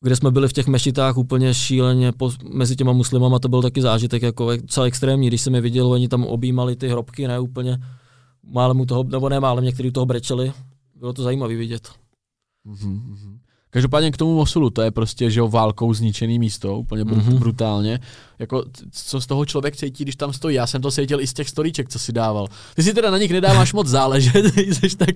[0.00, 3.82] kde jsme byli v těch mešitách úplně šíleně po, mezi těma muslimama, to byl taky
[3.82, 7.78] zážitek jako celý extrémní, když jsem je viděl, oni tam objímali ty hrobky, ne úplně,
[8.42, 10.52] málem u toho, nebo ne málem, někteří u toho brečeli,
[10.94, 11.88] bylo to zajímavé vidět.
[12.64, 13.38] Mhm, mhm.
[13.70, 17.38] Každopádně k tomu Mosulu, to je prostě, že válkou zničený místo, úplně Mhm.
[17.38, 18.00] brutálně.
[18.38, 20.56] Jako, co z toho člověk cítí, když tam stojí?
[20.56, 22.46] Já jsem to cítil i z těch storíček, co si dával.
[22.76, 25.10] Ty si teda na nich nedáváš moc záležet, nejseš tak,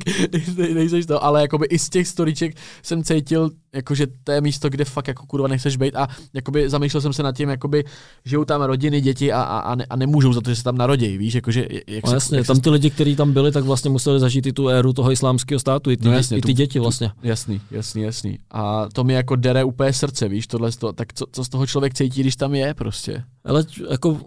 [0.75, 4.85] nejseš, to, ale jakoby i z těch storíček jsem cítil, jakože to je místo, kde
[4.85, 7.85] fakt jako kurva nechceš být a jakoby zamýšlel jsem se nad tím, jakoby
[8.25, 10.77] žijou tam rodiny, děti a, a, a, ne, a nemůžou za to, že se tam
[10.79, 13.65] narodějí, víš, jakože jak No se, jasně, jak tam ty lidi, kteří tam byli, tak
[13.65, 16.49] vlastně museli zažít i tu éru toho islámského státu, i ty, No jasně, i ty
[16.49, 17.11] tu- děti tu- vlastně.
[17.23, 18.39] Jasný, jasný, jasný.
[18.51, 21.67] A to mi jako dere úplně srdce, víš, tohle, toho, tak co, co z toho
[21.67, 23.12] člověk cítí, když tam je prostě.
[23.45, 24.21] Ale č- jako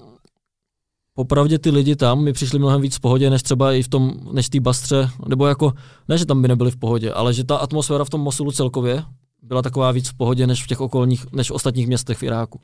[1.14, 4.14] popravdě ty lidi tam mi přišli mnohem víc v pohodě, než třeba i v tom,
[4.32, 5.74] než té Bastře, nebo jako,
[6.08, 9.04] ne, že tam by nebyli v pohodě, ale že ta atmosféra v tom Mosulu celkově
[9.42, 12.62] byla taková víc v pohodě, než v těch okolních, než v ostatních městech v Iráku.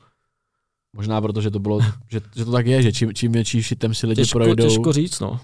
[0.96, 3.94] Možná proto, že to bylo, že, že to tak je, že čím, čím větší šitem
[3.94, 4.64] si lidi těžko, projdou.
[4.68, 5.40] těžko říct, no.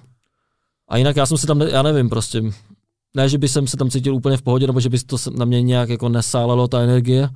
[0.88, 2.42] A jinak já jsem si tam, ne- já nevím, prostě,
[3.16, 5.30] ne, že by jsem se tam cítil úplně v pohodě, nebo že by to se-
[5.30, 7.28] na mě nějak jako nesálelo ta energie,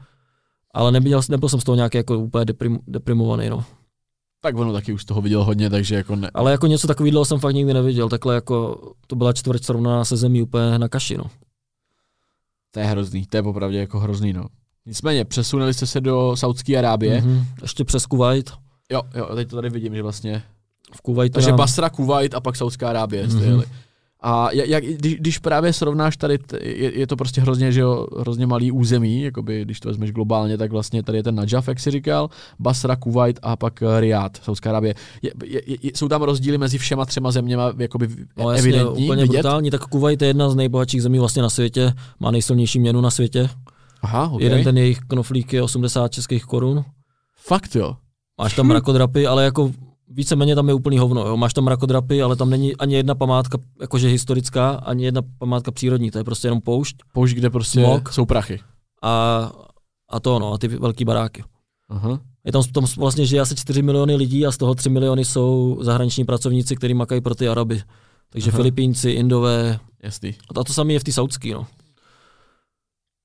[0.72, 3.64] ale nebyl, nebyl jsem z toho nějak jako úplně deprim, deprimovaný, no.
[4.40, 6.30] Tak ono taky už z toho viděl hodně, takže jako ne.
[6.34, 10.16] Ale jako něco takového jsem fakt nikdy neviděl, takhle jako to byla čtvrť srovnaná se
[10.16, 11.24] zemí úplně na kaši, no.
[12.70, 14.44] To je hrozný, to je popravdě jako hrozný, no.
[14.86, 17.20] Nicméně, přesunuli jste se do Saudské Arábie.
[17.20, 17.26] Mm-hmm.
[17.40, 17.44] Mm-hmm.
[17.62, 18.50] Ještě přes Kuwait.
[18.92, 20.42] Jo, jo, teď to tady vidím, že vlastně.
[20.94, 23.48] V Kuwaitu Takže nám, Basra, Kuwait a pak Saudská Arábie jste Mhm.
[23.48, 23.64] jeli.
[24.22, 28.06] A jak, jak, když, když právě srovnáš tady, je, je to prostě hrozně, že jo,
[28.18, 31.80] hrozně malý území, jakoby, když to vezmeš globálně, tak vlastně tady je ten Najaf, jak
[31.80, 34.94] jsi říkal, Basra, Kuwait a pak eh, Riyadh, Saudská Arábie.
[35.22, 39.22] Je, je, je, jsou tam rozdíly mezi všema třema zeměma, jakoby no, jasně, evidentní, úplně
[39.22, 39.32] vidět?
[39.32, 43.10] brutální, tak Kuwait je jedna z nejbohatších zemí vlastně na světě, má nejsilnější měnu na
[43.10, 43.50] světě.
[44.02, 44.44] Aha, okay.
[44.44, 46.84] Jeden ten jejich knoflík je 80 českých korun.
[47.36, 47.96] Fakt jo.
[48.38, 49.72] Máš tam mrakodrapy, ale jako
[50.14, 51.26] víceméně tam je úplný hovno.
[51.26, 51.36] Jo.
[51.36, 56.10] Máš tam mrakodrapy, ale tam není ani jedna památka jakože historická, ani jedna památka přírodní.
[56.10, 58.12] To je prostě jenom poušť Poušť, kde prostě Smog.
[58.12, 58.60] jsou prachy.
[59.02, 59.52] a,
[60.10, 61.44] a to no, a ty velký baráky.
[61.88, 62.18] Aha.
[62.44, 65.78] Je tam, tam vlastně žije asi 4 miliony lidí a z toho 3 miliony jsou
[65.80, 67.82] zahraniční pracovníci, kteří makají pro ty Araby.
[68.30, 68.56] Takže Aha.
[68.56, 70.34] Filipínci, Indové, Jasný.
[70.50, 71.66] a to samé je v té saudský, no.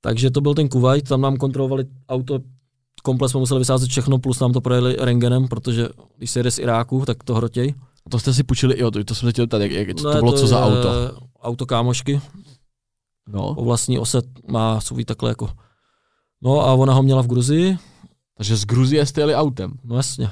[0.02, 2.40] Takže to byl ten Kuwait, tam nám kontrolovali auto,
[3.04, 6.60] komplet jsme museli vysázet všechno, plus nám to projeli rengenem, protože když se jede z
[6.60, 7.74] Iráku, tak to hrotěj.
[8.06, 10.14] A to jste si půjčili, jo, to, to jsem se chtěl ptat, jak, jak, to
[10.14, 10.90] Ne, bylo co za auto?
[11.42, 12.22] Auto kámošky,
[13.30, 14.22] No, po vlastní ose
[14.52, 15.50] má svůj takhle jako.
[16.42, 17.78] No a ona ho měla v Gruzii,
[18.38, 19.74] takže z Gruzie jste jeli autem.
[19.84, 20.30] no jasně.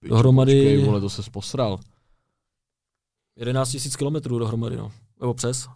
[0.00, 1.78] Pičo, Dohromady- Počkej, vole, to se posral.
[3.36, 4.92] 11 000 kilometrů dohromady, no.
[5.20, 5.68] Nebo přes.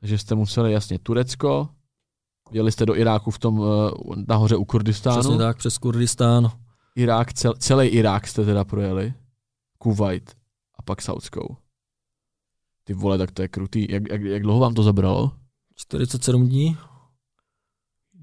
[0.00, 1.68] Takže jste museli, jasně, Turecko,
[2.50, 3.90] jeli jste do Iráku v tom uh,
[4.28, 5.20] nahoře u Kurdistánu.
[5.20, 6.50] Přesně tak, přes Kurdistán.
[6.96, 9.14] Irák, cel, celý Irák jste teda projeli.
[9.78, 10.36] Kuwait
[10.78, 11.56] a pak Saudskou.
[12.84, 13.86] Ty vole, tak to je krutý.
[13.90, 15.32] Jak, jak, jak dlouho vám to zabralo?
[15.74, 16.76] 47 dní.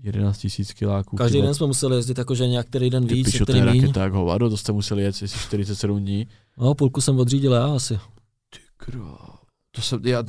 [0.02, 1.16] 11 tisíc kiláků.
[1.16, 3.64] Každý ty den jsme museli jezdit jakože některý den Ty víc, je míň.
[3.66, 6.28] raketa jak hovado, to jste museli jet asi 47 dní.
[6.58, 8.00] No, půlku jsem odřídil já asi.
[8.78, 9.35] Král.
[9.76, 10.24] To, se, já,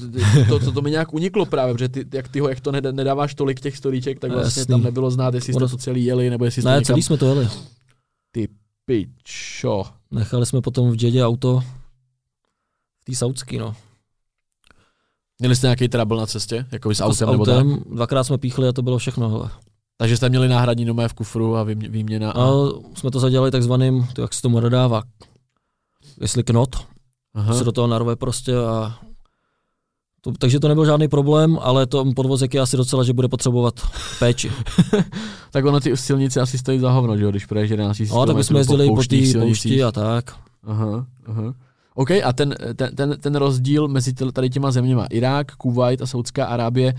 [0.49, 3.35] to, to, to, mi nějak uniklo právě, protože ty, jak, ty ho, jak to nedáváš
[3.35, 4.73] tolik těch storíček, tak vlastně jasný.
[4.73, 6.85] tam nebylo znát, jestli jste to celý jeli, nebo jestli jste Ne, někam...
[6.85, 7.49] celý jsme to jeli.
[8.87, 9.85] Pičo.
[10.11, 11.61] Nechali jsme potom v dědě auto
[13.01, 13.77] v té saudský, no.
[15.39, 16.67] Měli jste nějaký trouble na cestě?
[16.73, 17.55] Jako s Jako autem, nebo tak?
[17.55, 19.29] autem, dvakrát jsme píchli a to bylo všechno.
[19.29, 19.51] Hele.
[19.97, 22.31] Takže jste měli náhradní domé v kufru a výmě- výměna.
[22.31, 22.39] A...
[22.39, 25.03] No, jsme to zadělali takzvaným, to jak se tomu dodává,
[26.21, 26.77] jestli knot,
[27.35, 27.55] Aha.
[27.55, 28.99] se do toho narve prostě a
[30.27, 33.75] to, takže to nebyl žádný problém, ale to podvozek je asi docela, že bude potřebovat
[34.19, 34.53] péči.
[35.51, 38.27] Tak ono ty silnice asi stojí za hovno, že jo, když projdeš 11 000 No,
[38.27, 40.35] tak bychom jezdili po té poušti a tak.
[40.67, 41.55] Aha, aha.
[41.95, 46.47] OK, a ten, ten, ten, ten rozdíl mezi tady těma zeměma, Irák, Kuwait a Saudská
[46.47, 46.95] Arábie,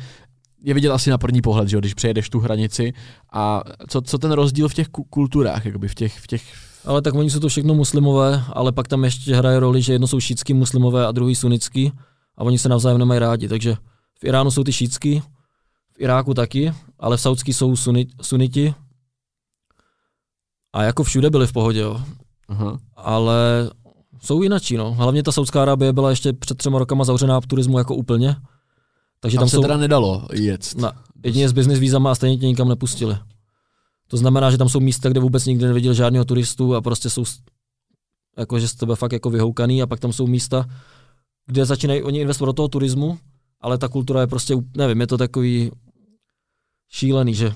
[0.64, 2.94] je vidět asi na první pohled, že jo, když přejedeš tu hranici.
[3.34, 6.42] A co, co ten rozdíl v těch ku- kulturách, jakoby v těch, v těch
[6.86, 10.08] Ale tak oni jsou to všechno muslimové, ale pak tam ještě hraje roli, že jedno
[10.08, 11.92] jsou šítský muslimové a druhý sunnický
[12.38, 13.48] a oni se navzájem nemají rádi.
[13.48, 13.76] Takže
[14.20, 15.20] v Iránu jsou ty šítský,
[15.94, 18.74] v Iráku taky, ale v Saudský jsou suni, suniti.
[20.74, 22.02] A jako všude byli v pohodě, jo.
[22.48, 23.70] aha, ale
[24.22, 24.94] jsou jinačí, no.
[24.94, 28.36] Hlavně ta Saudská Arábie byla ještě před třema rokama zavřená turismu jako úplně.
[29.20, 30.76] Takže tam, tam, se jsou teda nedalo jet.
[30.76, 30.92] na,
[31.24, 33.18] jedině s business vízama a stejně tě nikam nepustili.
[34.08, 37.24] To znamená, že tam jsou místa, kde vůbec nikdy neviděl žádného turistu a prostě jsou
[38.38, 40.66] jako, že z tebe fakt jako vyhoukaný a pak tam jsou místa,
[41.48, 43.20] kde začínají oni investovat do toho turismu,
[43.62, 45.72] ale ta kultura je prostě, nevím, je to takový
[46.90, 47.54] šílený, že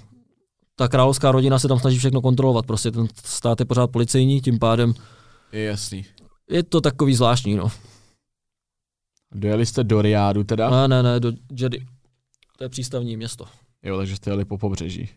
[0.76, 4.60] ta královská rodina se tam snaží všechno kontrolovat, prostě ten stát je pořád policejní, tím
[4.60, 4.94] pádem
[5.52, 6.06] Je jasný.
[6.50, 7.72] je to takový zvláštní, no.
[9.34, 10.70] Dojeli jste do Riádu teda?
[10.70, 11.86] Ne, ne, ne, do Jedy.
[12.58, 13.46] To je přístavní město.
[13.84, 15.10] Jo, takže jste jeli po pobřeží.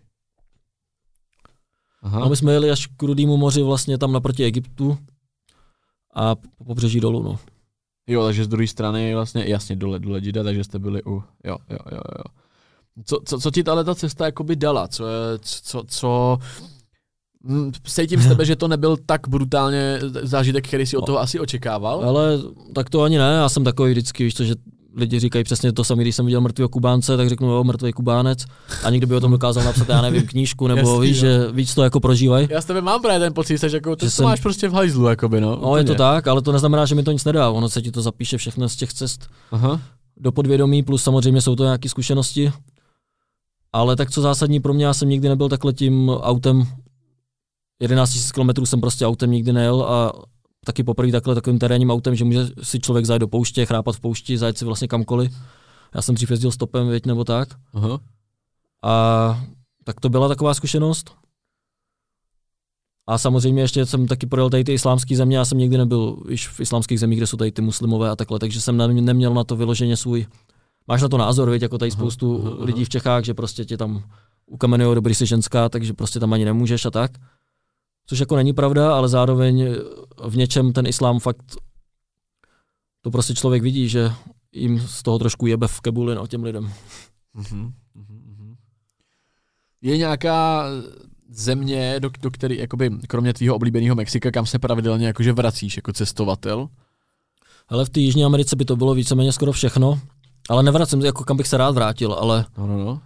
[2.02, 2.20] Aha.
[2.20, 4.98] No, my jsme jeli až k Rudýmu moři vlastně tam naproti Egyptu
[6.14, 7.38] a po pobřeží dolů, no.
[8.06, 11.10] Jo, takže z druhé strany vlastně, jasně, dole, dole Džida, takže jste byli u,
[11.44, 12.24] jo, jo, jo, jo.
[13.04, 14.88] Co, co, co ti tahle ta cesta jakoby dala?
[14.88, 16.38] Co, je, co, co
[17.48, 21.06] hm, Cítím z tebe, že to nebyl tak brutálně zážitek, který si od No.
[21.06, 22.04] toho asi očekával.
[22.08, 22.38] Ale
[22.74, 24.54] tak to ani ne, já jsem takový vždycky, víš to, že
[24.96, 28.44] lidi říkají přesně to samé, když jsem viděl mrtvého Kubánce, tak řeknu, jo, mrtvý Kubánec.
[28.84, 31.20] A někdo by o tom dokázal napsat, já nevím, knížku, nebo Jasný, víš, jo.
[31.20, 32.48] že víc to jako prožívají.
[32.50, 34.68] Já s tebe mám právě ten pocit, že jako, to, Že to jsem- máš prostě
[34.68, 35.58] v hajzlu, jakoby, no.
[35.62, 35.98] No, je to úplně.
[35.98, 37.50] tak, ale to neznamená, že mi to nic nedá.
[37.50, 39.80] Ono se ti to zapíše všechno z těch cest Aha.
[40.16, 42.52] do podvědomí, plus samozřejmě jsou to nějaké zkušenosti.
[43.72, 46.66] Ale tak co zásadní pro mě, já jsem nikdy nebyl takhle tím autem
[47.80, 50.12] 11 000 km jsem prostě autem nikdy nejel a
[50.64, 54.00] taky poprvé takhle takovým terénním autem, že může si člověk zajít do pouště, chrápat v
[54.00, 55.36] poušti, zajít si vlastně kamkoliv.
[55.94, 57.48] Já jsem dřív jezdil stopem, věď, nebo tak.
[57.74, 58.00] Aha.
[58.82, 59.44] A
[59.84, 61.10] tak to byla taková zkušenost.
[63.06, 66.48] A samozřejmě ještě jsem taky projel tady ty islámské země, já jsem nikdy nebyl již
[66.48, 69.56] v islámských zemích, kde jsou tady ty muslimové a takhle, takže jsem neměl na to
[69.56, 70.26] vyloženě svůj,
[70.88, 72.64] máš na to názor, věď, jako tady spoustu aha, aha.
[72.64, 74.02] lidí v Čechách, že prostě tě tam
[74.46, 77.10] ukamenují, dobrý jsi ženská, takže prostě tam ani nemůžeš a tak.
[78.06, 79.68] Což jako není pravda, ale zároveň
[80.28, 81.56] v něčem ten islám fakt,
[83.02, 84.12] to prostě člověk vidí, že
[84.52, 86.72] jim z toho trošku jebe v kebuli no, těm lidem.
[87.36, 87.72] Uh-huh.
[89.82, 90.66] Je nějaká
[91.28, 95.92] země, do, do který, jakoby, kromě tvého oblíbeného Mexika, kam se pravidelně jakože vracíš jako
[95.92, 96.68] cestovatel?
[97.68, 100.00] Ale v té Jižní Americe by to bylo víceméně skoro všechno.
[100.48, 103.02] Ale nevracím, jako kam bych se rád vrátil, ale no, no, no.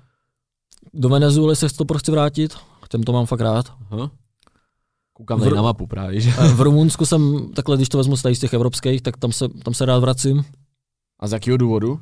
[0.94, 2.56] do Venezuely se to prostě vrátit,
[2.88, 3.72] těm to mám fakt rád.
[3.90, 4.10] Aha.
[5.18, 6.30] Koukám tady na mapu právě, že?
[6.30, 9.86] V Rumunsku jsem, takhle když to vezmu z těch evropských, tak tam se, tam se
[9.86, 10.44] rád vracím.
[11.20, 12.00] A z jakého důvodu?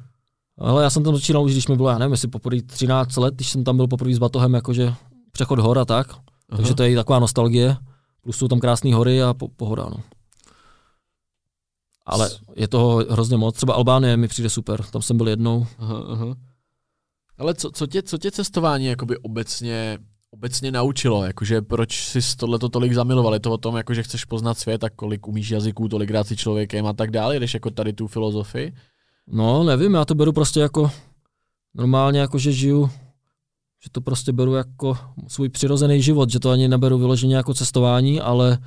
[0.58, 3.34] Ale já jsem tam začínal už, když mi bylo, já nevím, jestli poprvé 13 let,
[3.34, 4.94] když jsem tam byl poprvé s batohem, jakože
[5.32, 6.10] přechod hor a tak.
[6.10, 6.22] Aha.
[6.56, 7.76] Takže to je taková nostalgie.
[8.20, 9.84] Plus jsou tam krásné hory a po, pohoda.
[9.90, 9.96] No.
[12.06, 13.56] Ale je toho hrozně moc.
[13.56, 15.66] Třeba Albánie mi přijde super, tam jsem byl jednou.
[15.78, 16.34] Aha, aha.
[17.38, 19.98] Ale co, co, tě, co tě cestování jakoby obecně,
[20.30, 21.24] obecně naučilo?
[21.24, 23.34] Jakože proč jsi tohleto tolik zamiloval?
[23.34, 26.86] Je to o tom, jakože chceš poznat svět a kolik umíš jazyků, tolikrát si člověkem
[26.86, 27.36] a tak dále?
[27.36, 28.72] Jdeš jako tady tu filozofii?
[29.26, 30.90] No, nevím, já to beru prostě jako
[31.74, 32.90] normálně, jako že žiju
[33.86, 34.98] že to prostě beru jako
[35.28, 38.58] svůj přirozený život, že to ani neberu vyloženě jako cestování, ale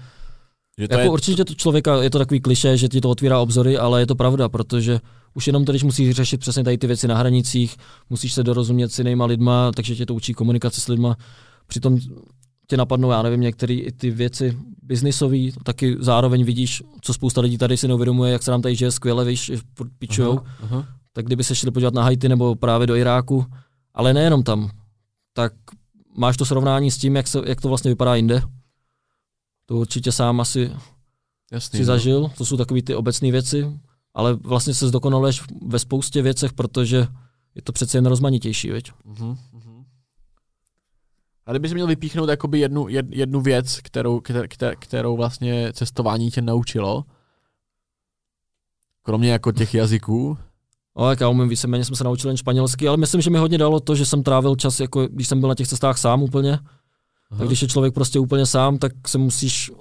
[0.78, 1.10] že to jako je...
[1.10, 4.16] určitě to člověka, je to takový kliše, že ti to otvírá obzory, ale je to
[4.16, 5.00] pravda, protože
[5.34, 7.78] už jenom to, když musíš řešit přesně tady ty věci na hranicích,
[8.10, 11.16] musíš se dorozumět s jinýma lidma, takže tě to učí komunikaci s lidma.
[11.70, 11.98] Přitom
[12.68, 17.78] tě napadnou, já nevím, některé ty věci biznisové, taky zároveň vidíš, co spousta lidí tady
[17.78, 19.52] si neuvědomuje, jak se nám tady žije skvěle, víš,
[20.00, 20.40] pičujou.
[20.64, 20.88] Aha.
[21.14, 23.46] Tak kdyby se šli podívat na Haiti nebo právě do Iráku,
[23.94, 24.70] ale nejenom tam,
[25.34, 25.54] tak
[26.18, 28.42] máš to srovnání s tím, jak, se, jak to vlastně vypadá jinde.
[29.66, 30.72] To určitě sám asi
[31.52, 31.86] Jasný, si no.
[31.86, 33.80] zažil, to jsou takové ty obecné věci,
[34.14, 37.08] ale vlastně se zdokonaluješ ve spoustě věcech, protože
[37.56, 38.92] je to přece jen rozmanitější, viď?
[38.92, 39.69] Uh-huh, uh-huh.
[41.50, 46.42] A kdybys měl vypíchnout jakoby jednu, jed, jednu věc, kterou, kter, kterou vlastně cestování tě
[46.42, 47.04] naučilo,
[49.04, 50.38] kromě jako těch jazyků,
[50.98, 53.58] No, jak já umím víceméně, jsem se naučil jen španělsky, ale myslím, že mi hodně
[53.58, 56.52] dalo to, že jsem trávil čas, jako když jsem byl na těch cestách sám úplně.
[56.52, 57.38] Aha.
[57.38, 59.72] Tak když je člověk prostě úplně sám, tak se musíš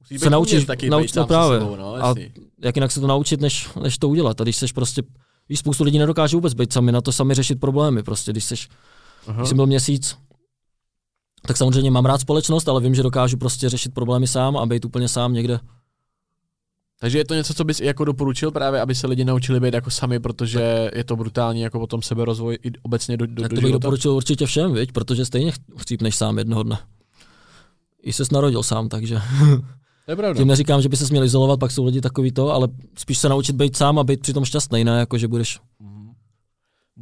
[0.00, 1.58] Musí se naučit, taky naučit no právě.
[1.58, 2.14] Sebou, no, a
[2.62, 4.40] jak jinak se to naučit, než, než to udělat.
[4.40, 5.02] A když seš prostě,
[5.48, 8.02] víš, spoustu lidí nedokáže vůbec být sami, na to sami řešit problémy.
[8.02, 8.68] Prostě, když seš,
[9.26, 9.38] Aha.
[9.38, 10.18] když jsem byl měsíc,
[11.46, 14.84] tak samozřejmě mám rád společnost, ale vím, že dokážu prostě řešit problémy sám a být
[14.84, 15.60] úplně sám někde
[17.02, 19.90] takže je to něco, co bys jako doporučil právě, aby se lidi naučili být jako
[19.90, 23.72] sami, protože je to brutální jako potom seberozvoj i obecně do, do, tak to bych
[23.72, 24.92] doporučil určitě všem, viď?
[24.92, 26.78] protože stejně chcípneš sám jednoho dne.
[28.02, 29.22] I ses narodil sám, takže...
[30.04, 30.38] To je pravda.
[30.38, 32.68] Tím neříkám, že by se měl izolovat, pak jsou lidi takový to, ale
[32.98, 35.60] spíš se naučit být sám a být přitom šťastný, ne jako, že budeš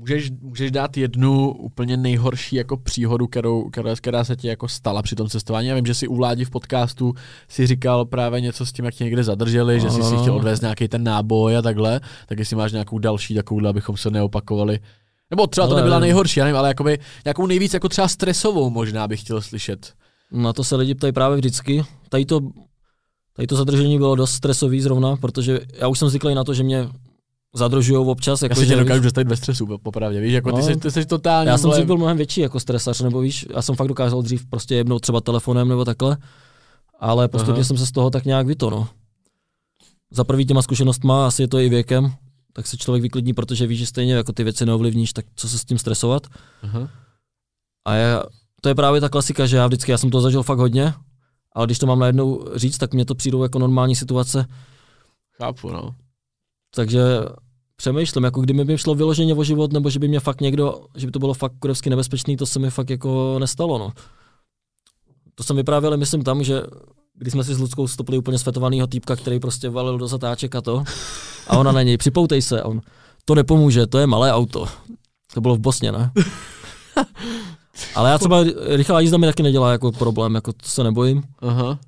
[0.01, 5.03] Můžeš, můžeš dát jednu úplně nejhorší jako příhodu, kterou, která, která se ti jako stala
[5.03, 5.69] při tom cestování.
[5.69, 7.15] Já vím, že si u Vládi v podcastu
[7.49, 10.17] si říkal právě něco s tím, jak tě někde zadrželi, no, že jsi no, si
[10.17, 14.11] chtěl odvést nějaký ten náboj a takhle, tak jestli máš nějakou další takovouhle, abychom se
[14.11, 14.79] neopakovali.
[15.31, 19.09] Nebo třeba to nebyla nejhorší, já nevím, ale jakoby, nějakou nejvíc jako třeba stresovou možná
[19.09, 19.93] bych chtěl slyšet.
[20.33, 21.85] Na to se lidi ptají právě vždycky.
[22.09, 22.41] Tady to,
[23.37, 26.63] tady to zadržení bylo dost stresový zrovna, protože já už jsem zvyklý na to, že
[26.63, 26.89] mě
[27.55, 28.43] zadržujou občas.
[28.43, 30.91] Jako, já si tě dokážu dostat ve stresu, popravdě, víš, jako no, ty, jsi, ty
[30.91, 31.49] jsi totální.
[31.49, 34.47] Já jsem dřív byl mnohem větší jako stresař, nebo víš, já jsem fakt dokázal dřív
[34.47, 36.17] prostě jebnout třeba telefonem nebo takhle,
[37.01, 37.65] ale postupně Aha.
[37.65, 38.89] jsem se z toho tak nějak vyto, no.
[40.13, 42.13] Za prvý těma zkušenostma, asi je to i věkem,
[42.53, 45.59] tak se člověk vyklidní, protože víš, že stejně jako ty věci neovlivníš, tak co se
[45.59, 46.27] s tím stresovat.
[46.63, 46.89] Aha.
[47.87, 48.23] A já,
[48.61, 50.95] to je právě ta klasika, že já vždycky, já jsem to zažil fakt hodně,
[51.55, 54.47] ale když to mám najednou říct, tak mě to přijdou jako normální situace.
[55.37, 55.95] Chápu, no.
[56.75, 57.03] Takže
[57.77, 61.07] přemýšlím, jako kdyby mi šlo vyloženě o život, nebo že by mě fakt někdo, že
[61.07, 63.93] by to bylo fakt kurevsky nebezpečný, to se mi fakt jako nestalo, no.
[65.35, 66.63] To jsem vyprávěl, myslím tam, že
[67.15, 70.61] když jsme si s Ludskou stopili úplně svetovanýho týpka, který prostě valil do zatáček a
[70.61, 70.85] to,
[71.49, 72.81] a ona na něj, připoutej se, a on,
[73.25, 74.67] to nepomůže, to je malé auto.
[75.35, 76.11] To bylo v Bosně, ne?
[77.95, 81.23] Ale já třeba rychlá jízda mi taky nedělá jako problém, jako to se nebojím.
[81.39, 81.79] Aha.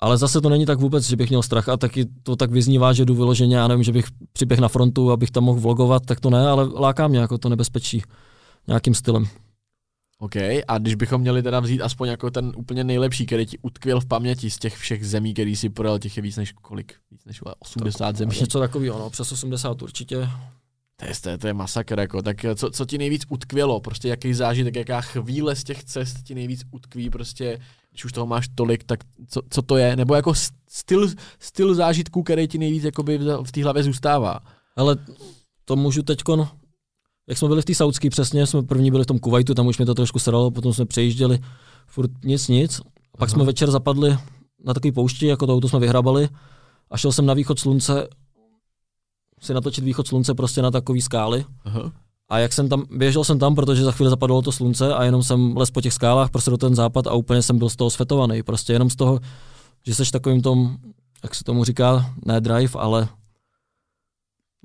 [0.00, 2.92] Ale zase to není tak vůbec, že bych měl strach a taky to tak vyznívá,
[2.92, 6.20] že jdu vyloženě, já nevím, že bych přiběh na frontu, abych tam mohl vlogovat, tak
[6.20, 8.02] to ne, ale láká mě jako to nebezpečí
[8.66, 9.28] nějakým stylem.
[10.18, 10.36] OK,
[10.68, 14.06] a když bychom měli teda vzít aspoň jako ten úplně nejlepší, který ti utkvěl v
[14.06, 16.94] paměti z těch všech zemí, který si projel, těch je víc než kolik?
[17.10, 18.36] Víc než 80 tak, zemí.
[18.40, 20.28] Něco takového, no, přes 80 určitě.
[20.96, 22.22] To je, to je, to je masakr, jako.
[22.22, 26.34] tak co, co ti nejvíc utkvělo, prostě jaký zážitek, jaká chvíle z těch cest ti
[26.34, 27.58] nejvíc utkví, prostě,
[27.96, 30.32] když už toho máš tolik, tak co, co to je, nebo jako
[30.68, 31.08] styl,
[31.38, 34.40] styl zážitků, který ti nejvíc jakoby v té hlavě zůstává.
[34.76, 34.96] Ale
[35.64, 36.48] to můžu teďkon,
[37.28, 39.78] jak jsme byli v té Saudské přesně, jsme první byli v tom Kuwaitu, tam už
[39.78, 41.38] mi to trošku sralo, potom jsme přejížděli,
[41.86, 42.80] furt nic, nic.
[43.14, 43.34] A pak Aha.
[43.34, 44.18] jsme večer zapadli
[44.64, 46.28] na takový poušti, jako to auto jsme vyhrabali
[46.90, 48.08] a šel jsem na východ slunce
[49.40, 51.44] si natočit východ slunce prostě na takový skály.
[51.64, 51.92] Aha.
[52.28, 55.22] A jak jsem tam, běžel jsem tam, protože za chvíli zapadlo to slunce a jenom
[55.22, 57.90] jsem les po těch skálách prostě do ten západ a úplně jsem byl z toho
[57.90, 58.42] svetovaný.
[58.42, 59.20] Prostě jenom z toho,
[59.86, 60.76] že jsi takovým tom,
[61.22, 63.08] jak se tomu říká, ne drive, ale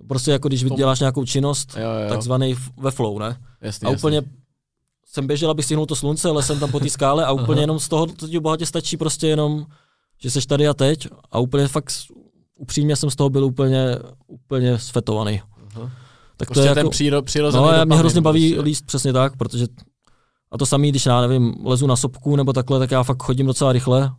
[0.08, 2.10] prostě jako když děláš nějakou činnost, jo, jo.
[2.10, 3.38] takzvaný ve flow, ne?
[3.62, 4.32] Jasný, a úplně jasný.
[5.06, 7.80] jsem běžel, abych stihnul to slunce, ale jsem tam po té skále a úplně jenom
[7.80, 9.66] z toho to ti bohatě stačí prostě jenom,
[10.18, 11.94] že jsi tady a teď a úplně fakt
[12.58, 13.98] upřímně jsem z toho byl úplně,
[14.28, 15.42] úplně svetovaný.
[15.76, 15.92] Uh-huh.
[16.42, 18.66] Tak prostě to je jako, ten příro, přirozený No, mě hrozně baví prostě.
[18.66, 19.68] líst přesně tak, protože
[20.52, 23.46] a to samý, když já nevím, lezu na sopku nebo takhle, tak já fakt chodím
[23.46, 24.12] docela rychle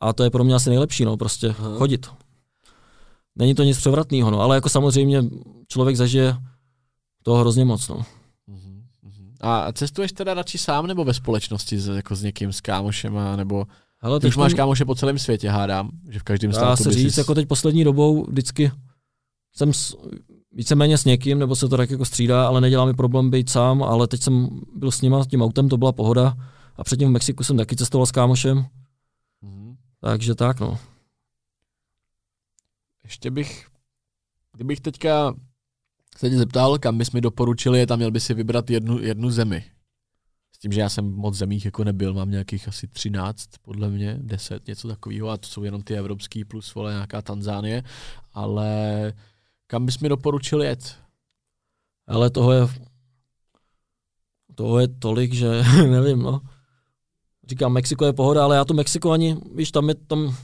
[0.00, 1.76] a to je pro mě asi nejlepší, no, prostě uh-huh.
[1.76, 2.06] chodit.
[3.36, 5.24] Není to nic převratného, no, ale jako samozřejmě
[5.68, 6.36] člověk zažije
[7.22, 7.96] toho hrozně moc, no.
[7.96, 8.82] Uh-huh.
[9.40, 13.66] A cestuješ teda radši sám nebo ve společnosti s, jako s někým, s kámošema, nebo
[14.00, 16.92] Hele, Ty už máš kámoše po celém světě, hádám, že v každém státu Dá se
[16.92, 17.20] říct, jsi...
[17.20, 18.72] jako teď poslední dobou vždycky
[19.56, 19.96] jsem s,
[20.52, 23.82] víceméně s někým, nebo se to tak jako střídá, ale nedělá mi problém být sám,
[23.82, 26.36] ale teď jsem byl s nima, s tím autem, to byla pohoda.
[26.76, 28.66] A předtím v Mexiku jsem taky cestoval s kámošem.
[29.42, 29.76] Mm-hmm.
[30.00, 30.78] Takže tak, no.
[33.04, 33.66] Ještě bych,
[34.52, 35.34] kdybych teďka
[36.16, 39.64] se tě zeptal, kam bys mi doporučili, tam měl by si vybrat jednu, jednu zemi.
[40.52, 44.18] S tím, že já jsem moc zemích jako nebyl, mám nějakých asi 13, podle mě,
[44.22, 47.82] 10, něco takového, a to jsou jenom ty evropský plus vole nějaká Tanzánie,
[48.32, 49.12] ale
[49.68, 50.96] kam bys mi doporučil jet?
[52.06, 52.68] Ale toho je,
[54.54, 56.40] toho je tolik, že nevím, no.
[57.48, 60.36] Říkám, Mexiko je pohoda, ale já to Mexiko ani, víš, tam je, tam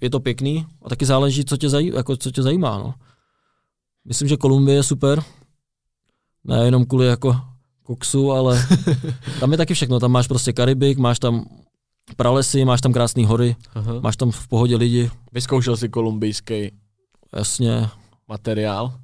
[0.00, 2.94] je to pěkný a taky záleží, co tě, zaj, jako, co tě zajímá, no.
[4.04, 5.22] Myslím, že Kolumbie je super,
[6.44, 7.36] nejenom kvůli jako
[7.82, 8.66] koksu, ale
[9.40, 10.00] tam je taky všechno.
[10.00, 11.44] Tam máš prostě Karibik, máš tam
[12.16, 14.00] pralesy, máš tam krásné hory, Aha.
[14.00, 15.10] máš tam v pohodě lidi.
[15.32, 16.70] Vyzkoušel si kolumbijský
[17.32, 17.88] Jasně.
[18.32, 18.98] Materiál?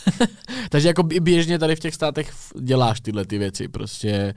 [0.70, 4.34] Takže jako běžně tady v těch státech děláš tyhle ty věci, prostě.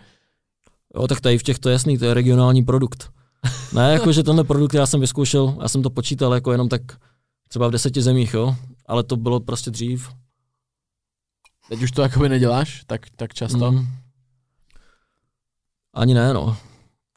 [0.96, 3.12] Jo, tak tady v těch to je jasný, to je regionální produkt.
[3.74, 6.82] Ne, jako že tenhle produkt já jsem vyzkoušel, já jsem to počítal jako jenom tak
[7.48, 8.56] třeba v deseti zemích, jo,
[8.86, 10.10] ale to bylo prostě dřív.
[11.70, 13.72] Teď už to jakoby neděláš tak, tak často?
[13.72, 13.88] Mm.
[15.94, 16.58] Ani ne, no.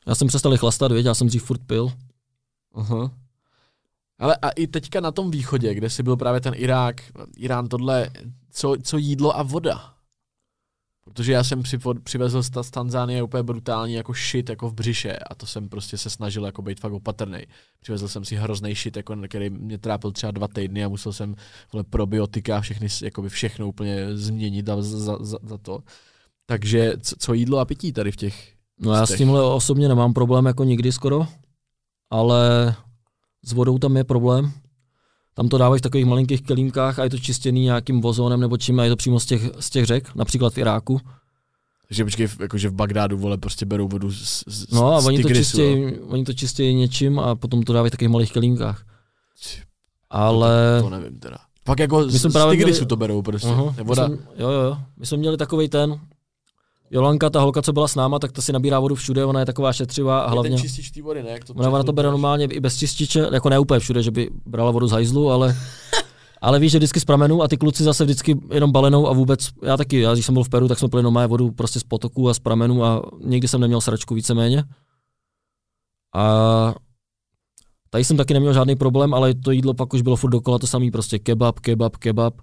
[0.06, 1.92] Já jsem přestal chlastat, věď, já jsem dřív furt pil.
[2.74, 3.10] Uh-huh.
[4.22, 7.00] Ale a i teďka na tom východě, kde jsi byl právě ten Irák,
[7.36, 8.10] Irán, tohle,
[8.50, 9.94] co, co jídlo a voda?
[11.04, 11.62] Protože já jsem
[12.04, 16.10] přivezl z Tanzánie úplně brutální jako shit jako v břiše a to jsem prostě se
[16.10, 17.38] snažil jako být fakt opatrný.
[17.80, 21.34] Přivezl jsem si hrozný shit, jako, který mě trápil třeba dva týdny a musel jsem
[21.72, 25.82] vole, probiotika všechny, jako všechno úplně změnit za, za, za, za to.
[26.46, 30.12] Takže co, co jídlo a pití tady v těch No já s tímhle osobně nemám
[30.12, 31.26] problém jako nikdy skoro,
[32.10, 32.74] ale
[33.44, 34.52] s vodou tam je problém.
[35.34, 38.80] Tam to dávají v takových malinkých kelímkách a je to čistěný nějakým vozónem nebo čím
[38.80, 41.00] a je to přímo z těch, z těch řek, například v Iráku.
[41.88, 45.22] Takže počkej, jakože v Bagdádu vole prostě berou vodu z, z No a z oni,
[45.22, 48.84] to čistějí, oni to čistějí něčím a potom to dávají v takových malých kelímkách.
[50.10, 50.80] Ale...
[50.80, 51.36] To, to nevím teda.
[51.64, 52.86] Pak jako z, z tigrisu měli...
[52.86, 53.48] to berou prostě.
[53.48, 53.84] Uh-huh.
[53.84, 54.06] Voda.
[54.06, 54.78] Jsem, jo, jo, jo.
[54.96, 56.00] My jsme měli takový ten,
[56.92, 59.46] Jolanka, ta holka, co byla s náma, tak ta si nabírá vodu všude, ona je
[59.46, 60.50] taková šetřivá a hlavně...
[60.50, 61.30] Je ten čistič té vody, ne?
[61.30, 64.10] Jak to ona, ona to bere normálně i bez čističe, jako ne úplně všude, že
[64.10, 65.56] by brala vodu z hajzlu, ale
[66.40, 69.48] ale víš, že vždycky z pramenu a ty kluci zase vždycky jenom balenou a vůbec,
[69.62, 71.84] já taky, já když jsem byl v Peru, tak jsme pili normálně vodu prostě z
[71.84, 74.64] potoku a z pramenu a nikdy jsem neměl sračku víceméně.
[76.14, 76.74] A
[77.90, 80.66] tady jsem taky neměl žádný problém, ale to jídlo pak už bylo furt dokola to
[80.66, 82.34] samý, prostě kebab, kebab, kebab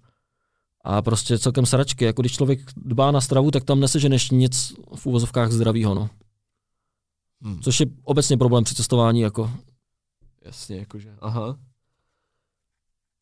[0.83, 2.05] a prostě celkem sračky.
[2.05, 6.09] Jako když člověk dbá na stravu, tak tam neseženeš nic v úvozovkách zdravýho, no.
[7.41, 7.61] Hmm.
[7.61, 9.51] Což je obecně problém při cestování, jako.
[10.45, 11.57] Jasně, jakože, aha.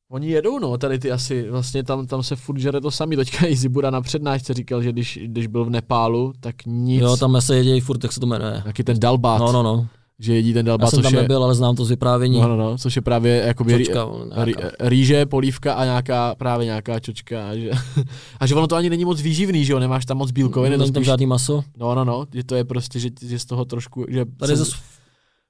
[0.10, 3.16] Oni jedou, no, tady ty asi, vlastně tam, tam se furt žere to samý.
[3.16, 7.02] Teďka i Zibura na přednášce říkal, že když, když byl v Nepálu, tak nic.
[7.02, 8.62] Jo, tam se jedějí furt, tak se to jmenuje.
[8.66, 9.40] Taky ten dalbát.
[9.40, 9.88] No, no, no.
[10.20, 12.42] Že jedí ten dalba, Já jsem což tam je, nebyl, ale znám to z vyprávění.
[12.42, 14.08] no, no, no, což je právě jakoby Čočka,
[14.44, 17.50] rý, rýže, polívka a nějaká, právě nějaká čočka.
[17.50, 17.72] A že,
[18.40, 20.78] a že ono to ani není moc výživný, že jo, nemáš tam moc bílkovin, je
[20.78, 21.64] to Není tam žádný maso.
[21.78, 24.56] no, no, no, že to je prostě, že, že z toho trošku, že Tady se
[24.56, 24.76] zase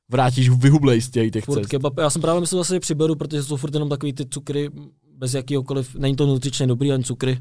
[0.09, 1.69] vrátíš vyhublej z těch, těch furt cest.
[1.69, 1.97] kebab.
[1.97, 4.69] Já jsem právě myslel, že si je přiberu, protože jsou furt jenom takový ty cukry
[5.17, 7.39] bez jakýhokoliv, není to nutričně dobrý, ani cukry,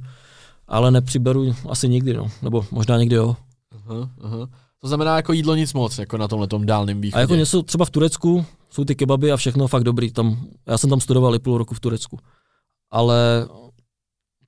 [0.69, 2.27] ale nepřiberu asi nikdy, no.
[2.43, 3.36] Nebo možná někdy jo.
[3.89, 4.48] Aha, aha.
[4.81, 7.19] To znamená jako jídlo nic moc, jako na tomhle tom dálném východě.
[7.19, 10.12] A jako něco třeba v Turecku jsou ty kebaby a všechno fakt dobrý.
[10.12, 12.19] Tam, já jsem tam studoval i půl roku v Turecku.
[12.90, 13.48] Ale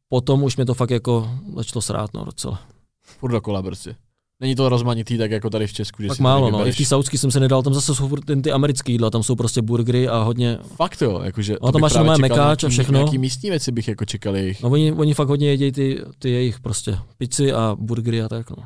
[0.09, 2.61] potom už mě to fakt jako začalo srát, no docela.
[3.03, 3.97] Furt dokola prostě.
[4.41, 6.67] Není to rozmanitý tak jako tady v Česku, že Tak si málo, no.
[6.67, 9.23] I v té saudský jsem se nedal, tam zase jsou ty, ty americké jídla, tam
[9.23, 11.57] jsou prostě burgery a hodně, Fakt jo, jakože...
[11.63, 12.99] No, tam máš normálně čekal mekáč a všechno.
[12.99, 14.63] Nějaký místní věci bych jako čekal jejich.
[14.63, 18.51] no oni, oni fakt hodně jedí ty, ty jejich prostě pici a burgery a tak,
[18.51, 18.57] no.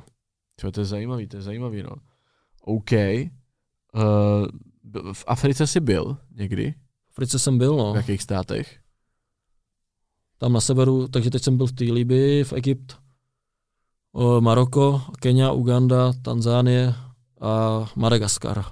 [0.62, 1.90] To, to je zajímavý, to je zajímavý, no.
[2.60, 2.92] OK.
[2.92, 4.46] Uh,
[5.12, 6.74] v Africe jsi byl někdy?
[7.06, 7.92] V Africe jsem byl, no.
[7.92, 8.78] V jakých státech?
[10.38, 12.98] Tam na severu, takže teď jsem byl v té Libii, v Egypt,
[14.12, 16.94] o, Maroko, Kenia, Uganda, Tanzánie
[17.40, 18.64] a Madagaskar.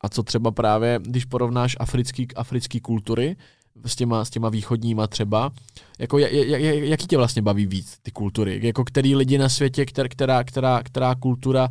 [0.00, 3.36] A co třeba právě, když porovnáš africký, africký kultury
[3.84, 5.52] s těma, s těma východníma třeba,
[5.98, 8.60] jako jak, jak, jaký tě vlastně baví víc ty kultury?
[8.62, 11.68] Jako který lidi na světě, kter, která, která, která kultura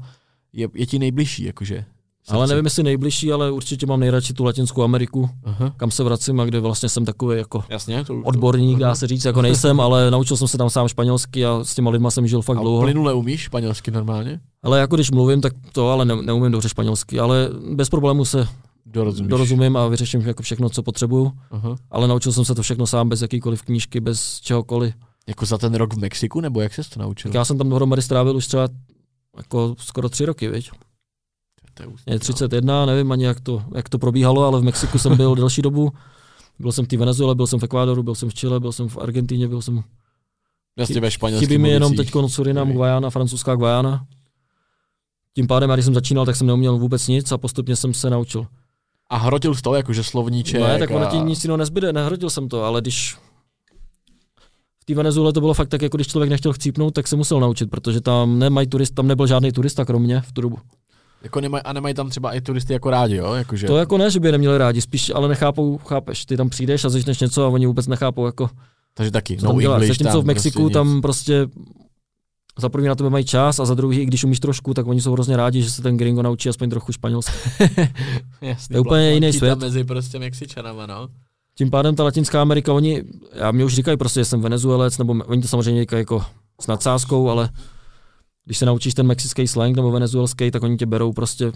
[0.53, 1.85] je, je ti nejbližší, jakože?
[2.29, 5.73] Ale nevím, jestli nejbližší, ale určitě mám nejradši tu Latinskou Ameriku, Aha.
[5.77, 9.25] kam se vracím a kde vlastně jsem takový jako Jasně, to, odborník, dá se říct,
[9.25, 12.41] jako nejsem, ale naučil jsem se tam sám španělsky a s těma lidma jsem žil
[12.41, 12.81] fakt A dlouho.
[12.81, 14.39] plynule umíš španělsky normálně?
[14.63, 18.47] Ale jako když mluvím, tak to ale ne, neumím dobře španělsky, ale bez problému se
[18.85, 19.29] Dorozumíš.
[19.29, 21.75] dorozumím a vyřeším jako všechno, co potřebuju, Aha.
[21.91, 24.93] ale naučil jsem se to všechno sám, bez jakýkoliv knížky, bez čehokoliv.
[25.27, 27.29] Jako za ten rok v Mexiku, nebo jak ses to naučil?
[27.31, 28.67] Tak já jsem tam dohromady strávil už třeba
[29.37, 30.71] jako skoro tři roky, viď?
[31.73, 35.17] To je je 31, nevím ani jak to, jak to probíhalo, ale v Mexiku jsem
[35.17, 35.91] byl delší dobu.
[36.59, 38.89] Byl jsem v té Venezuele, byl jsem v Ekvádoru, byl jsem v Chile, byl jsem
[38.89, 39.83] v Argentíně, byl jsem...
[40.77, 42.77] Jasně ve španělském Chybí mi jenom teď Surinam, Dobrý.
[42.77, 44.05] Guayana, francouzská Guayana.
[45.35, 48.09] Tím pádem, já když jsem začínal, tak jsem neuměl vůbec nic a postupně jsem se
[48.09, 48.47] naučil.
[49.13, 50.61] A hrotil z toho, jakože slovníček.
[50.61, 51.09] Ne, tak ono a...
[51.09, 53.17] ti nic jiného nezbyde, nehrodil jsem to, ale když
[54.81, 57.39] v té Venezuele to bylo fakt tak, jako když člověk nechtěl chcípnout, tak se musel
[57.39, 60.57] naučit, protože tam nemají turist, tam nebyl žádný turista kromě v tu dobu.
[61.23, 63.33] Jako nemaj, a nemají tam třeba i turisty jako rádi, jo?
[63.33, 63.67] Jakože...
[63.67, 66.85] To jako ne, že by je neměli rádi, spíš ale nechápou, chápeš, ty tam přijdeš
[66.85, 68.49] a začneš něco a oni vůbec nechápou, jako,
[68.93, 69.81] Takže taky, co no tam děláš.
[69.81, 71.47] English Zatímco tam v Mexiku prostě tam prostě
[72.59, 75.01] za první na tebe mají čas a za druhý, i když umíš trošku, tak oni
[75.01, 77.33] jsou hrozně rádi, že se ten gringo naučí aspoň trochu španělsky.
[78.41, 79.59] Jasný, je úplně jiný svět.
[79.59, 81.07] mezi prostě Mexičanama, no.
[81.55, 83.03] Tím pádem ta Latinská Amerika, oni,
[83.33, 86.25] já mě už říkají prostě, že jsem Venezuelec, nebo oni to samozřejmě říkají jako
[86.61, 87.49] s nadsázkou, ale
[88.45, 91.51] když se naučíš ten mexický slang nebo venezuelský, tak oni tě berou prostě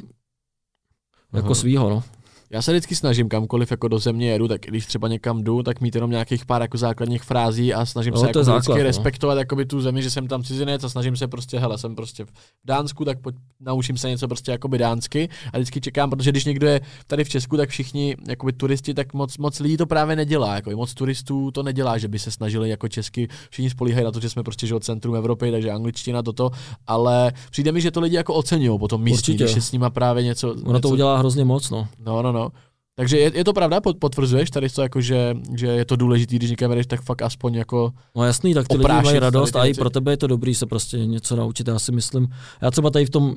[1.34, 1.56] jako Aha.
[1.56, 2.04] svýho, no.
[2.50, 5.82] Já se vždycky snažím kamkoliv jako do země jedu, tak když třeba někam jdu, tak
[5.82, 8.78] mít jenom nějakých pár jako základních frází a snažím No, se jako je vždycky základ,
[8.78, 8.84] no.
[8.84, 12.26] respektovat jakoby tu zemi, že jsem tam cizinec a snažím se prostě, hele, jsem prostě
[12.26, 12.30] v
[12.66, 16.68] Dánsku, tak pojď, naučím se něco prostě jakoby dánsky a vždycky čekám, protože když někdo
[16.68, 20.56] je tady v Česku, tak všichni jakoby turisti, tak moc, moc lidí to právě nedělá,
[20.56, 24.20] jako moc turistů to nedělá, že by se snažili jako česky, všichni spolíhají na to,
[24.20, 26.52] že jsme prostě že od centrum Evropy, takže angličtina toto,
[26.88, 29.44] ale přijde mi, že to lidi jako oceňují potom místní, Určitě.
[29.44, 31.88] když je s nima právě něco, Ono něco to udělá hrozně moc, no.
[32.06, 32.37] No, no, no.
[32.96, 36.36] Takže je, je to pravda, pot- potvrzuješ tady to, jako, že, že je to důležité,
[36.36, 37.94] když někam jdeš, tak fakt aspoň jako...
[38.16, 40.66] No jasný, tak ty lidi mají radost a i pro tebe je to dobrý se
[40.66, 42.28] prostě něco naučit, já si myslím.
[42.62, 43.36] Já třeba tady v tom,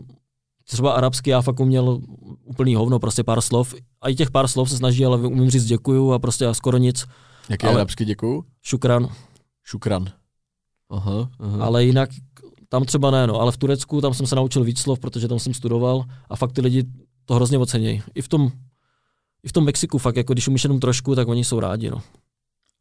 [0.65, 2.01] třeba arabsky já fakt uměl
[2.45, 3.75] úplný hovno, prostě pár slov.
[4.01, 6.77] A i těch pár slov se snaží, ale umím říct děkuju a prostě a skoro
[6.77, 7.05] nic.
[7.49, 8.45] Jaký Ale- arabsky děkuju?
[8.63, 9.09] Šukran.
[9.65, 10.07] Šukran.
[10.91, 11.65] Aha, aha.
[11.65, 12.11] Ale jinak
[12.69, 13.41] tam třeba ne, no.
[13.41, 16.53] Ale v Turecku tam jsem se naučil víc slov, protože tam jsem studoval a fakt
[16.53, 16.85] ty lidi
[17.25, 18.03] to hrozně ocenějí.
[18.15, 18.53] I v tom,
[19.43, 22.03] i v tom Mexiku fakt, jako když umíš jenom trošku, tak oni jsou rádi, no.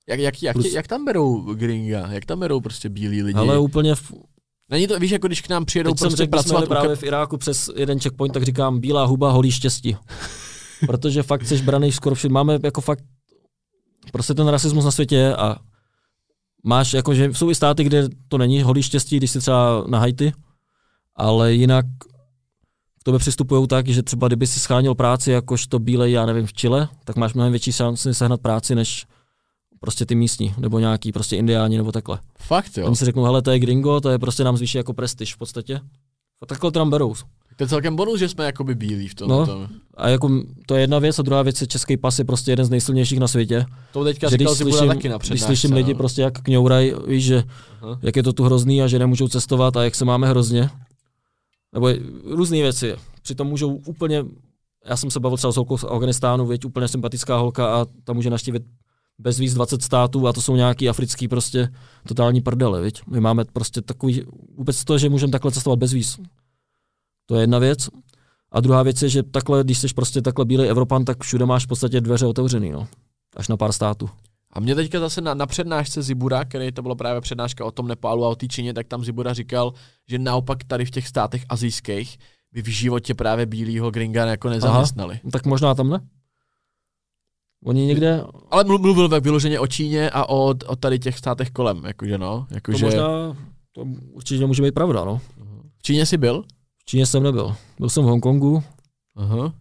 [0.10, 2.08] Jak, jak, jak, Plus- jak, tam berou gringa?
[2.12, 3.40] Jak tam berou prostě bílí lidi?
[3.40, 4.12] Ale úplně, v,
[4.70, 6.66] Není to, víš, jako když k nám přijedou teď jsem prostě řekl, když jsme pracovat
[6.66, 9.98] u právě v Iráku přes jeden checkpoint, tak říkám, bílá huba, holí štěstí.
[10.88, 12.34] Protože fakt jsi braný skoro všude.
[12.34, 13.04] Máme jako fakt,
[14.12, 15.56] prostě ten rasismus na světě je a
[16.64, 20.34] máš, jakože jsou i státy, kde to není holí štěstí, když jsi třeba na Haiti,
[21.16, 21.86] ale jinak
[23.00, 26.54] k tobě přistupují tak, že třeba kdyby si scháněl práci jakožto bílej, já nevím, v
[26.54, 29.06] Chile, tak máš mnohem větší šanci sehnat práci, než
[29.80, 32.20] prostě ty místní, nebo nějaký prostě indiáni, nebo takhle.
[32.40, 32.86] Fakt, jo.
[32.86, 35.38] Oni si řeknou, hele, to je gringo, to je prostě nám zvýší jako prestiž v
[35.38, 35.80] podstatě.
[36.42, 37.14] A takhle to tam berou.
[37.58, 39.30] To je celkem bonus, že jsme jakoby bílí v tom.
[39.30, 39.40] No.
[39.40, 39.46] No.
[39.46, 39.68] tom.
[39.98, 42.66] A jako to je jedna věc a druhá věc je český pas je prostě jeden
[42.66, 43.66] z nejsilnějších na světě.
[43.94, 45.98] To teďka Že říkal, když slyším, taky na když slyším lidi no.
[45.98, 47.44] prostě jak kňouraj, víš, že
[47.82, 48.00] Aha.
[48.02, 50.70] jak je to tu hrozný a že nemůžou cestovat a jak se máme hrozně.
[51.74, 51.90] Nebo
[52.24, 52.96] různé věci.
[53.22, 54.26] Přitom můžou úplně
[54.86, 58.14] já jsem se bavil třeba s holkou z Afganistánu, věď, úplně sympatická holka a ta
[58.14, 58.64] může naštívit
[59.18, 61.70] bez víc 20 států a to jsou nějaký africký prostě
[62.08, 63.02] totální prdele, viď?
[63.08, 64.24] My máme prostě takový,
[64.58, 66.20] vůbec to, že můžeme takhle cestovat bez víc.
[67.26, 67.90] To je jedna věc.
[68.52, 71.66] A druhá věc je, že takhle, když jsi prostě takhle bílý Evropan, tak všude máš
[71.66, 72.88] v podstatě dveře otevřený, no.
[73.36, 74.10] Až na pár států.
[74.54, 77.88] A mě teďka zase na, na přednášce Zibura, který to bylo právě přednáška o tom
[77.88, 79.74] Nepálu a o té Číně, tak tam Zibura říkal,
[80.08, 82.18] že naopak tady v těch státech azijských
[82.52, 85.20] by v životě právě bílýho gringa jako nezaměstnali.
[85.24, 86.00] Aha, tak možná tam ne?
[87.66, 88.24] Oni někde...
[88.52, 92.48] Ale mluvil ve vyloženě o Číně a o, o tady těch státech kolem, jakože no.
[92.52, 92.80] Jakože...
[92.80, 93.38] To možná,
[93.72, 93.82] to
[94.12, 95.22] určitě může být pravda, no.
[95.78, 96.44] V Číně jsi byl?
[96.78, 97.56] V Číně jsem nebyl.
[97.80, 98.64] Byl jsem v Hongkongu.
[99.16, 99.54] Aha.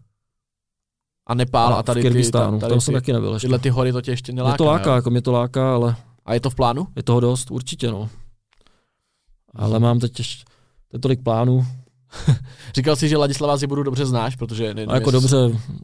[1.29, 3.47] A Nepál a, a tady v Kyrgyzstánu, ty, tady tam ty, jsem taky nebyl ještě.
[3.47, 4.97] Tyhle ty hory to tě ještě neláká, Mě to láká, jo?
[4.97, 5.97] jako mě to láká, ale...
[6.27, 6.87] A je to v plánu?
[6.97, 8.09] Je toho dost, určitě, no.
[9.55, 10.45] Ale mám teď ještě
[11.01, 11.67] tolik plánů,
[12.75, 14.75] Říkal jsi, že Ladislava Zibudu dobře znáš, protože...
[14.75, 15.37] Ne, no, jako dobře,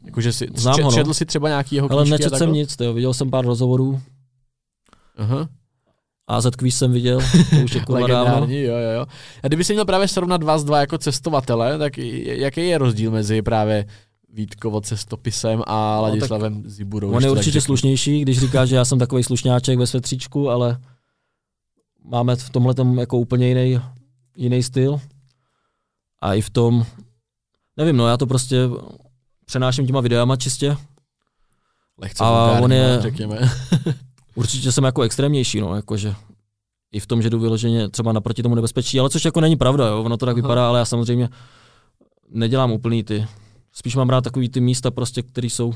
[0.05, 0.91] jako, že si, znám ho, no.
[0.91, 4.01] Četl si třeba nějaký jeho Ale nečetl jsem nic, tyjo, viděl jsem pár rozhovorů.
[5.17, 5.47] Aha.
[6.27, 7.19] AZ Quiz jsem viděl,
[7.49, 9.05] to už je Legendární, jo, jo, jo.
[9.43, 13.41] A kdyby si měl právě srovnat vás dva jako cestovatele, tak jaký je rozdíl mezi
[13.41, 13.85] právě
[14.35, 17.11] Vítkovo cestopisem a no, Ladislavem no, Zibudou?
[17.11, 20.81] On je určitě slušnější, když říká, že já jsem takový slušňáček ve svetříčku, ale
[22.03, 23.81] máme v tomhle jako úplně jiný,
[24.35, 25.01] jiný styl
[26.21, 26.85] a i v tom,
[27.77, 28.57] nevím, no já to prostě
[29.45, 30.77] přenáším těma videama čistě.
[31.97, 33.37] Lehce a on je, řekněme.
[34.35, 36.15] určitě jsem jako extrémnější, no, jakože
[36.91, 39.87] i v tom, že jdu vyloženě třeba naproti tomu nebezpečí, ale což jako není pravda,
[39.87, 40.41] jo, ono to tak Aha.
[40.41, 41.29] vypadá, ale já samozřejmě
[42.29, 43.27] nedělám úplný ty.
[43.77, 45.73] Spíš mám rád takový ty místa prostě, které jsou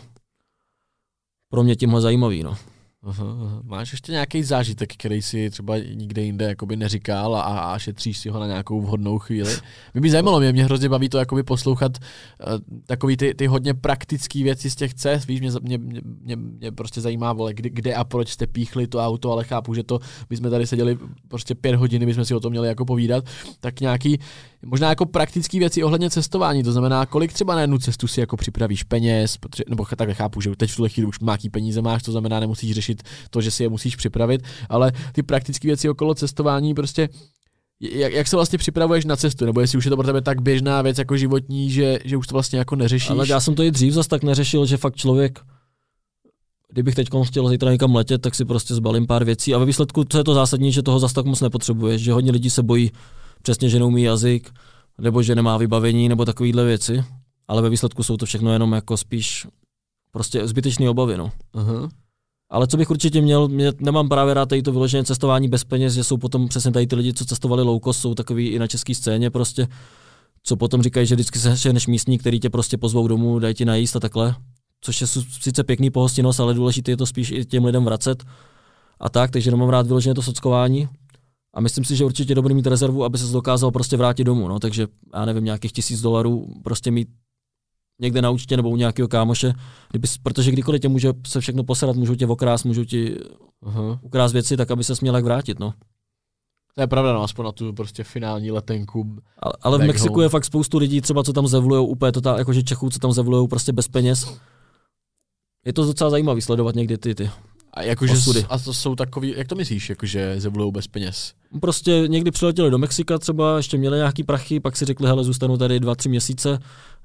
[1.49, 2.57] pro mě tímhle zajímavý, no.
[3.03, 3.61] Aha.
[3.63, 8.29] Máš ještě nějaký zážitek, který si třeba nikde jinde jakoby neříkal a, a šetříš si
[8.29, 9.55] ho na nějakou vhodnou chvíli?
[9.93, 13.73] Mě by zajímalo, mě, mě hrozně baví to jakoby poslouchat uh, takový ty, ty hodně
[13.73, 17.95] praktické věci z těch cest, víš, mě, mě, mě, mě, prostě zajímá, vole, kde, kde
[17.95, 19.99] a proč jste píchli to auto, ale chápu, že to,
[20.29, 20.97] my jsme tady seděli
[21.27, 23.25] prostě pět hodin, my jsme si o tom měli jako povídat,
[23.59, 24.19] tak nějaký,
[24.65, 28.37] možná jako praktické věci ohledně cestování, to znamená, kolik třeba na jednu cestu si jako
[28.37, 32.03] připravíš peněz, protože, nebo takhle chápu, že teď v tuhle chvíli už nějaký peníze máš,
[32.03, 32.88] to znamená, nemusíš řešit
[33.29, 37.09] to, že si je musíš připravit, ale ty praktické věci okolo cestování prostě
[37.79, 40.41] jak, jak se vlastně připravuješ na cestu, nebo jestli už je to pro tebe tak
[40.41, 43.09] běžná věc jako životní, že, že už to vlastně jako neřešíš?
[43.09, 45.39] Ale já jsem to i dřív zase tak neřešil, že fakt člověk,
[46.71, 50.03] kdybych teď chtěl zítra někam letět, tak si prostě zbalím pár věcí a ve výsledku
[50.03, 52.91] co je to zásadní, že toho zase tak moc nepotřebuješ, že hodně lidí se bojí
[53.41, 54.51] přesně, že neumí jazyk,
[54.97, 57.03] nebo že nemá vybavení, nebo takovéhle věci,
[57.47, 59.47] ale ve výsledku jsou to všechno jenom jako spíš
[60.11, 61.17] prostě zbytečné obavy.
[61.17, 61.31] No.
[61.53, 61.89] Uh-huh.
[62.49, 65.93] Ale co bych určitě měl, mě, nemám právě rád tady to vyložené cestování bez peněz,
[65.93, 68.67] že jsou potom přesně tady ty lidi, co cestovali low cost, jsou takový i na
[68.67, 69.67] české scéně prostě,
[70.43, 73.65] co potom říkají, že vždycky se než místní, který tě prostě pozvou domů, dají ti
[73.65, 74.35] najíst a takhle.
[74.81, 75.07] Což je
[75.41, 78.23] sice pěkný pohostinnost, ale důležité je to spíš i těm lidem vracet
[78.99, 80.89] a tak, takže nemám rád vyložené to sockování.
[81.53, 84.47] A myslím si, že určitě dobrý mít rezervu, aby se dokázal prostě vrátit domů.
[84.47, 84.59] No.
[84.59, 87.07] Takže já nevím, nějakých tisíc dolarů prostě mít
[87.99, 89.53] někde na účtě nebo u nějakého kámoše,
[89.89, 93.17] kdyby, protože kdykoliv tě může se všechno posadat, můžou tě okrást, můžou ti
[93.63, 93.99] uh-huh.
[94.01, 95.59] ukrást věci, tak aby se směl jak vrátit.
[95.59, 95.73] No.
[96.75, 99.17] To je pravda, no, aspoň na tu prostě finální letenku.
[99.39, 100.23] Ale, ale v Mexiku home.
[100.23, 103.47] je fakt spoustu lidí, třeba co tam zevlujou, úplně to jakože Čechů, co tam zevlujou
[103.47, 104.39] prostě bez peněz.
[105.65, 107.29] Je to docela zajímavé sledovat někdy ty, ty
[107.73, 108.45] a, jakože, osudy.
[108.49, 111.33] a to jsou takový, jak to myslíš, jakože zevlujou bez peněz?
[111.61, 115.57] Prostě někdy přiletěli do Mexika třeba, ještě měli nějaký prachy, pak si řekli, hele, zůstanu
[115.57, 116.59] tady dva, tři měsíce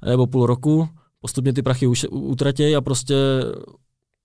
[0.07, 0.89] nebo půl roku,
[1.20, 3.15] postupně ty prachy už utratějí a prostě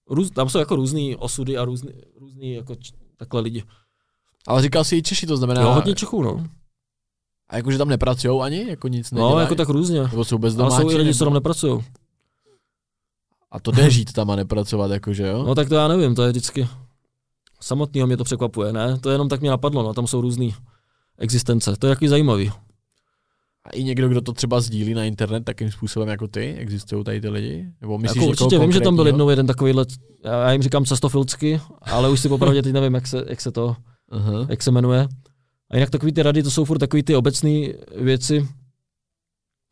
[0.09, 1.89] růz, tam jsou jako různý osudy a různý,
[2.19, 3.63] různý jako č, takhle lidi.
[4.47, 5.61] Ale říkal si i Češi, to znamená...
[5.61, 6.47] Jo, hodně Čechů, no.
[7.49, 8.69] A jakože tam nepracují ani?
[8.69, 9.35] Jako nic nedělají?
[9.35, 10.01] No, jako tak různě.
[10.01, 11.83] Nebo jsou bez Ale jsou i lidi, co tam nepracují.
[13.51, 15.43] A to jde žít tam a nepracovat, jakože jo?
[15.47, 16.67] No tak to já nevím, to je vždycky...
[17.61, 18.97] Samotného mě to překvapuje, ne?
[18.97, 20.49] To jenom tak mě napadlo, no, tam jsou různé
[21.17, 21.75] existence.
[21.79, 22.51] To je jaký zajímavý.
[23.65, 26.53] A i někdo, kdo to třeba sdílí na internet takým způsobem jako ty?
[26.53, 27.71] Existují tady ty lidi?
[27.81, 29.85] Nebo myslíš, jako určitě vím, že tam byl jednou jeden takovýhle,
[30.23, 33.75] já jim říkám cestofilcky, ale už si popravdě teď nevím, jak se, jak se to,
[34.11, 34.47] uh-huh.
[34.49, 35.07] jak se jmenuje.
[35.71, 38.47] A jinak takový ty rady, to jsou furt takový ty obecné věci,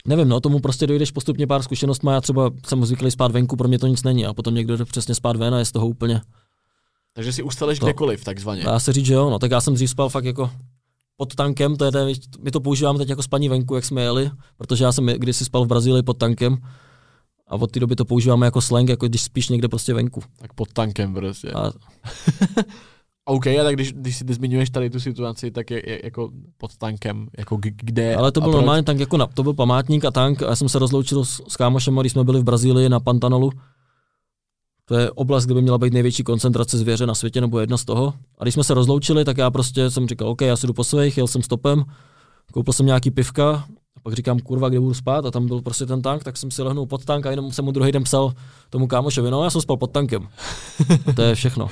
[0.08, 1.62] nevím, no, tomu prostě dojdeš postupně pár
[2.04, 4.78] má já třeba jsem zvyklý spát venku, pro mě to nic není a potom někdo
[4.78, 6.22] jde přesně spát ven a je z toho úplně...
[7.14, 7.86] Takže si ustaleš to.
[7.86, 8.64] kdekoliv, takzvaně.
[8.64, 10.52] Dá se říct, že jo, no, tak já jsem dřív spal fakt jako
[11.18, 11.92] pod tankem, to je,
[12.40, 15.66] my to používáme teď jako spaní venku, jak jsme jeli, protože já jsem kdysi spal
[15.66, 16.58] v Brazílii pod tankem
[17.48, 20.24] a od té doby to používáme jako slang, jako když spíš někde prostě venku.
[20.38, 21.52] Tak pod tankem prostě.
[21.52, 21.72] A...
[23.30, 26.30] OK, a tak když, když si ty zmiňuješ tady tu situaci, tak je, je jako
[26.58, 30.12] pod tankem, jako kde Ale to byl normálně tank, jako na, to byl památník a
[30.12, 33.00] tank a já jsem se rozloučil s, s kámošem, když jsme byli v Brazílii na
[33.00, 33.52] Pantanolu.
[34.86, 37.86] To je oblast, kde by měla být největší koncentrace zvěře na světě, nebo jedna z
[37.86, 38.14] toho.
[38.38, 40.84] A když jsme se rozloučili, tak já prostě jsem říkal, OK, já si jdu po
[40.84, 41.84] svých, jel jsem stopem,
[42.54, 43.66] koupil jsem nějaký pivka,
[43.98, 46.52] a pak říkám, kurva, kde budu spát, a tam byl prostě ten tank, tak jsem
[46.52, 48.34] si lehnul pod tank a jenom jsem mu druhý den psal
[48.70, 50.28] tomu kámošovi, no já jsem spal pod tankem.
[51.08, 51.68] A to je všechno.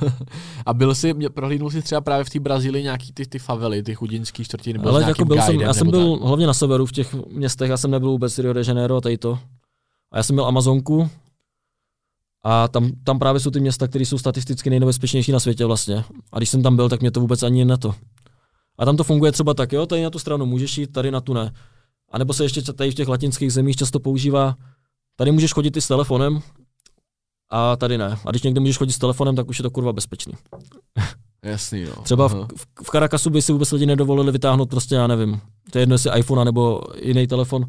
[0.66, 3.94] a byl jsi, prohlídnul jsi třeba právě v té Brazílii nějaký ty, ty favely, ty
[3.94, 6.26] chudinský čtvrtí, nebo Ale jako byl jsem, já jsem byl tak?
[6.26, 9.18] hlavně na severu v těch městech, já jsem nebyl vůbec Rio de Janeiro a tady
[9.18, 9.38] to.
[10.12, 11.10] A já jsem měl Amazonku,
[12.44, 16.04] a tam, tam právě jsou ty města, které jsou statisticky nejnebezpečnější na světě vlastně.
[16.32, 17.94] A když jsem tam byl, tak mě to vůbec ani na to.
[18.78, 21.20] A tam to funguje třeba tak, jo, tady na tu stranu můžeš jít, tady na
[21.20, 21.52] tu ne.
[22.10, 24.56] A nebo se ještě tady v těch latinských zemích často používá,
[25.16, 26.42] tady můžeš chodit i s telefonem,
[27.50, 28.18] a tady ne.
[28.24, 30.32] A když někde můžeš chodit s telefonem, tak už je to kurva bezpečný.
[31.44, 32.02] Jasný, no.
[32.02, 35.40] Třeba v, v, v Caracasu by si vůbec lidi nedovolili vytáhnout prostě, já nevím,
[35.70, 37.66] to je jedno jestli iPhone nebo jiný telefon,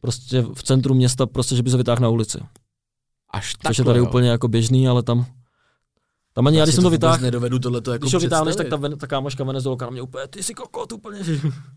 [0.00, 2.38] prostě v centru města, prostě, že by se vytáhl na ulici.
[3.30, 4.04] Až Což je tady jo.
[4.04, 5.26] úplně jako běžný, ale tam
[6.34, 8.78] tam ani já, když jsem to vytáhl, nedovedu tohleto jako Když ho vytáhneš, tak ta,
[8.98, 11.20] ta kámoška Venezuelka na mě úplně, ty jsi kokot úplně.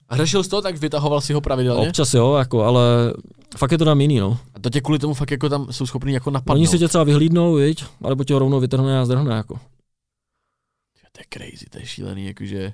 [0.09, 1.87] A řešil jsi to, tak vytahoval si ho pravidelně?
[1.87, 3.13] Občas jo, jako, ale
[3.57, 4.39] fakt je to tam jiný, no.
[4.53, 6.55] A to tě kvůli tomu fakt jako tam jsou schopní jako napadnout.
[6.55, 9.59] Oni si tě třeba vyhlídnou, viď, alebo tě ho rovnou vytrhne a zdrhne, jako.
[11.11, 12.73] To je crazy, to je šílený, jakože...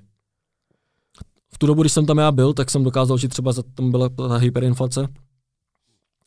[1.54, 4.10] V tu dobu, když jsem tam já byl, tak jsem dokázal, že třeba tam byla
[4.10, 5.08] ta hyperinflace.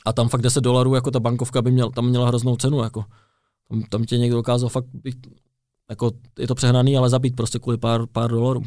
[0.05, 3.05] A tam fakt 10 dolarů, jako ta bankovka by měl, tam měla hroznou cenu, jako.
[3.69, 5.27] Tam, tam tě někdo dokázal fakt být,
[5.91, 8.63] jako je to přehnaný, ale zabít prostě kvůli pár, pár dolarů.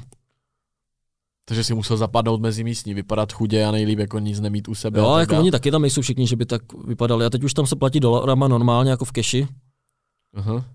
[1.45, 4.99] Takže si musel zapadnout mezi místní, vypadat chudě a nejlíp jako nic nemít u sebe.
[4.99, 7.25] Jo, jako oni taky tam nejsou všichni, že by tak vypadali.
[7.25, 9.47] A teď už tam se platí dolarama normálně jako v keši.
[10.33, 10.65] Aha.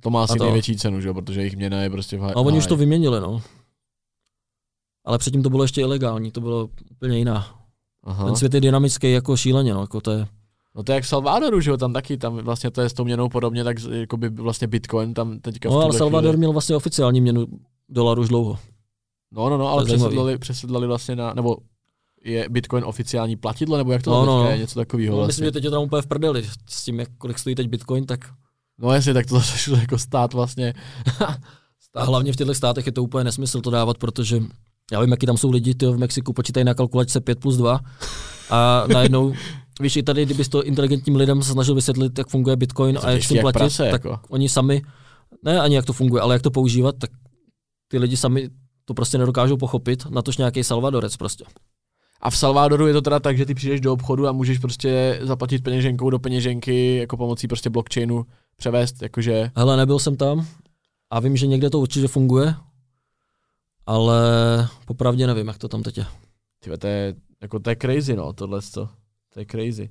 [0.00, 0.44] To má asi to.
[0.44, 1.12] největší cenu, že?
[1.12, 3.42] protože jejich měna je prostě v A oni už to vyměnili, no.
[5.04, 7.60] Ale předtím to bylo ještě ilegální, to bylo úplně jiná.
[8.04, 8.24] Aha.
[8.24, 10.26] Ten svět je dynamický jako šíleně, no, jako to je...
[10.74, 12.92] No to je jak v Salvadoru, že jo, tam taky, tam vlastně to je s
[12.92, 16.38] tou měnou podobně, tak jako by vlastně Bitcoin tam teďka No ale Salvador chvíli...
[16.38, 17.46] měl vlastně oficiální měnu
[17.88, 18.58] dolaru už dlouho.
[19.32, 21.56] No, no, no, ale přesedlali, přesedlali vlastně na, nebo
[22.24, 24.50] je Bitcoin oficiální platidlo, nebo jak to no, no.
[24.50, 25.10] je něco takového?
[25.10, 25.30] No, vlastně.
[25.30, 28.06] Myslím, že teď je tam úplně v prdeli s tím, jak, kolik stojí teď Bitcoin,
[28.06, 28.20] tak...
[28.78, 30.74] No jasně, tak to zase jako stát vlastně.
[31.80, 32.02] stát.
[32.02, 34.40] A hlavně v těchto státech je to úplně nesmysl to dávat, protože
[34.92, 37.80] já vím, jaký tam jsou lidi, ty v Mexiku počítají na kalkulačce 5 plus 2
[38.50, 39.34] a najednou
[39.80, 43.22] Víš, i tady, kdybys to inteligentním lidem se snažil vysvětlit, jak funguje Bitcoin a jak
[43.22, 44.20] s tím platit, prase, tak jako.
[44.28, 44.82] oni sami,
[45.42, 47.10] ne ani jak to funguje, ale jak to používat, tak
[47.88, 48.50] ty lidi sami
[48.84, 51.44] to prostě nedokážou pochopit, na tož nějaký Salvadorec prostě.
[52.20, 55.20] A v Salvadoru je to teda tak, že ty přijdeš do obchodu a můžeš prostě
[55.22, 58.26] zaplatit peněženkou do peněženky jako pomocí prostě blockchainu
[58.56, 59.50] převést, jakože...
[59.56, 60.46] Hele, nebyl jsem tam
[61.10, 62.54] a vím, že někde to určitě funguje,
[63.86, 64.18] ale
[64.86, 66.06] popravdě nevím, jak to tam teď je.
[66.60, 68.88] Tyve, to je, jako to je crazy, no, tohle co.
[69.34, 69.90] To je crazy.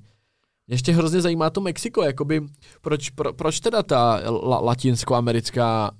[0.68, 2.42] Ještě hrozně zajímá to Mexiko, jakoby,
[2.80, 5.90] proč, pro, proč teda ta la, latinskoamerická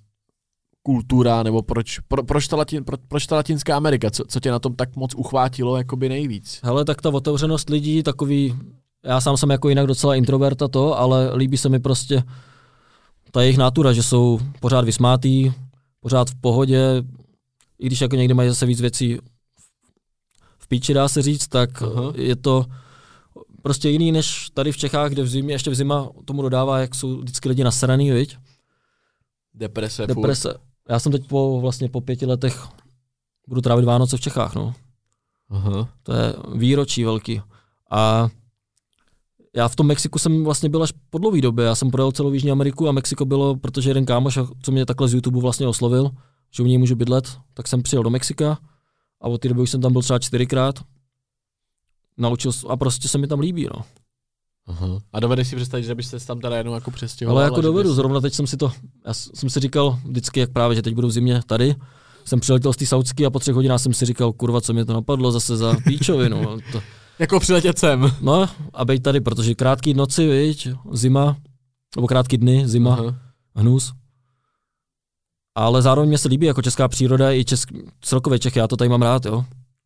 [0.82, 4.50] kultura, nebo proč, pro, proč, ta latin, pro, proč ta Latinská Amerika, co, co tě
[4.50, 6.60] na tom tak moc uchvátilo jakoby nejvíc?
[6.62, 8.58] Hele, tak ta otevřenost lidí, takový,
[9.04, 12.22] já sám jsem jako jinak docela introverta to, ale líbí se mi prostě
[13.30, 15.52] ta jejich natura, že jsou pořád vysmátý,
[16.00, 17.02] pořád v pohodě,
[17.78, 19.18] i když jako někdy mají zase víc věcí
[20.58, 22.12] v píči, dá se říct, tak uh-huh.
[22.16, 22.66] je to
[23.62, 26.95] prostě jiný než tady v Čechách, kde v zimě, ještě v zima tomu dodává, jak
[26.95, 28.37] jsou vždycky lidi nasraný, viď?
[29.55, 30.07] Deprese.
[30.07, 30.53] Deprese.
[30.53, 30.61] Furt.
[30.89, 32.69] Já jsem teď po, vlastně po pěti letech
[33.49, 34.74] budu trávit Vánoce v Čechách, no.
[35.51, 35.89] Aha.
[36.03, 37.43] To je výročí velký.
[37.91, 38.28] A
[39.57, 41.65] já v tom Mexiku jsem vlastně byl až po dlouhé době.
[41.65, 45.09] Já jsem projel celou Jižní Ameriku a Mexiko bylo, protože jeden kámoš, co mě takhle
[45.09, 46.11] z YouTube vlastně oslovil,
[46.51, 48.59] že u něj můžu bydlet, tak jsem přijel do Mexika
[49.20, 50.74] a od té doby už jsem tam byl třeba čtyřikrát
[52.20, 53.82] naučil a prostě se mi tam líbí, no.
[54.66, 54.98] Aha.
[55.12, 57.38] A dovedeš si představit, že byste se tam teda jenom jako přestěhoval?
[57.38, 57.97] Ale jako dovedu, bys...
[57.97, 58.72] zrovna teď jsem si to,
[59.06, 61.74] já jsem si říkal vždycky, jak právě, že teď budu v zimě tady,
[62.24, 64.84] jsem přiletěl z té Saudsky a po třech hodinách jsem si říkal, kurva, co mě
[64.84, 66.42] to napadlo zase za píčovinu.
[66.42, 66.82] No, to...
[67.18, 68.12] jako přiletět sem.
[68.20, 71.36] No a být tady, protože krátký noci, viď, zima,
[71.97, 73.14] nebo krátký dny, zima, Aha.
[73.55, 73.92] hnus.
[75.55, 77.68] Ale zároveň mě se líbí jako česká příroda i česk,
[78.01, 79.44] celkově Čechy, já to tady mám rád, jo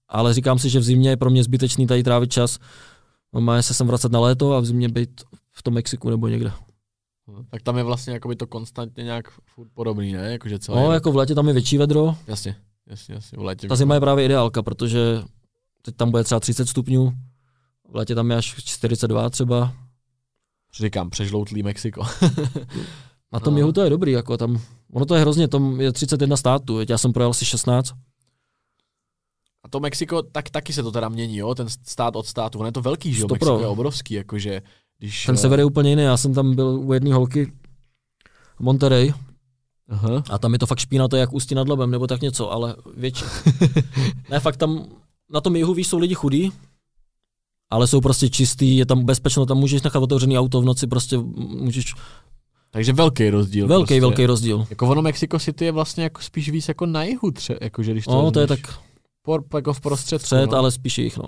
[0.08, 2.58] ale říkám si, že v zimě je pro mě zbytečný tady trávit čas.
[3.38, 5.22] Má se sem vracet na léto a v zimě být
[5.52, 6.52] v tom Mexiku nebo někde.
[7.28, 10.32] No, tak tam je vlastně jakoby to konstantně nějak furt podobný, ne?
[10.32, 12.16] Jakože celé no, jako v létě tam je větší vedro.
[12.26, 12.56] Jasně,
[12.86, 13.38] jasně, jasně.
[13.38, 15.22] V létě Ta zima je právě ideálka, protože
[15.82, 17.12] teď tam bude třeba 30 stupňů,
[17.90, 19.72] v létě tam je až 42 třeba.
[20.80, 22.02] Říkám, přežloutlý Mexiko.
[23.32, 23.58] Na tom no.
[23.58, 24.60] jihu to je dobrý, jako tam
[24.94, 27.94] Ono to je hrozně, tom je 31 států, já jsem projel asi 16.
[29.64, 32.58] A to Mexiko, tak taky se to teda mění, jo, ten stát od státu.
[32.58, 33.28] On je to velký, že jo.
[33.32, 34.62] Mexiko je obrovský, jakože
[34.98, 35.26] když...
[35.26, 37.52] Ten eh, sever je úplně jiný, já jsem tam byl u jedné holky
[38.56, 39.14] v Monterey
[39.88, 40.22] Aha.
[40.30, 43.24] a tam je to fakt špínaté jak ústí nad labem, nebo tak něco, ale větší.
[44.30, 44.86] ne, fakt tam,
[45.30, 46.52] na tom jihu víš, jsou lidi chudí,
[47.70, 51.18] ale jsou prostě čistý, je tam bezpečno, tam můžeš nechat otevřený auto v noci, prostě
[51.36, 51.94] můžeš,
[52.70, 53.66] Takže velký rozdíl.
[53.68, 54.00] velký, prostě.
[54.00, 54.66] velký rozdíl.
[54.70, 58.04] Jako ono Mexico City je vlastně jako spíš víc jako na jihu, tře, jakože když
[58.04, 58.60] to No, to je tak
[59.26, 60.26] Por, jako v prostředku.
[60.26, 60.58] střed, no.
[60.58, 61.24] ale spíš jich, no.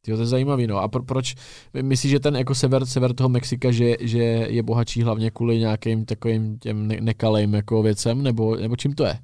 [0.00, 0.78] Tyjo, to je zajímavý, no.
[0.78, 1.34] A pro, proč,
[1.82, 6.04] myslíš, že ten jako sever, sever toho Mexika, že, že je bohatší hlavně kvůli nějakým
[6.04, 9.18] takovým těm ne- nekalým jako věcem, nebo, nebo čím to je?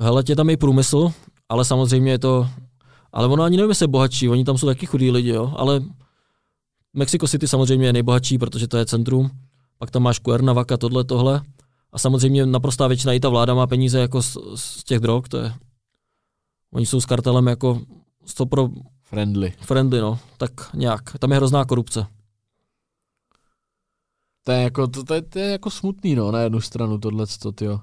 [0.00, 1.12] Hele, tě tam je průmysl,
[1.48, 2.48] ale samozřejmě je to,
[3.12, 5.80] ale ono ani nevím, jestli je bohatší, oni tam jsou taky chudí lidi, jo, ale
[6.94, 9.30] Mexico City samozřejmě je nejbohatší, protože to je centrum,
[9.78, 11.42] pak tam máš Cuernavaca, tohle, tohle,
[11.96, 15.36] a samozřejmě naprostá většina i ta vláda má peníze jako z, z těch drog, to
[15.38, 15.52] je,
[16.72, 17.80] oni jsou s kartelem jako
[18.24, 18.68] 100 pro
[19.02, 19.52] Friendly.
[19.60, 22.06] friendly, no, tak nějak, tam je hrozná korupce.
[24.44, 27.26] To je jako, to, to, je, to je jako smutný, no, na jednu stranu tohle,
[27.54, 27.80] to, jo.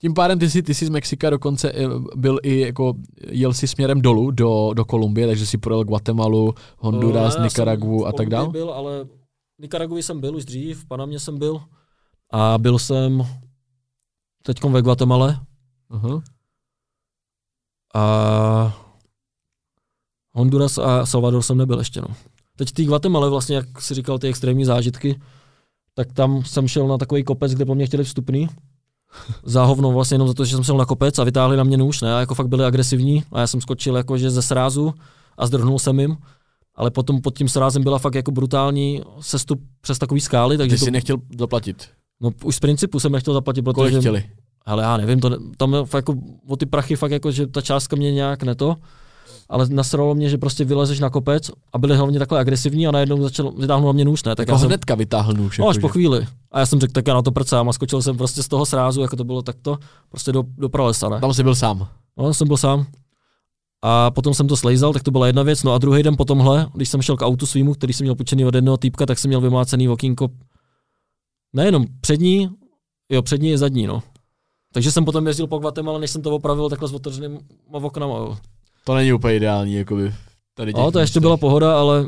[0.00, 2.94] Tím pádem ty jsi, ty jsi z Mexika dokonce eh, byl i jako,
[3.28, 8.12] jel si směrem dolů do, do Kolumbie, takže si projel Guatemalu, Honduras, No, Nikaragu a
[8.12, 8.50] tak Kolumbii dál.
[8.50, 9.04] Byl, ale
[9.58, 11.60] v Nikaraguvi jsem byl už dřív, v Panamě jsem byl
[12.30, 13.26] a byl jsem
[14.42, 15.42] teď ve Guatemala
[15.90, 16.22] Aha.
[17.94, 18.76] a
[20.32, 22.00] Honduras a Salvador jsem nebyl ještě.
[22.00, 22.08] No.
[22.56, 25.20] Teď té Guatemala vlastně, jak si říkal, ty extrémní zážitky,
[25.94, 28.48] tak tam jsem šel na takový kopec, kde po mně chtěli vstupný.
[29.44, 31.76] Za hovno vlastně jenom za to, že jsem šel na kopec a vytáhli na mě
[31.76, 32.14] nůž, ne?
[32.14, 34.94] A jako fakt byli agresivní a já jsem skočil jakože ze srázu
[35.38, 36.16] a zdrhnul jsem jim.
[36.74, 40.80] Ale potom pod tím srázem byla fakt jako brutální sestup přes takový skály, takže Ty
[40.80, 41.88] to, jsi nechtěl zaplatit.
[42.20, 44.24] No, už z principu jsem nechtěl zaplatit, Kolik protože chtěli?
[44.66, 46.14] ale já nevím, to, tam jako
[46.48, 48.76] o ty prachy fakt jako, že ta částka mě nějak neto,
[49.48, 53.22] ale nasralo mě, že prostě vylezeš na kopec a byli hlavně takhle agresivní a najednou
[53.22, 54.36] začal vytáhnout na mě nůž, ne?
[54.36, 55.58] Tak Jako já jsem, hnedka vytáhl nůž.
[55.58, 55.80] no, až jakože.
[55.80, 56.26] po chvíli.
[56.52, 58.66] A já jsem řekl, tak já na to prcám a skočil jsem prostě z toho
[58.66, 59.78] srázu, jako to bylo takto,
[60.08, 61.20] prostě do, do pralesa, ne?
[61.20, 61.86] Tam jsi byl sám.
[62.16, 62.86] No, jsem byl sám.
[63.82, 65.62] A potom jsem to slejzal, tak to byla jedna věc.
[65.62, 68.14] No a druhý den po tomhle, když jsem šel k autu svýmu, který jsem měl
[68.14, 70.28] půjčený od jednoho týpka, tak jsem měl vymlácený okýnko.
[71.52, 72.50] Nejenom přední,
[73.08, 74.02] jo, přední je zadní, no.
[74.72, 77.40] Takže jsem potom jezdil po Guatemala, než jsem to opravil takhle s otevřenýma
[77.72, 78.14] oknama.
[78.16, 78.38] Jo.
[78.84, 80.14] To není úplně ideální, jakoby.
[80.54, 81.20] Tady těch No, to ještě místech.
[81.20, 82.06] byla pohoda, ale...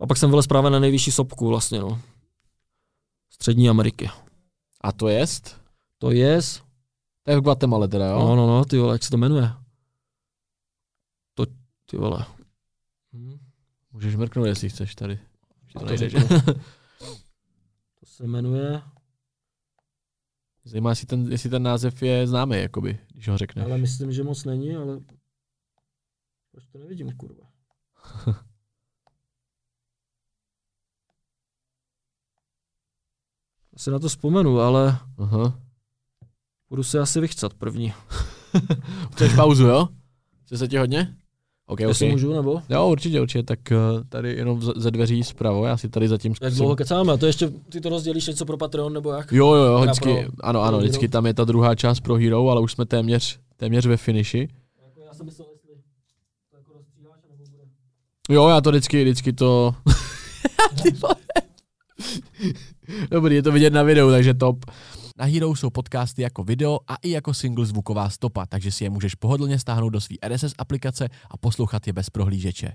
[0.00, 2.00] A pak jsem vylez právě na nejvyšší sopku vlastně, no.
[3.30, 4.10] Střední Ameriky.
[4.80, 5.56] A to jest?
[5.98, 6.38] To je...
[7.22, 8.18] To je v Guatemala teda, jo?
[8.18, 9.50] No, no, no, ty vole, jak se to jmenuje?
[11.34, 11.46] To,
[11.86, 12.24] ty vole.
[13.12, 13.38] Hm.
[13.92, 15.18] Můžeš mrknout, jestli chceš tady.
[15.72, 16.18] To To, nejde, že?
[18.16, 18.82] se jmenuje...
[20.64, 23.64] Zajímá, jestli ten, jestli ten název je známý, jakoby, když ho řekneš.
[23.64, 25.00] Ale myslím, že moc není, ale...
[26.50, 27.48] Proč to nevidím, kurva?
[33.72, 35.62] Já si na to vzpomenu, ale Aha.
[36.68, 37.92] budu se asi vychcat první.
[39.12, 39.88] Chceš pauzu, jo?
[40.44, 41.16] Chce se ti hodně?
[41.68, 42.12] OK, Jestli OK.
[42.12, 42.62] můžu, nebo?
[42.68, 43.42] Jo, určitě, určitě.
[43.42, 43.76] Tak eh,
[44.08, 47.12] tady jenom ze dveří zpravo, já si tady zatím Jak dlouho kecáme?
[47.12, 49.32] A to ještě ty to rozdělíš něco pro Patreon, nebo jak?
[49.32, 51.12] Jo, jo, jo, vždycky, pro- ano, ano, vždycky Hero.
[51.12, 54.48] tam je ta druhá část pro Hero, ale už jsme téměř, téměř ve finiši.
[54.86, 55.68] Jako já jsem myslel, jestli
[56.50, 57.62] to jako rozstříháš, nebo bude.
[58.28, 59.74] Jo, já to vždycky, vždycky to...
[60.82, 60.92] Ty.
[63.10, 64.64] Dobrý, je to vidět na videu, takže top.
[65.18, 68.90] Na Hero jsou podcasty jako video a i jako single zvuková stopa, takže si je
[68.90, 72.72] můžeš pohodlně stáhnout do své RSS aplikace a poslouchat je bez prohlížeče.